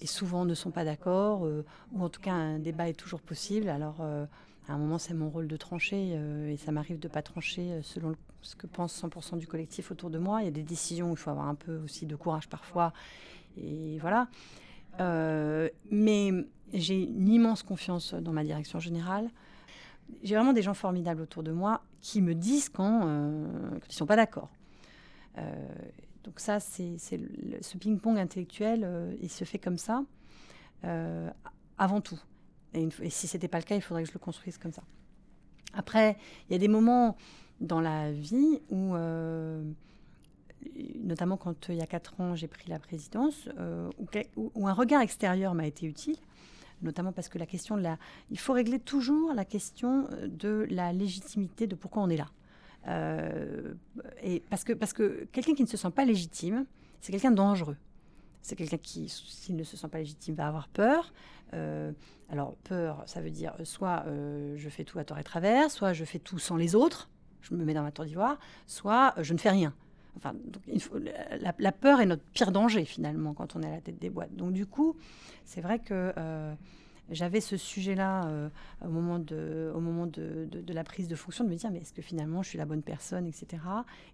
et 0.00 0.06
souvent 0.06 0.46
ne 0.46 0.54
sont 0.54 0.70
pas 0.70 0.84
d'accord 0.84 1.42
ou 1.42 2.02
en 2.02 2.08
tout 2.08 2.22
cas 2.22 2.32
un 2.32 2.58
débat 2.58 2.88
est 2.88 2.94
toujours 2.94 3.20
possible. 3.20 3.68
Alors 3.68 4.00
à 4.00 4.72
un 4.72 4.78
moment 4.78 4.96
c'est 4.96 5.12
mon 5.12 5.28
rôle 5.28 5.46
de 5.46 5.56
trancher 5.58 6.18
et 6.48 6.56
ça 6.56 6.72
m'arrive 6.72 6.98
de 6.98 7.06
pas 7.06 7.20
trancher 7.20 7.80
selon 7.82 8.14
ce 8.40 8.56
que 8.56 8.66
pense 8.66 8.98
100% 9.04 9.36
du 9.36 9.46
collectif 9.46 9.90
autour 9.90 10.08
de 10.08 10.16
moi. 10.16 10.40
Il 10.40 10.46
y 10.46 10.48
a 10.48 10.52
des 10.52 10.62
décisions 10.62 11.10
où 11.10 11.12
il 11.12 11.18
faut 11.18 11.28
avoir 11.28 11.48
un 11.48 11.54
peu 11.54 11.76
aussi 11.84 12.06
de 12.06 12.16
courage 12.16 12.48
parfois 12.48 12.94
et 13.58 13.98
voilà. 13.98 14.28
Mais 15.00 16.30
j'ai 16.72 17.02
une 17.02 17.28
immense 17.28 17.62
confiance 17.62 18.14
dans 18.14 18.32
ma 18.32 18.44
direction 18.44 18.78
générale 18.78 19.30
j'ai 20.22 20.34
vraiment 20.34 20.52
des 20.52 20.62
gens 20.62 20.74
formidables 20.74 21.22
autour 21.22 21.42
de 21.42 21.52
moi 21.52 21.82
qui 22.00 22.22
me 22.22 22.34
disent 22.34 22.68
quand, 22.68 23.02
euh, 23.04 23.70
ils 23.72 23.88
ne 23.88 23.92
sont 23.92 24.06
pas 24.06 24.16
d'accord. 24.16 24.50
Euh, 25.38 25.68
donc 26.24 26.40
ça, 26.40 26.60
c'est 26.60 26.96
ce 26.98 27.76
ping-pong 27.78 28.18
intellectuel, 28.18 28.82
euh, 28.84 29.14
il 29.20 29.30
se 29.30 29.44
fait 29.44 29.58
comme 29.58 29.78
ça, 29.78 30.04
avant 31.78 32.00
tout. 32.00 32.18
Et, 32.74 32.88
si 33.10 33.26
ce 33.26 33.36
n'était 33.36 33.48
pas 33.48 33.58
le 33.58 33.64
cas, 33.64 33.74
il 33.74 33.82
faudrait 33.82 34.02
que 34.02 34.08
je 34.08 34.14
le 34.14 34.18
construise 34.18 34.58
comme 34.58 34.72
ça. 34.72 34.82
Après, 35.74 36.16
il 36.48 36.52
y 36.52 36.56
a 36.56 36.58
des 36.58 36.68
moments 36.68 37.16
dans 37.60 37.80
la 37.80 38.10
vie 38.12 38.60
où, 38.70 38.94
notamment 40.98 41.36
quand 41.36 41.68
il 41.68 41.76
y 41.76 41.82
a 41.82 41.86
quatre 41.86 42.20
ans 42.20 42.34
j'ai 42.34 42.48
pris 42.48 42.68
la 42.68 42.78
présidence, 42.78 43.48
où, 43.98 44.06
où, 44.54 44.68
un 44.68 44.72
regard 44.72 45.00
extérieur 45.00 45.54
m'a 45.54 45.66
été 45.66 45.86
utile 45.86 46.16
notamment 46.82 47.12
parce 47.12 47.28
que 47.28 47.38
la 47.38 47.46
question 47.46 47.76
de 47.76 47.82
la... 47.82 47.98
Il 48.30 48.38
faut 48.38 48.52
régler 48.52 48.78
toujours 48.78 49.34
la 49.34 49.44
question 49.44 50.08
de 50.26 50.66
la 50.70 50.92
légitimité 50.92 51.66
de 51.66 51.74
pourquoi 51.74 52.02
on 52.02 52.08
est 52.08 52.16
là. 52.16 52.28
Euh, 52.88 53.74
et 54.22 54.42
parce 54.50 54.64
que, 54.64 54.72
parce 54.72 54.92
que 54.92 55.26
quelqu'un 55.32 55.54
qui 55.54 55.62
ne 55.62 55.68
se 55.68 55.76
sent 55.76 55.90
pas 55.90 56.04
légitime, 56.04 56.66
c'est 57.00 57.12
quelqu'un 57.12 57.30
dangereux. 57.30 57.76
C'est 58.42 58.56
quelqu'un 58.56 58.78
qui, 58.78 59.08
s'il 59.08 59.56
ne 59.56 59.64
se 59.64 59.76
sent 59.76 59.88
pas 59.88 59.98
légitime, 59.98 60.34
va 60.34 60.48
avoir 60.48 60.68
peur. 60.68 61.12
Euh, 61.52 61.92
alors, 62.30 62.54
peur, 62.64 63.02
ça 63.06 63.20
veut 63.20 63.30
dire 63.30 63.54
soit 63.64 64.04
euh, 64.06 64.54
je 64.56 64.68
fais 64.68 64.84
tout 64.84 64.98
à 64.98 65.04
tort 65.04 65.18
et 65.18 65.24
travers, 65.24 65.70
soit 65.70 65.92
je 65.92 66.04
fais 66.04 66.18
tout 66.18 66.38
sans 66.38 66.56
les 66.56 66.74
autres, 66.74 67.10
je 67.42 67.54
me 67.54 67.64
mets 67.64 67.74
dans 67.74 67.82
ma 67.82 67.92
tour 67.92 68.04
d'ivoire, 68.04 68.38
soit 68.66 69.14
je 69.18 69.34
ne 69.34 69.38
fais 69.38 69.50
rien. 69.50 69.74
Enfin, 70.22 70.34
la, 71.40 71.54
la, 71.58 71.72
peur 71.72 72.00
est 72.00 72.06
notre 72.06 72.22
pire 72.34 72.52
danger 72.52 72.84
finalement 72.84 73.32
quand 73.32 73.56
on 73.56 73.62
est 73.62 73.66
à 73.66 73.70
la 73.70 73.80
tête 73.80 73.98
des 73.98 74.10
boîtes. 74.10 74.36
Donc 74.36 74.52
du 74.52 74.66
coup, 74.66 74.96
c'est 75.44 75.62
vrai 75.62 75.78
que 75.78 76.12
j'avais 77.10 77.40
ce 77.40 77.56
sujet-là 77.56 78.26
euh, 78.26 78.48
au 78.84 78.88
moment, 78.88 79.18
de, 79.18 79.72
au 79.74 79.80
moment 79.80 80.06
de, 80.06 80.48
de, 80.50 80.72
la 80.72 80.84
prise 80.84 81.08
de 81.08 81.16
fonction, 81.16 81.44
de 81.44 81.50
me 81.50 81.56
dire, 81.56 81.70
mais 81.70 81.80
est-ce 81.80 81.92
que 81.92 82.02
finalement 82.02 82.42
je 82.42 82.50
suis 82.50 82.58
la 82.58 82.66
bonne 82.66 82.82
personne, 82.82 83.26
etc. 83.26 83.62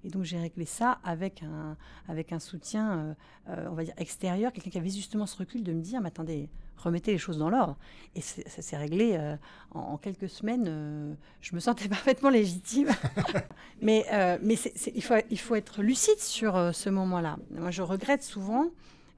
Et 0.04 0.08
donc 0.08 0.24
j'ai 0.24 0.38
réglé 0.38 0.64
ça 0.64 0.98
avec 1.04 1.42
un, 1.42 1.76
avec 2.08 2.32
un 2.32 2.38
soutien, 2.38 2.98
euh, 2.98 3.14
euh, 3.50 3.68
on 3.70 3.74
va 3.74 3.84
dire, 3.84 3.94
extérieur, 3.98 4.52
quelqu'un 4.52 4.70
qui 4.70 4.78
avait 4.78 4.88
justement 4.88 5.26
ce 5.26 5.36
recul 5.36 5.62
de 5.62 5.72
me 5.72 5.82
dire, 5.82 6.00
mais 6.00 6.08
attendez, 6.08 6.48
remettez 6.76 7.12
les 7.12 7.18
choses 7.18 7.38
dans 7.38 7.50
l'ordre. 7.50 7.76
Et 8.14 8.20
ça 8.20 8.62
s'est 8.62 8.76
réglé 8.76 9.18
en, 9.72 9.96
quelques 9.96 10.28
semaines. 10.28 11.16
je 11.40 11.54
me 11.54 11.60
sentais 11.60 11.88
parfaitement 11.88 12.30
légitime. 12.30 12.88
mais 13.82 14.04
mais 14.42 14.56
il, 14.94 15.02
faut, 15.02 15.14
il 15.30 15.38
faut 15.38 15.54
être 15.54 15.82
lucide 15.82 16.18
sur 16.18 16.74
ce 16.74 16.90
moment-là. 16.90 17.38
Moi, 17.50 17.70
je 17.70 17.80
regrette 17.82 18.22
souvent 18.22 18.66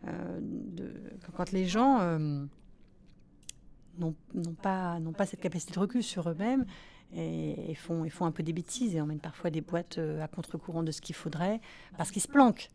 de, 0.04 0.92
quand 1.36 1.50
les 1.50 1.66
gens 1.66 1.98
n'ont 3.98 4.14
pas, 4.62 4.98
cette 5.26 5.40
capacité 5.40 5.74
de 5.74 5.78
recul 5.78 6.02
sur 6.02 6.28
eux-mêmes 6.28 6.64
et, 7.14 7.74
font, 7.74 8.08
font 8.10 8.26
un 8.26 8.32
peu 8.32 8.42
des 8.42 8.52
bêtises 8.52 8.94
et 8.94 9.00
emmènent 9.00 9.20
parfois 9.20 9.50
des 9.50 9.60
boîtes 9.60 9.98
euh, 9.98 10.22
à 10.22 10.28
contre-courant 10.28 10.82
de 10.82 10.90
ce 10.90 11.00
qu'il 11.00 11.14
faudrait 11.14 11.60
parce 11.96 12.10
qu'ils 12.10 12.22
se 12.22 12.28
planquent. 12.28 12.68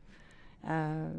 Euh, 0.70 1.12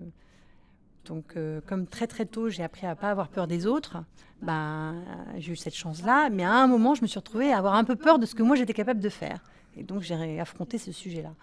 donc, 1.05 1.37
euh, 1.37 1.61
comme 1.67 1.87
très 1.87 2.07
très 2.07 2.27
tôt, 2.27 2.49
j'ai 2.49 2.63
appris 2.63 2.87
à 2.87 2.97
pas 2.97 3.11
avoir 3.11 3.29
peur 3.29 3.47
des 3.47 3.67
autres, 3.67 4.03
ben, 4.43 4.97
j'ai 5.37 5.53
eu 5.53 5.57
cette 5.57 5.75
chance-là. 5.75 6.31
Mais 6.31 6.45
à 6.45 6.53
un 6.53 6.67
moment, 6.67 6.95
je 6.95 7.03
me 7.03 7.07
suis 7.07 7.19
retrouvée 7.19 7.53
à 7.53 7.59
avoir 7.59 7.75
un 7.75 7.85
peu 7.85 7.95
peur 7.95 8.19
de 8.19 8.27
ce 8.27 8.35
que 8.35 8.43
moi 8.43 8.57
j'étais 8.57 8.73
capable 8.73 9.01
de 9.01 9.09
faire. 9.11 9.41
Et 9.77 9.83
donc, 9.83 10.03
j'ai 10.03 10.41
affronté 10.41 10.79
ce 10.79 10.93
sujet-là. 10.93 11.35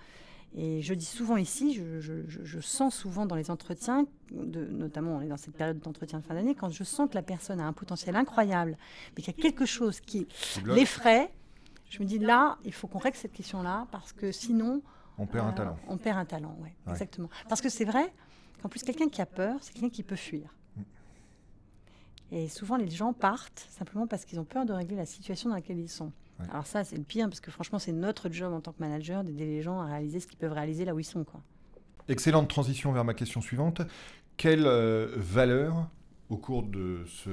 Et 0.54 0.82
je 0.82 0.94
dis 0.94 1.06
souvent 1.06 1.38
ici, 1.38 1.74
je, 1.74 2.60
sens 2.60 2.94
souvent 2.96 3.26
dans 3.26 3.36
les 3.36 3.50
entretiens, 3.50 4.06
de, 4.32 4.66
notamment 4.66 5.16
on 5.18 5.22
est 5.22 5.28
dans 5.28 5.38
cette 5.38 5.56
période 5.56 5.80
d'entretien 5.80 6.20
de 6.20 6.26
fin 6.26 6.34
d'année, 6.34 6.56
quand 6.56 6.70
je 6.70 6.84
sens 6.84 7.10
que 7.10 7.16
la 7.16 7.22
personne 7.22 7.62
a 7.62 7.66
un 7.66 7.74
potentiel 7.74 8.16
incroyable, 8.18 8.78
mais 9.16 9.24
qu'il 9.24 9.34
y 9.34 9.40
a 9.40 9.42
quelque 9.42 9.66
chose 9.66 10.02
qui 10.02 10.28
l'effraie, 10.66 11.32
je 11.90 12.00
me 12.00 12.06
dis 12.06 12.20
là, 12.20 12.58
il 12.66 12.74
faut 12.74 12.88
qu'on 12.88 13.00
règle 13.00 13.18
cette 13.18 13.32
question-là, 13.32 13.88
parce 13.92 14.12
que 14.12 14.32
sinon... 14.32 14.82
On 15.18 15.26
perd 15.26 15.48
un 15.48 15.52
euh, 15.52 15.56
talent. 15.56 15.78
On 15.88 15.98
perd 15.98 16.18
un 16.18 16.26
talent, 16.26 16.56
oui, 16.60 16.70
ouais. 16.86 16.92
exactement. 16.92 17.30
Parce 17.48 17.62
que 17.62 17.70
c'est 17.70 17.86
vrai 17.86 18.14
qu'en 18.62 18.68
plus, 18.68 18.84
quelqu'un 18.84 19.08
qui 19.08 19.22
a 19.22 19.26
peur, 19.26 19.58
c'est 19.62 19.74
quelqu'un 19.74 19.90
qui 19.90 20.04
peut 20.04 20.16
fuir. 20.18 20.54
Mm. 20.76 20.82
Et 22.34 22.48
souvent, 22.50 22.76
les 22.76 22.90
gens 22.90 23.14
partent 23.14 23.68
simplement 23.70 24.06
parce 24.06 24.26
qu'ils 24.26 24.40
ont 24.40 24.46
peur 24.46 24.66
de 24.66 24.74
régler 24.74 24.98
la 24.98 25.06
situation 25.06 25.50
dans 25.50 25.56
laquelle 25.56 25.80
ils 25.80 25.90
sont. 25.90 26.12
Alors 26.50 26.66
ça, 26.66 26.84
c'est 26.84 26.98
le 26.98 27.04
pire, 27.04 27.28
parce 27.30 27.40
que 27.40 27.52
franchement, 27.52 27.80
c'est 27.80 27.92
notre 27.92 28.30
job 28.32 28.54
en 28.54 28.62
tant 28.62 28.72
que 28.72 28.80
manager 28.80 29.24
d'aider 29.24 29.46
les 29.46 29.62
gens 29.62 29.80
à 29.80 29.86
réaliser 29.86 30.20
ce 30.20 30.28
qu'ils 30.28 30.40
peuvent 30.40 30.54
réaliser 30.54 30.86
là 30.86 30.96
où 30.96 31.00
ils 31.00 31.04
sont. 31.04 31.24
Quoi. 31.24 31.42
Excellente 32.08 32.50
transition 32.50 32.92
vers 32.92 33.04
ma 33.04 33.14
question 33.14 33.42
suivante. 33.42 33.82
Quelle 34.38 34.66
euh, 34.66 35.14
valeur, 35.18 35.88
au 36.30 36.38
cours 36.38 36.64
de 36.64 37.04
ce 37.06 37.30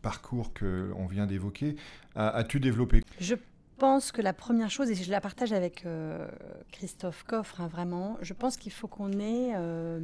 parcours 0.00 0.52
qu'on 0.54 1.06
vient 1.06 1.26
d'évoquer, 1.26 1.76
as-tu 2.14 2.58
développé? 2.58 3.02
Je 3.20 3.34
pense 3.76 4.12
que 4.12 4.22
la 4.22 4.32
première 4.32 4.70
chose, 4.70 4.90
et 4.90 4.94
je 4.94 5.10
la 5.10 5.20
partage 5.20 5.52
avec 5.52 5.84
euh, 5.84 6.26
Christophe 6.72 7.24
Coffre, 7.24 7.60
hein, 7.60 7.68
vraiment, 7.68 8.16
je 8.22 8.32
pense 8.32 8.56
qu'il 8.56 8.72
faut 8.72 8.88
qu'on 8.88 9.12
ait... 9.12 9.52
Euh, 9.54 10.00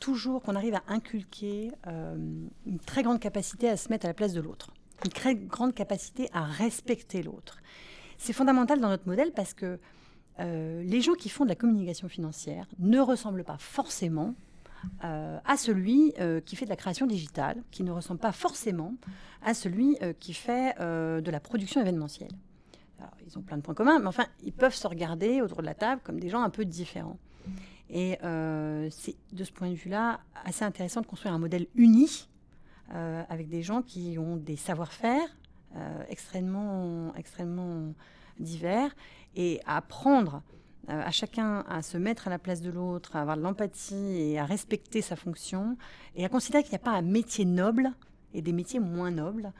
toujours 0.00 0.42
qu'on 0.42 0.54
arrive 0.54 0.74
à 0.74 0.82
inculquer 0.88 1.70
une 1.86 2.78
très 2.86 3.02
grande 3.02 3.20
capacité 3.20 3.68
à 3.68 3.76
se 3.76 3.88
mettre 3.88 4.06
à 4.06 4.08
la 4.08 4.14
place 4.14 4.32
de 4.32 4.40
l'autre 4.40 4.72
une 5.04 5.12
très 5.12 5.34
grande 5.34 5.74
capacité 5.74 6.28
à 6.32 6.44
respecter 6.44 7.22
l'autre. 7.22 7.58
C'est 8.16 8.32
fondamental 8.32 8.80
dans 8.80 8.88
notre 8.88 9.06
modèle 9.06 9.32
parce 9.32 9.54
que 9.54 9.78
euh, 10.40 10.82
les 10.82 11.00
gens 11.00 11.14
qui 11.14 11.28
font 11.28 11.44
de 11.44 11.48
la 11.48 11.56
communication 11.56 12.08
financière 12.08 12.66
ne 12.78 12.98
ressemblent 13.00 13.44
pas 13.44 13.58
forcément 13.58 14.34
euh, 15.04 15.38
à 15.44 15.56
celui 15.56 16.12
euh, 16.20 16.40
qui 16.40 16.56
fait 16.56 16.64
de 16.64 16.70
la 16.70 16.76
création 16.76 17.06
digitale, 17.06 17.62
qui 17.70 17.82
ne 17.82 17.90
ressemble 17.90 18.20
pas 18.20 18.32
forcément 18.32 18.94
à 19.42 19.54
celui 19.54 19.96
qui 20.18 20.34
fait 20.34 20.74
de 20.80 21.30
la 21.30 21.38
production 21.38 21.80
événementielle. 21.80 22.32
ils 23.24 23.38
ont 23.38 23.42
plein 23.42 23.56
de 23.56 23.62
points 23.62 23.74
communs, 23.74 24.00
mais 24.00 24.08
enfin, 24.08 24.26
ils 24.42 24.52
peuvent 24.52 24.74
se 24.74 24.86
regarder 24.88 25.40
autour 25.42 25.58
de 25.58 25.66
la 25.66 25.74
table 25.74 26.00
comme 26.02 26.18
des 26.18 26.28
gens 26.28 26.42
un 26.42 26.50
peu 26.50 26.64
différents. 26.64 27.18
Et 27.90 28.18
c'est 28.90 29.16
de 29.32 29.44
ce 29.44 29.52
point 29.52 29.70
de 29.70 29.74
vue-là 29.74 30.20
assez 30.44 30.64
intéressant 30.64 31.00
de 31.00 31.06
construire 31.06 31.34
un 31.34 31.38
modèle 31.38 31.66
uni 31.74 32.28
euh, 32.94 33.22
avec 33.28 33.50
des 33.50 33.62
gens 33.62 33.82
qui 33.82 34.16
ont 34.18 34.36
des 34.36 34.56
savoir-faire 34.56 35.36
euh, 35.76 36.02
extrêmement, 36.08 37.14
extrêmement 37.16 37.92
divers 38.40 38.96
et 39.36 39.60
à 39.66 39.76
apprendre 39.76 40.42
euh, 40.88 41.02
à 41.04 41.10
chacun 41.10 41.66
à 41.68 41.82
se 41.82 41.98
mettre 41.98 42.28
à 42.28 42.30
la 42.30 42.38
place 42.38 42.62
de 42.62 42.70
l'autre, 42.70 43.14
à 43.14 43.20
avoir 43.20 43.36
de 43.36 43.42
l'empathie 43.42 44.16
et 44.16 44.38
à 44.38 44.46
respecter 44.46 45.02
sa 45.02 45.16
fonction 45.16 45.76
et 46.16 46.24
à 46.24 46.30
considérer 46.30 46.62
qu'il 46.62 46.72
n'y 46.72 46.76
a 46.76 46.84
pas 46.84 46.92
un 46.92 47.02
métier 47.02 47.44
noble 47.44 47.92
et 48.32 48.40
des 48.40 48.52
métiers 48.52 48.80
moins 48.80 49.10
nobles, 49.10 49.52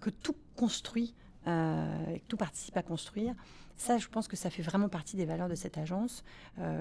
que 0.00 0.10
tout 0.10 0.36
construit, 0.56 1.14
que 1.44 2.18
tout 2.28 2.36
participe 2.36 2.76
à 2.76 2.82
construire. 2.82 3.34
Ça, 3.76 3.98
je 3.98 4.08
pense 4.08 4.28
que 4.28 4.36
ça 4.36 4.50
fait 4.50 4.62
vraiment 4.62 4.88
partie 4.88 5.16
des 5.16 5.24
valeurs 5.24 5.48
de 5.48 5.54
cette 5.54 5.78
agence 5.78 6.22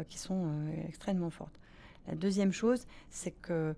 qui 0.10 0.20
sont 0.20 0.48
extrêmement 0.88 1.32
fortes. 1.32 1.60
La 2.08 2.16
deuxième 2.16 2.52
chose, 2.52 2.86
c'est 3.10 3.32
que 3.32 3.76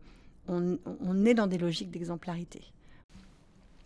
on, 0.47 1.25
est 1.25 1.33
dans 1.33 1.47
des 1.47 1.57
logiques 1.57 1.91
d'exemplarité. 1.91 2.61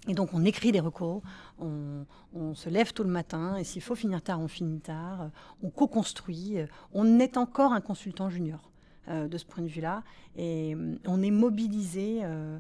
Et 0.08 0.14
donc 0.14 0.34
on 0.34 0.44
écrit 0.44 0.72
des 0.72 0.80
recours, 0.80 1.22
on, 1.60 2.56
se 2.56 2.70
lève 2.70 2.92
tôt 2.92 3.04
le 3.04 3.10
matin, 3.10 3.56
et 3.58 3.64
s'il 3.64 3.82
faut 3.82 3.96
finir 3.96 4.22
tard, 4.22 4.40
on 4.42 4.48
finit 4.48 4.80
tard, 4.80 5.30
on 5.62 5.70
co-construit, 5.70 6.58
on 6.94 7.20
est 7.20 7.38
encore 7.38 7.74
un 7.74 7.82
consultant 7.82 8.30
junior. 8.30 8.70
Euh, 9.10 9.28
de 9.28 9.40
ce 9.40 9.46
point 9.46 9.64
de 9.64 9.68
vue-là. 9.68 10.04
Et 10.36 10.76
euh, 10.76 10.96
on 11.08 11.24
est 11.24 11.32
mobilisé. 11.32 12.20
Euh, 12.24 12.60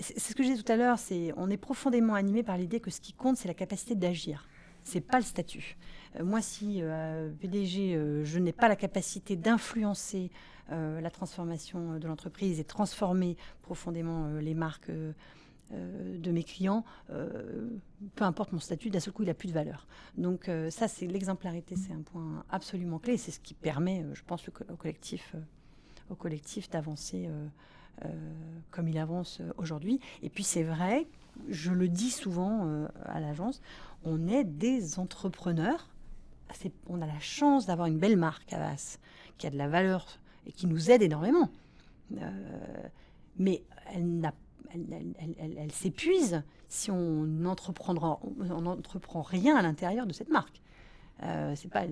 c'est 0.00 0.18
ce 0.18 0.34
que 0.34 0.42
je 0.42 0.48
disais 0.48 0.62
tout 0.62 0.72
à 0.72 0.76
l'heure, 0.76 0.96
on 1.36 1.50
est 1.50 1.58
profondément 1.58 2.14
animé 2.14 2.42
par 2.42 2.56
l'idée 2.56 2.80
que 2.80 2.90
ce 2.90 3.02
qui 3.02 3.12
compte, 3.12 3.36
c'est 3.36 3.48
la 3.48 3.54
capacité 3.54 3.94
d'agir. 3.94 4.48
C'est 4.82 5.02
pas 5.02 5.18
le 5.18 5.24
statut. 5.24 5.76
Moi, 6.22 6.42
si 6.42 6.82
PDG, 7.40 8.24
je 8.24 8.38
n'ai 8.38 8.52
pas 8.52 8.68
la 8.68 8.76
capacité 8.76 9.36
d'influencer 9.36 10.30
euh, 10.72 11.00
la 11.00 11.10
transformation 11.10 11.98
de 11.98 12.06
l'entreprise 12.06 12.60
et 12.60 12.64
transformer 12.64 13.36
profondément 13.62 14.26
euh, 14.26 14.40
les 14.40 14.54
marques 14.54 14.90
euh, 14.90 15.12
de 15.72 16.30
mes 16.30 16.42
clients, 16.42 16.84
peu 18.16 18.24
importe 18.24 18.50
mon 18.50 18.58
statut, 18.58 18.90
d'un 18.90 18.98
seul 18.98 19.14
coup, 19.14 19.22
il 19.22 19.26
n'a 19.26 19.34
plus 19.34 19.46
de 19.46 19.52
valeur. 19.52 19.86
Donc 20.18 20.50
ça, 20.70 20.88
c'est 20.88 21.06
l'exemplarité, 21.06 21.76
c'est 21.76 21.92
un 21.92 22.02
point 22.02 22.44
absolument 22.50 22.98
clé. 22.98 23.16
C'est 23.16 23.30
ce 23.30 23.38
qui 23.38 23.54
permet, 23.54 24.04
je 24.12 24.22
pense, 24.24 24.48
au 24.48 24.76
collectif, 24.76 25.36
au 26.10 26.16
collectif 26.16 26.68
d'avancer 26.70 27.30
comme 28.72 28.88
il 28.88 28.98
avance 28.98 29.40
aujourd'hui. 29.58 30.00
Et 30.24 30.28
puis 30.28 30.42
c'est 30.42 30.64
vrai, 30.64 31.06
je 31.48 31.70
le 31.70 31.86
dis 31.86 32.10
souvent 32.10 32.88
à 33.04 33.20
l'agence, 33.20 33.62
on 34.02 34.26
est 34.26 34.42
des 34.42 34.98
entrepreneurs. 34.98 35.88
On 36.88 37.00
a 37.02 37.06
la 37.06 37.20
chance 37.20 37.66
d'avoir 37.66 37.88
une 37.88 37.98
belle 37.98 38.16
marque 38.16 38.52
à 38.52 38.56
Avas, 38.56 38.98
qui 39.38 39.46
a 39.46 39.50
de 39.50 39.56
la 39.56 39.68
valeur 39.68 40.06
et 40.46 40.52
qui 40.52 40.66
nous 40.66 40.90
aide 40.90 41.02
énormément. 41.02 41.50
Euh, 42.18 42.88
mais 43.38 43.62
elle, 43.94 45.72
s'épuise 45.72 46.42
si 46.68 46.90
on 46.90 47.24
n'entreprend 47.24 47.94
rien 49.22 49.56
à 49.56 49.62
l'intérieur 49.62 50.06
de 50.06 50.12
cette 50.12 50.30
marque. 50.30 50.60
Euh, 51.22 51.54
c'est 51.54 51.68
pas, 51.68 51.84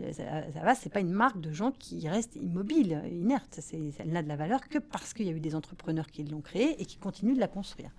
c'est 0.74 0.92
pas 0.92 1.00
une 1.00 1.10
marque 1.10 1.40
de 1.40 1.52
gens 1.52 1.70
qui 1.70 2.08
restent 2.08 2.36
immobiles, 2.36 3.02
inertes. 3.10 3.60
elle 3.98 4.10
n'a 4.10 4.22
de 4.22 4.28
la 4.28 4.36
valeur 4.36 4.68
que 4.68 4.78
parce 4.78 5.12
qu'il 5.12 5.26
y 5.26 5.28
a 5.28 5.32
eu 5.32 5.40
des 5.40 5.54
entrepreneurs 5.54 6.06
qui 6.06 6.24
l'ont 6.24 6.40
créée 6.40 6.80
et 6.80 6.86
qui 6.86 6.96
continuent 6.96 7.34
de 7.34 7.40
la 7.40 7.48
construire. 7.48 7.90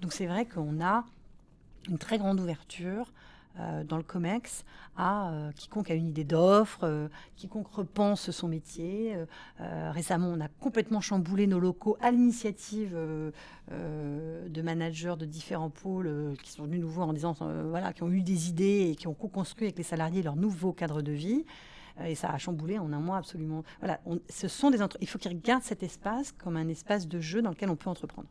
Donc 0.00 0.12
c'est 0.12 0.26
vrai 0.26 0.46
qu'on 0.46 0.80
a 0.82 1.04
une 1.88 1.98
très 1.98 2.18
grande 2.18 2.38
ouverture 2.40 3.12
dans 3.86 3.96
le 3.96 4.02
COMEX 4.02 4.64
à 4.96 5.32
quiconque 5.56 5.90
a 5.90 5.94
une 5.94 6.08
idée 6.08 6.24
d'offre, 6.24 7.08
quiconque 7.36 7.68
repense 7.68 8.30
son 8.30 8.48
métier. 8.48 9.16
récemment, 9.58 10.28
on 10.28 10.40
a 10.40 10.48
complètement 10.48 11.00
chamboulé 11.00 11.46
nos 11.46 11.60
locaux 11.60 11.96
à 12.00 12.10
l'initiative 12.10 12.96
de 13.70 14.62
managers 14.62 15.14
de 15.18 15.24
différents 15.24 15.70
pôles 15.70 16.34
qui 16.42 16.50
sont 16.50 16.64
venus 16.64 16.80
nous 16.80 16.88
voir 16.88 17.08
en 17.08 17.12
disant, 17.12 17.34
voilà, 17.68 17.92
qui 17.92 18.02
ont 18.02 18.10
eu 18.10 18.22
des 18.22 18.48
idées 18.48 18.90
et 18.90 18.96
qui 18.96 19.06
ont 19.06 19.14
co-construit 19.14 19.66
avec 19.66 19.78
les 19.78 19.84
salariés 19.84 20.22
leur 20.22 20.36
nouveau 20.36 20.72
cadre 20.72 21.02
de 21.02 21.12
vie. 21.12 21.44
Euh, 22.00 22.06
et 22.06 22.14
ça 22.14 22.30
a 22.30 22.38
chamboulé 22.38 22.78
en 22.78 22.92
un 22.92 23.00
mois 23.00 23.18
absolument. 23.18 23.64
Voilà, 23.80 24.00
il 25.00 25.08
faut 25.08 25.18
qu'ils 25.18 25.32
regardent 25.32 25.62
cet 25.62 25.82
espace 25.82 26.32
comme 26.32 26.56
un 26.56 26.68
espace 26.68 27.08
de 27.08 27.20
jeu 27.20 27.42
dans 27.42 27.50
lequel 27.50 27.70
on 27.70 27.76
peut 27.76 27.90
entreprendre. 27.90 28.28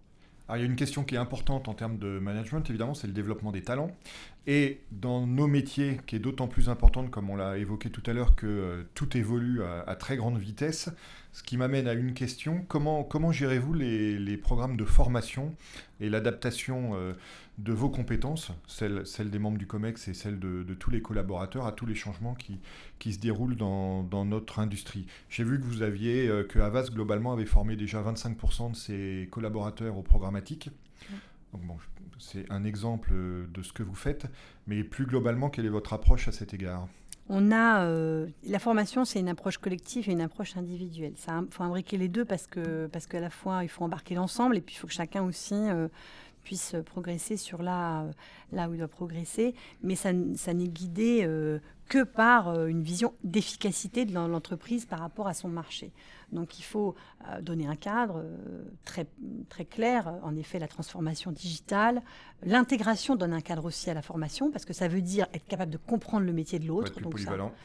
Alors, 0.48 0.58
il 0.58 0.62
y 0.62 0.68
a 0.68 0.70
une 0.70 0.78
question 0.78 1.04
qui 1.04 1.16
est 1.16 1.18
importante 1.18 1.68
en 1.68 1.74
termes 1.74 1.98
de 1.98 2.20
management, 2.20 2.70
évidemment, 2.70 2.94
c'est 2.94 3.08
le 3.08 3.14
développement 3.14 3.52
des 3.52 3.62
talents. 3.62 3.92
Et 4.46 4.80
dans 4.92 5.28
nos 5.28 5.46
métiers, 5.46 6.00
qui 6.08 6.16
est 6.16 6.20
d'autant 6.20 6.48
plus 6.48 6.70
importante, 6.70 7.12
comme 7.12 7.30
on 7.30 7.36
l'a 7.36 7.58
évoqué 7.58 7.90
tout 7.90 8.04
à 8.06 8.14
l'heure, 8.14 8.34
que 8.36 8.48
euh, 8.48 8.84
tout 8.94 9.18
évolue 9.18 9.62
à, 9.62 9.94
très 9.96 10.16
grande 10.16 10.40
vitesse, 10.40 10.90
ce 11.34 11.44
qui 11.44 11.58
m'amène 11.58 11.88
à 11.88 11.94
une 11.94 12.14
question, 12.14 12.64
comment, 12.70 13.04
comment 13.04 13.34
gérez-vous 13.34 13.74
les, 13.74 14.38
programmes 14.38 14.78
de 14.78 14.86
formation 14.86 15.54
et 16.00 16.10
l'adaptation 16.10 16.92
euh, 16.96 17.12
de 17.58 17.74
vos 17.74 17.90
compétences, 17.90 18.52
celles, 18.68 19.30
des 19.30 19.40
membres 19.40 19.58
du 19.58 19.66
COMEX 19.66 20.08
et 20.08 20.14
celles 20.14 20.40
de, 20.40 20.74
tous 20.76 20.92
les 20.92 21.02
collaborateurs, 21.02 21.66
à 21.66 21.72
tous 21.72 21.86
les 21.86 21.96
changements 21.96 22.36
qui, 22.36 22.60
qui 23.00 23.14
se 23.14 23.20
déroulent 23.20 23.56
dans, 23.56 24.04
notre 24.26 24.60
industrie 24.60 25.08
J'ai 25.30 25.44
vu 25.44 25.60
que 25.60 25.66
vous 25.66 25.82
aviez, 25.82 26.28
euh, 26.28 26.44
que 26.44 26.60
Havas 26.60 26.90
globalement 26.92 27.34
avait 27.34 27.46
formé 27.46 27.76
déjà 27.76 28.02
25% 28.02 28.72
de 28.72 28.76
ses 28.76 29.28
collaborateurs 29.32 29.98
au 29.98 30.04
programmatique. 30.04 30.70
Donc 31.54 31.64
bon, 31.64 31.78
c'est 32.20 32.46
un 32.52 32.64
exemple 32.64 33.12
de 33.14 33.62
ce 33.62 33.74
que 33.74 33.84
vous 33.84 33.96
faites, 33.96 34.28
mais 34.68 34.84
plus 34.84 35.06
globalement, 35.06 35.50
quelle 35.50 35.66
est 35.66 35.70
votre 35.70 35.94
approche 35.94 36.28
à 36.28 36.32
cet 36.32 36.54
égard? 36.54 36.88
On 37.30 37.52
a 37.52 37.84
euh, 37.84 38.28
la 38.46 38.60
formation, 38.60 39.04
c'est 39.04 39.20
une 39.20 39.28
approche 39.28 39.58
collective 39.58 40.08
et 40.10 40.14
une 40.14 40.22
approche 40.22 40.56
individuelle. 40.56 41.14
Il 41.16 41.48
faut 41.52 41.64
imbriquer 41.64 41.98
les 41.98 42.08
deux 42.08 42.24
parce 42.24 42.48
que 42.48 42.88
parce 42.88 43.06
qu'à 43.06 43.20
la 43.20 43.30
fois 43.30 43.64
il 43.64 43.70
faut 43.70 43.84
embarquer 43.84 44.16
l'ensemble 44.16 44.56
et 44.56 44.62
puis 44.62 44.76
il 44.76 44.78
faut 44.78 44.88
que 44.88 44.94
chacun 44.94 45.24
aussi 45.24 45.54
euh, 45.54 45.90
puisse 46.48 46.76
progresser 46.86 47.36
sur 47.36 47.62
là, 47.62 48.06
là 48.54 48.70
où 48.70 48.74
il 48.74 48.78
doit 48.78 48.88
progresser. 48.88 49.54
Mais 49.84 49.96
ça, 49.96 50.12
ça 50.38 50.54
n'est 50.54 50.70
guidé 50.70 51.26
euh, 51.26 51.60
que 51.90 52.06
par 52.06 52.48
euh, 52.48 52.68
une 52.68 52.84
vision 52.84 53.14
d'efficacité 53.26 54.06
de 54.06 54.14
l'entreprise 54.14 54.86
par 54.86 55.00
rapport 55.00 55.28
à 55.28 55.34
son 55.34 55.50
marché. 55.50 55.92
Donc 56.32 56.58
il 56.58 56.64
faut 56.64 56.96
euh, 57.28 57.42
donner 57.42 57.68
un 57.68 57.76
cadre 57.76 58.24
très, 58.86 59.08
très 59.50 59.66
clair. 59.66 60.14
En 60.24 60.38
effet, 60.38 60.58
la 60.58 60.70
transformation 60.70 61.34
digitale, 61.34 62.02
l'intégration 62.44 63.18
donne 63.18 63.34
un 63.34 63.42
cadre 63.42 63.66
aussi 63.66 63.90
à 63.90 63.94
la 63.94 64.02
formation 64.02 64.50
parce 64.50 64.64
que 64.64 64.74
ça 64.74 64.88
veut 64.88 65.02
dire 65.02 65.28
être 65.34 65.48
capable 65.48 65.72
de 65.74 65.78
comprendre 65.78 66.26
le 66.26 66.32
métier 66.32 66.60
de 66.60 66.66
l'autre, 66.66 67.02
donc 67.02 67.20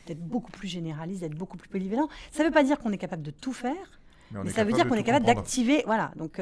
d'être 0.09 0.27
beaucoup 0.27 0.51
plus 0.51 0.67
généraliste, 0.67 1.21
d'être 1.21 1.39
beaucoup 1.39 1.57
plus 1.57 1.69
polyvalent. 1.69 2.09
Ça 2.33 2.43
ne 2.43 2.49
veut 2.49 2.55
pas 2.55 2.65
dire 2.65 2.81
qu'on 2.81 2.91
est 2.91 2.99
capable 2.99 3.23
de 3.23 3.31
tout 3.31 3.53
faire, 3.53 4.01
mais, 4.33 4.51
ça 4.51 4.65
veut 4.65 4.73
dire 4.73 4.89
qu'on 4.89 4.97
est 4.97 5.05
capable 5.05 5.27
d'activer. 5.27 5.85
Voilà. 5.87 6.11
Donc 6.17 6.41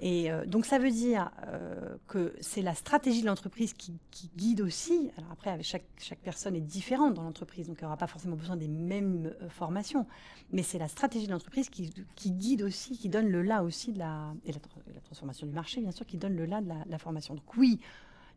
et 0.00 0.30
euh, 0.30 0.46
donc 0.46 0.64
ça 0.64 0.78
veut 0.78 0.90
dire 0.90 1.30
euh, 1.48 1.96
que 2.06 2.32
c'est 2.40 2.62
la 2.62 2.74
stratégie 2.74 3.22
de 3.22 3.26
l'entreprise 3.26 3.72
qui, 3.72 3.98
guide 4.36 4.60
aussi. 4.60 5.10
Alors 5.16 5.32
après, 5.32 5.60
chaque, 5.62 5.86
chaque 5.98 6.20
personne 6.20 6.54
est 6.54 6.60
différente 6.60 7.14
dans 7.14 7.22
l'entreprise, 7.22 7.66
donc 7.66 7.78
elle 7.80 7.86
n'aura 7.86 7.96
pas 7.96 8.06
forcément 8.06 8.36
besoin 8.36 8.56
des 8.56 8.68
mêmes 8.68 9.32
euh, 9.42 9.48
formations. 9.48 10.06
Mais 10.52 10.62
c'est 10.62 10.78
la 10.78 10.88
stratégie 10.88 11.26
de 11.26 11.32
l'entreprise 11.32 11.68
qui, 11.68 11.90
guide 12.26 12.62
aussi, 12.62 12.96
qui 12.96 13.08
donne 13.08 13.28
le 13.28 13.42
là 13.42 13.64
aussi 13.64 13.92
de 13.92 13.98
la, 13.98 14.32
et 14.44 14.52
la, 14.52 14.60
transformation 15.02 15.46
du 15.46 15.52
marché, 15.52 15.80
bien 15.80 15.90
sûr, 15.90 16.06
qui 16.06 16.16
donne 16.16 16.36
le 16.36 16.46
là 16.46 16.60
de 16.60 16.68
la, 16.88 16.98
formation. 16.98 17.34
Donc 17.34 17.56
oui, 17.56 17.80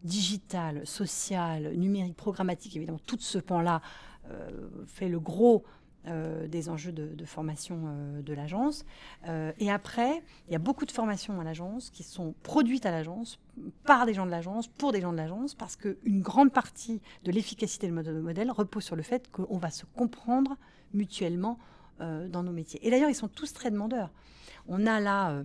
digital, 0.04 0.86
social, 0.88 1.74
numérique, 1.76 2.16
programmatique, 2.16 2.76
évidemment, 2.76 3.00
tout 3.06 3.18
ce 3.20 3.38
pan-là 3.38 3.82
fait 4.86 5.10
le 5.10 5.20
gros 5.20 5.66
euh, 6.08 6.48
des 6.48 6.68
enjeux 6.68 6.92
de, 6.92 7.26
formation 7.26 7.84
euh, 7.86 8.24
de 8.24 8.34
l'agence. 8.34 8.86
Euh, 9.28 9.52
et 9.60 9.70
après, 9.70 10.24
il 10.48 10.52
y 10.52 10.56
a 10.56 10.60
beaucoup 10.60 10.88
de 10.88 10.92
formations 10.92 11.40
à 11.40 11.44
l'agence 11.44 11.92
qui 11.92 12.02
sont 12.02 12.34
produites 12.42 12.88
à 12.88 12.92
l'agence 12.92 13.40
par 13.86 14.08
des 14.08 14.16
gens 14.16 14.26
de 14.26 14.32
l'agence, 14.32 14.68
pour 14.68 14.94
des 14.94 15.02
gens 15.02 15.12
de 15.12 15.18
l'agence, 15.18 15.54
parce 15.54 15.76
qu'une 15.76 16.22
grande 16.22 16.52
partie 16.52 17.02
de 17.24 17.32
l'efficacité 17.32 17.86
du 17.86 17.94
modèle, 17.94 18.16
modèle 18.16 18.50
repose 18.50 18.84
sur 18.84 18.96
le 18.96 19.04
fait 19.04 19.30
qu'on 19.32 19.60
va 19.60 19.70
se 19.70 19.86
comprendre 19.86 20.58
mutuellement 20.94 21.60
dans 22.00 22.42
nos 22.42 22.52
métiers. 22.52 22.80
Et 22.82 22.90
d'ailleurs, 22.90 23.12
ils 23.12 23.16
sont 23.16 23.28
tous 23.28 23.54
très 23.54 23.70
demandeurs. 23.70 24.10
On 24.68 24.88
a 24.88 25.00
là 25.00 25.44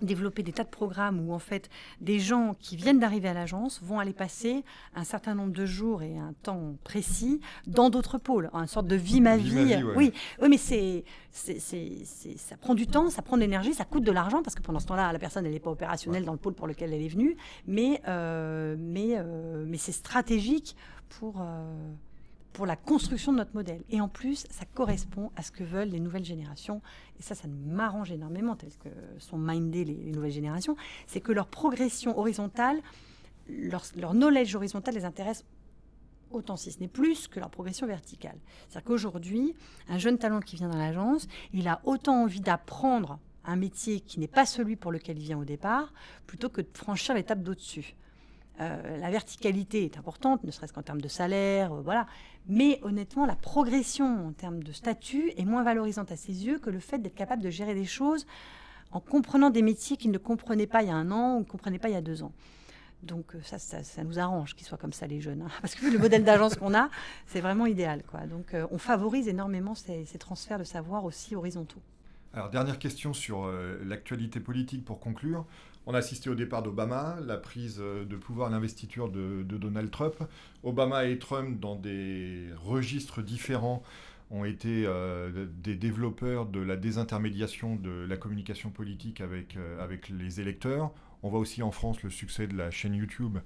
développer 0.00 0.42
des 0.42 0.52
tas 0.52 0.64
de 0.64 0.68
programmes 0.68 1.20
où 1.26 1.32
en 1.32 1.38
fait 1.38 1.68
des 2.00 2.20
gens 2.20 2.54
qui 2.58 2.76
viennent 2.76 3.00
d'arriver 3.00 3.28
à 3.28 3.34
l'agence 3.34 3.80
vont 3.82 3.98
aller 3.98 4.12
passer 4.12 4.64
un 4.94 5.04
certain 5.04 5.34
nombre 5.34 5.52
de 5.52 5.66
jours 5.66 6.02
et 6.02 6.16
un 6.16 6.34
temps 6.42 6.76
précis 6.84 7.40
dans 7.66 7.90
d'autres 7.90 8.18
pôles, 8.18 8.50
une 8.52 8.66
sorte 8.66 8.86
de 8.86 8.96
vie 8.96 9.20
ma 9.20 9.36
vie. 9.36 9.76
Oui, 9.96 10.12
oui, 10.40 10.48
mais 10.48 10.56
c'est, 10.56 11.04
c'est, 11.30 11.58
ça 12.36 12.56
prend 12.56 12.74
du 12.74 12.86
temps, 12.86 13.10
ça 13.10 13.22
prend 13.22 13.36
de 13.36 13.42
l'énergie, 13.42 13.74
ça 13.74 13.84
coûte 13.84 14.04
de 14.04 14.12
l'argent 14.12 14.42
parce 14.42 14.54
que 14.54 14.62
pendant 14.62 14.80
ce 14.80 14.86
temps-là, 14.86 15.12
la 15.12 15.18
personne 15.18 15.44
elle 15.46 15.52
n'est 15.52 15.60
pas 15.60 15.70
opérationnelle 15.70 16.24
dans 16.24 16.32
le 16.32 16.38
pôle 16.38 16.54
pour 16.54 16.66
lequel 16.66 16.92
elle 16.92 17.02
est 17.02 17.08
venue, 17.08 17.36
mais 17.66 18.00
euh, 18.08 18.76
mais 18.78 19.16
euh, 19.16 19.64
mais 19.66 19.78
c'est 19.78 19.92
stratégique 19.92 20.76
pour 21.08 21.40
euh, 21.40 21.92
pour 22.52 22.66
la 22.66 22.76
construction 22.76 23.32
de 23.32 23.38
notre 23.38 23.54
modèle. 23.54 23.82
Et 23.90 24.00
en 24.00 24.08
plus, 24.08 24.46
ça 24.50 24.64
correspond 24.74 25.30
à 25.36 25.42
ce 25.42 25.50
que 25.50 25.64
veulent 25.64 25.88
les 25.88 26.00
nouvelles 26.00 26.24
générations. 26.24 26.82
Et 27.18 27.22
ça, 27.22 27.34
ça 27.34 27.48
m'arrange 27.48 28.10
énormément, 28.10 28.56
tel 28.56 28.70
que 28.76 28.88
sont 29.18 29.38
mindées 29.38 29.84
les, 29.84 30.12
nouvelles 30.12 30.32
générations. 30.32 30.76
C'est 31.06 31.20
que 31.20 31.32
leur 31.32 31.46
progression 31.46 32.18
horizontale, 32.18 32.80
leur, 33.48 33.84
leur 33.96 34.12
knowledge 34.14 34.54
horizontal 34.54 34.94
les 34.94 35.04
intéresse 35.04 35.44
autant, 36.30 36.56
si 36.56 36.72
ce 36.72 36.80
n'est 36.80 36.88
plus, 36.88 37.28
que 37.28 37.40
leur 37.40 37.50
progression 37.50 37.86
verticale. 37.86 38.38
C'est-à-dire 38.68 38.84
qu'aujourd'hui, 38.84 39.54
un 39.88 39.98
jeune 39.98 40.18
talent 40.18 40.40
qui 40.40 40.56
vient 40.56 40.68
dans 40.68 40.78
l'agence, 40.78 41.26
il 41.52 41.68
a 41.68 41.80
autant 41.84 42.22
envie 42.22 42.40
d'apprendre 42.40 43.18
un 43.44 43.56
métier 43.56 44.00
qui 44.00 44.20
n'est 44.20 44.28
pas 44.28 44.44
celui 44.44 44.76
pour 44.76 44.92
lequel 44.92 45.18
il 45.18 45.24
vient 45.24 45.38
au 45.38 45.44
départ, 45.44 45.92
plutôt 46.26 46.50
que 46.50 46.60
de 46.60 46.68
franchir 46.74 47.14
l'étape 47.14 47.42
d'au-dessus. 47.42 47.96
Euh, 48.60 48.98
la 48.98 49.10
verticalité 49.10 49.84
est 49.84 49.98
importante, 49.98 50.42
ne 50.42 50.50
serait-ce 50.50 50.72
qu'en 50.72 50.82
termes 50.82 51.00
de 51.00 51.08
salaire, 51.08 51.72
euh, 51.72 51.80
voilà. 51.80 52.06
Mais 52.48 52.80
honnêtement, 52.82 53.24
la 53.24 53.36
progression 53.36 54.26
en 54.26 54.32
termes 54.32 54.62
de 54.64 54.72
statut 54.72 55.32
est 55.36 55.44
moins 55.44 55.62
valorisante 55.62 56.10
à 56.10 56.16
ses 56.16 56.44
yeux 56.46 56.58
que 56.58 56.70
le 56.70 56.80
fait 56.80 56.98
d'être 56.98 57.14
capable 57.14 57.42
de 57.42 57.50
gérer 57.50 57.74
des 57.74 57.84
choses 57.84 58.26
en 58.90 59.00
comprenant 59.00 59.50
des 59.50 59.62
métiers 59.62 59.96
qu'il 59.96 60.10
ne 60.10 60.18
comprenait 60.18 60.66
pas 60.66 60.82
il 60.82 60.88
y 60.88 60.90
a 60.90 60.96
un 60.96 61.10
an 61.12 61.36
ou 61.36 61.40
ne 61.40 61.44
comprenait 61.44 61.78
pas 61.78 61.88
il 61.88 61.92
y 61.92 61.96
a 61.96 62.00
deux 62.00 62.22
ans. 62.24 62.32
Donc 63.04 63.36
euh, 63.36 63.38
ça, 63.42 63.58
ça, 63.58 64.02
nous 64.02 64.18
arrange 64.18 64.56
qu'ils 64.56 64.66
soient 64.66 64.78
comme 64.78 64.92
ça 64.92 65.06
les 65.06 65.20
jeunes, 65.20 65.42
hein. 65.42 65.50
parce 65.60 65.76
que 65.76 65.86
le 65.86 65.98
modèle 65.98 66.24
d'agence 66.24 66.56
qu'on 66.56 66.74
a, 66.74 66.90
c'est 67.26 67.40
vraiment 67.40 67.66
idéal. 67.66 68.02
Quoi. 68.02 68.26
Donc 68.26 68.56
on 68.72 68.78
favorise 68.78 69.28
énormément 69.28 69.76
ces, 69.76 70.04
transferts 70.18 70.58
de 70.58 70.64
savoir 70.64 71.04
aussi 71.04 71.36
horizontaux. 71.36 71.80
Alors 72.32 72.50
dernière 72.50 72.78
question 72.80 73.14
sur 73.14 73.46
l'actualité 73.84 74.40
politique 74.40 74.84
pour 74.84 74.98
conclure. 74.98 75.46
On 75.90 75.94
a 75.94 75.98
assisté 75.98 76.28
au 76.28 76.34
départ 76.34 76.62
d'Obama, 76.62 77.16
la 77.26 77.38
prise 77.38 77.78
de 77.78 78.16
pouvoir, 78.16 78.50
l'investiture 78.50 79.08
de, 79.08 79.42
Donald 79.42 79.90
Trump. 79.90 80.16
Obama 80.62 81.06
et 81.06 81.18
Trump, 81.18 81.58
dans 81.58 81.76
des 81.76 82.44
registres 82.62 83.22
différents, 83.22 83.82
ont 84.30 84.44
été 84.44 84.84
euh, 84.84 85.46
des 85.62 85.76
développeurs 85.76 86.44
de 86.44 86.60
la 86.60 86.76
désintermédiation 86.76 87.76
de 87.76 88.04
la 88.06 88.18
communication 88.18 88.68
politique 88.68 89.22
avec, 89.22 89.56
euh, 89.56 89.82
avec 89.82 90.10
les 90.10 90.42
électeurs. 90.42 90.90
On 91.22 91.30
voit 91.30 91.40
aussi 91.40 91.62
en 91.62 91.70
France 91.70 92.02
le 92.02 92.10
succès 92.10 92.46
de 92.46 92.54
la 92.54 92.70
chaîne 92.70 92.94
YouTube 92.94 93.38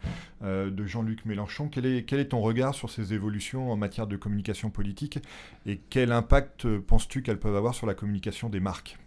euh, 0.42 0.68
de 0.68 0.84
Jean-Luc 0.84 1.24
Mélenchon. 1.24 1.68
Quel 1.68 1.86
est, 1.86 2.02
quel 2.02 2.18
est 2.18 2.30
ton 2.30 2.40
regard 2.40 2.74
sur 2.74 2.90
ces 2.90 3.14
évolutions 3.14 3.70
en 3.70 3.76
matière 3.76 4.08
de 4.08 4.16
communication 4.16 4.68
politique 4.68 5.20
et 5.64 5.80
quel 5.90 6.10
impact 6.10 6.66
penses-tu 6.78 7.22
qu'elles 7.22 7.38
peuvent 7.38 7.54
avoir 7.54 7.76
sur 7.76 7.86
la 7.86 7.94
communication 7.94 8.48
des 8.48 8.58
marques? 8.58 8.98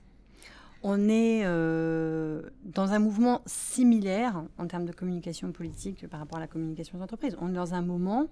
On 0.87 1.09
est 1.09 1.41
euh, 1.45 2.43
dans 2.63 2.91
un 2.91 2.99
mouvement 2.99 3.41
similaire 3.47 4.43
en 4.59 4.67
termes 4.67 4.85
de 4.85 4.91
communication 4.91 5.51
politique 5.51 6.07
par 6.07 6.19
rapport 6.19 6.37
à 6.37 6.41
la 6.41 6.47
communication 6.47 6.99
d'entreprise. 6.99 7.35
On 7.41 7.49
est 7.49 7.55
dans 7.55 7.73
un 7.73 7.81
moment 7.81 8.27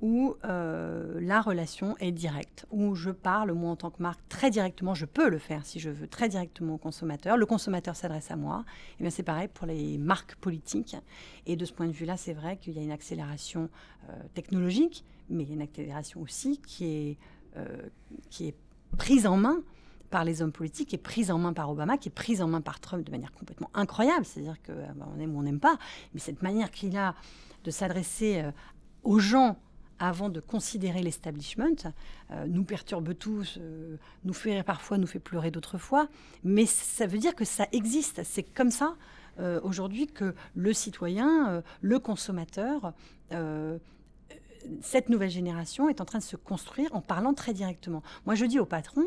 où 0.00 0.36
euh, 0.44 1.18
la 1.20 1.40
relation 1.40 1.96
est 1.98 2.12
directe, 2.12 2.64
où 2.70 2.94
je 2.94 3.10
parle, 3.10 3.50
moi 3.54 3.72
en 3.72 3.76
tant 3.76 3.90
que 3.90 4.00
marque, 4.00 4.20
très 4.28 4.52
directement, 4.52 4.94
je 4.94 5.04
peux 5.04 5.28
le 5.28 5.38
faire 5.38 5.66
si 5.66 5.80
je 5.80 5.90
veux, 5.90 6.06
très 6.06 6.28
directement 6.28 6.74
au 6.74 6.78
consommateur. 6.78 7.36
Le 7.36 7.44
consommateur 7.44 7.96
s'adresse 7.96 8.30
à 8.30 8.36
moi. 8.36 8.64
Et 8.66 8.96
eh 9.00 9.02
bien 9.02 9.10
c'est 9.10 9.24
pareil 9.24 9.48
pour 9.48 9.66
les 9.66 9.98
marques 9.98 10.36
politiques. 10.36 10.96
Et 11.46 11.56
de 11.56 11.64
ce 11.64 11.72
point 11.72 11.88
de 11.88 11.92
vue-là, 11.92 12.16
c'est 12.16 12.34
vrai 12.34 12.56
qu'il 12.56 12.74
y 12.74 12.78
a 12.78 12.82
une 12.82 12.92
accélération 12.92 13.68
euh, 14.08 14.12
technologique, 14.34 15.04
mais 15.28 15.42
il 15.42 15.48
y 15.48 15.52
a 15.52 15.54
une 15.56 15.62
accélération 15.62 16.22
aussi 16.22 16.60
qui 16.64 16.84
est, 16.84 17.18
qui 18.30 18.46
est 18.46 18.54
prise 18.96 19.26
en 19.26 19.36
main 19.36 19.60
par 20.10 20.24
les 20.24 20.42
hommes 20.42 20.52
politiques, 20.52 20.92
est 20.92 20.98
prise 20.98 21.30
en 21.30 21.38
main 21.38 21.52
par 21.52 21.70
Obama, 21.70 21.96
qui 21.96 22.08
est 22.08 22.12
prise 22.12 22.42
en 22.42 22.48
main 22.48 22.60
par 22.60 22.80
Trump 22.80 23.04
de 23.04 23.10
manière 23.10 23.32
complètement 23.32 23.70
incroyable. 23.74 24.24
C'est-à-dire 24.24 24.56
qu'on 24.62 24.72
ah 24.88 24.92
bah, 24.94 25.06
aime 25.20 25.34
ou 25.34 25.38
on 25.38 25.42
n'aime 25.42 25.60
pas, 25.60 25.78
mais 26.12 26.20
cette 26.20 26.42
manière 26.42 26.70
qu'il 26.70 26.96
a 26.96 27.14
de 27.64 27.70
s'adresser 27.70 28.40
euh, 28.40 28.50
aux 29.02 29.18
gens 29.18 29.58
avant 29.98 30.30
de 30.30 30.40
considérer 30.40 31.02
l'establishment, 31.02 31.92
euh, 32.30 32.46
nous 32.46 32.64
perturbe 32.64 33.14
tous, 33.14 33.58
euh, 33.60 33.96
nous 34.24 34.32
fait 34.32 34.62
parfois, 34.62 34.96
nous 34.96 35.06
fait 35.06 35.18
pleurer 35.18 35.50
d'autres 35.50 35.76
fois, 35.76 36.08
mais 36.42 36.64
ça 36.64 37.06
veut 37.06 37.18
dire 37.18 37.34
que 37.34 37.44
ça 37.44 37.66
existe, 37.72 38.22
c'est 38.24 38.42
comme 38.42 38.70
ça. 38.70 38.96
aujourd'hui 39.62 40.06
que 40.06 40.34
le 40.54 40.72
citoyen, 40.74 41.62
le 41.80 41.98
consommateur, 41.98 42.92
cette 44.82 45.08
nouvelle 45.08 45.30
génération 45.30 45.88
est 45.88 46.00
en 46.00 46.04
train 46.04 46.18
de 46.18 46.24
se 46.24 46.36
construire 46.36 46.94
en 46.94 47.00
parlant 47.00 47.34
très 47.34 47.52
directement. 47.52 48.02
Moi, 48.26 48.34
je 48.34 48.44
dis 48.44 48.58
aux 48.58 48.66
patrons, 48.66 49.06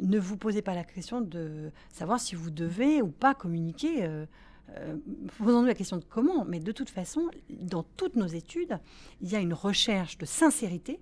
ne 0.00 0.18
vous 0.18 0.36
posez 0.36 0.62
pas 0.62 0.74
la 0.74 0.84
question 0.84 1.20
de 1.20 1.70
savoir 1.92 2.20
si 2.20 2.34
vous 2.34 2.50
devez 2.50 3.02
ou 3.02 3.08
pas 3.08 3.34
communiquer. 3.34 4.04
Euh, 4.04 4.26
euh, 4.76 4.96
Posons-nous 5.38 5.66
la 5.66 5.74
question 5.74 5.96
de 5.96 6.04
comment, 6.04 6.44
mais 6.44 6.60
de 6.60 6.72
toute 6.72 6.90
façon, 6.90 7.30
dans 7.50 7.82
toutes 7.82 8.16
nos 8.16 8.26
études, 8.26 8.78
il 9.20 9.30
y 9.30 9.36
a 9.36 9.40
une 9.40 9.54
recherche 9.54 10.18
de 10.18 10.26
sincérité, 10.26 11.00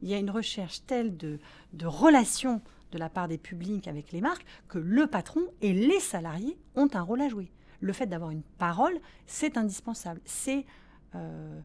il 0.00 0.08
y 0.08 0.14
a 0.14 0.18
une 0.18 0.30
recherche 0.30 0.84
telle 0.86 1.16
de, 1.16 1.38
de 1.72 1.86
relation 1.86 2.60
de 2.90 2.98
la 2.98 3.08
part 3.08 3.28
des 3.28 3.38
publics 3.38 3.88
avec 3.88 4.12
les 4.12 4.20
marques 4.20 4.44
que 4.68 4.78
le 4.78 5.06
patron 5.06 5.40
et 5.60 5.72
les 5.72 6.00
salariés 6.00 6.58
ont 6.74 6.88
un 6.92 7.02
rôle 7.02 7.20
à 7.20 7.28
jouer. 7.28 7.50
Le 7.80 7.92
fait 7.92 8.06
d'avoir 8.06 8.30
une 8.30 8.42
parole, 8.58 8.98
c'est 9.26 9.56
indispensable. 9.56 10.20
C'est 10.24 10.66
euh, 11.14 11.60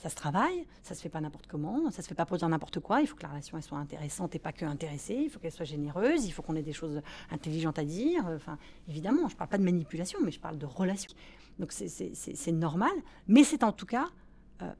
ça 0.00 0.08
se 0.08 0.14
travaille, 0.14 0.66
ça 0.82 0.94
se 0.94 1.02
fait 1.02 1.10
pas 1.10 1.20
n'importe 1.20 1.46
comment, 1.46 1.90
ça 1.90 2.00
se 2.00 2.08
fait 2.08 2.14
pas 2.14 2.24
pour 2.24 2.38
dire 2.38 2.48
n'importe 2.48 2.80
quoi. 2.80 3.02
Il 3.02 3.06
faut 3.06 3.16
que 3.16 3.22
la 3.22 3.28
relation 3.28 3.58
elle 3.58 3.62
soit 3.62 3.76
intéressante 3.76 4.34
et 4.34 4.38
pas 4.38 4.52
que 4.52 4.64
intéressée. 4.64 5.14
Il 5.14 5.28
faut 5.28 5.38
qu'elle 5.38 5.52
soit 5.52 5.66
généreuse. 5.66 6.24
Il 6.24 6.30
faut 6.30 6.40
qu'on 6.40 6.56
ait 6.56 6.62
des 6.62 6.72
choses 6.72 7.02
intelligentes 7.30 7.78
à 7.78 7.84
dire. 7.84 8.24
Enfin, 8.34 8.56
évidemment, 8.88 9.28
je 9.28 9.36
parle 9.36 9.50
pas 9.50 9.58
de 9.58 9.62
manipulation, 9.62 10.18
mais 10.24 10.30
je 10.30 10.40
parle 10.40 10.56
de 10.56 10.64
relation. 10.64 11.10
Donc 11.58 11.72
c'est 11.72 12.52
normal, 12.52 12.92
mais 13.28 13.44
c'est 13.44 13.62
en 13.62 13.72
tout 13.72 13.84
cas 13.84 14.06
euh, 14.62 14.72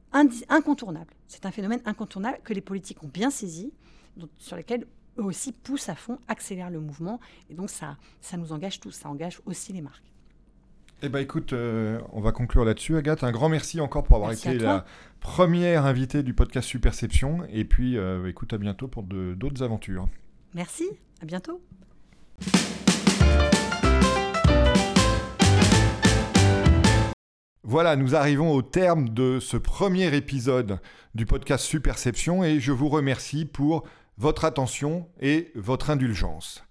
incontournable. 0.49 1.13
C'est 1.27 1.45
un 1.45 1.51
phénomène 1.51 1.81
incontournable 1.85 2.39
que 2.43 2.53
les 2.53 2.61
politiques 2.61 3.03
ont 3.03 3.07
bien 3.07 3.29
saisi, 3.29 3.71
sur 4.39 4.57
lequel 4.57 4.87
eux 5.19 5.23
aussi 5.23 5.51
poussent 5.51 5.89
à 5.89 5.95
fond, 5.95 6.17
accélèrent 6.27 6.71
le 6.71 6.79
mouvement. 6.79 7.19
Et 7.51 7.53
donc 7.53 7.69
ça, 7.69 7.97
ça 8.21 8.37
nous 8.37 8.53
engage 8.53 8.79
tous. 8.79 8.91
Ça 8.91 9.07
engage 9.07 9.39
aussi 9.45 9.71
les 9.71 9.81
marques. 9.81 10.11
Eh 11.03 11.09
bien 11.09 11.21
écoute, 11.21 11.53
euh, 11.53 11.99
on 12.11 12.21
va 12.21 12.31
conclure 12.31 12.63
là-dessus, 12.63 12.95
Agathe. 12.95 13.23
Un 13.23 13.31
grand 13.31 13.49
merci 13.49 13.81
encore 13.81 14.03
pour 14.03 14.17
avoir 14.17 14.33
été 14.33 14.53
la 14.59 14.85
première 15.19 15.85
invitée 15.85 16.21
du 16.21 16.35
podcast 16.35 16.67
Superception. 16.67 17.39
Et 17.51 17.65
puis, 17.65 17.97
euh, 17.97 18.29
écoute, 18.29 18.53
à 18.53 18.59
bientôt 18.59 18.87
pour 18.87 19.01
d'autres 19.01 19.63
aventures. 19.63 20.07
Merci, 20.53 20.87
à 21.19 21.25
bientôt. 21.25 21.59
Voilà, 27.63 27.95
nous 27.95 28.13
arrivons 28.13 28.51
au 28.51 28.61
terme 28.61 29.09
de 29.09 29.39
ce 29.39 29.57
premier 29.57 30.15
épisode 30.15 30.79
du 31.15 31.25
podcast 31.25 31.65
Superception 31.65 32.43
et 32.43 32.59
je 32.59 32.71
vous 32.71 32.89
remercie 32.89 33.45
pour 33.45 33.87
votre 34.19 34.45
attention 34.45 35.07
et 35.19 35.51
votre 35.55 35.89
indulgence. 35.89 36.63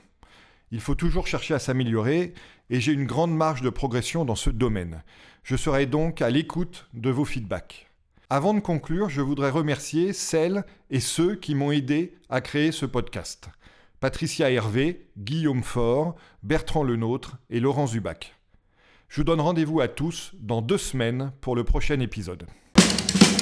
Il 0.69 0.79
faut 0.79 0.93
toujours 0.93 1.25
chercher 1.25 1.55
à 1.55 1.59
s'améliorer 1.59 2.35
et 2.69 2.79
j'ai 2.79 2.91
une 2.91 3.07
grande 3.07 3.35
marge 3.35 3.63
de 3.63 3.71
progression 3.71 4.25
dans 4.25 4.35
ce 4.35 4.51
domaine. 4.51 5.01
Je 5.41 5.55
serai 5.55 5.87
donc 5.87 6.21
à 6.21 6.29
l'écoute 6.29 6.87
de 6.93 7.09
vos 7.09 7.25
feedbacks. 7.25 7.89
Avant 8.29 8.53
de 8.53 8.59
conclure, 8.59 9.09
je 9.09 9.21
voudrais 9.21 9.49
remercier 9.49 10.13
celles 10.13 10.65
et 10.91 10.99
ceux 10.99 11.35
qui 11.35 11.55
m'ont 11.55 11.71
aidé 11.71 12.15
à 12.29 12.41
créer 12.41 12.71
ce 12.71 12.85
podcast. 12.85 13.49
Patricia 14.05 14.51
Hervé, 14.51 15.07
Guillaume 15.17 15.63
Faure, 15.63 16.13
Bertrand 16.43 16.83
Lenôtre 16.83 17.37
et 17.49 17.59
Laurent 17.59 17.87
Zubac. 17.87 18.35
Je 19.09 19.15
vous 19.15 19.23
donne 19.23 19.41
rendez-vous 19.41 19.79
à 19.79 19.87
tous 19.87 20.33
dans 20.39 20.61
deux 20.61 20.77
semaines 20.77 21.31
pour 21.41 21.55
le 21.55 21.63
prochain 21.63 21.99
épisode. 21.99 22.45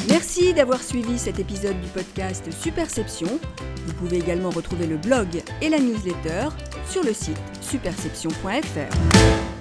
Merci 0.08 0.54
d'avoir 0.54 0.82
suivi 0.82 1.20
cet 1.20 1.38
épisode 1.38 1.76
du 1.82 1.90
podcast 1.90 2.50
Superception. 2.50 3.42
Vous 3.86 3.94
pouvez 3.96 4.20
également 4.20 4.52
retrouver 4.52 4.88
le 4.88 4.96
blog 4.96 5.44
et 5.62 5.68
la 5.68 5.80
newsletter 5.80 6.48
sur 6.88 7.04
le 7.04 7.12
site 7.12 7.42
superception.fr. 7.60 9.53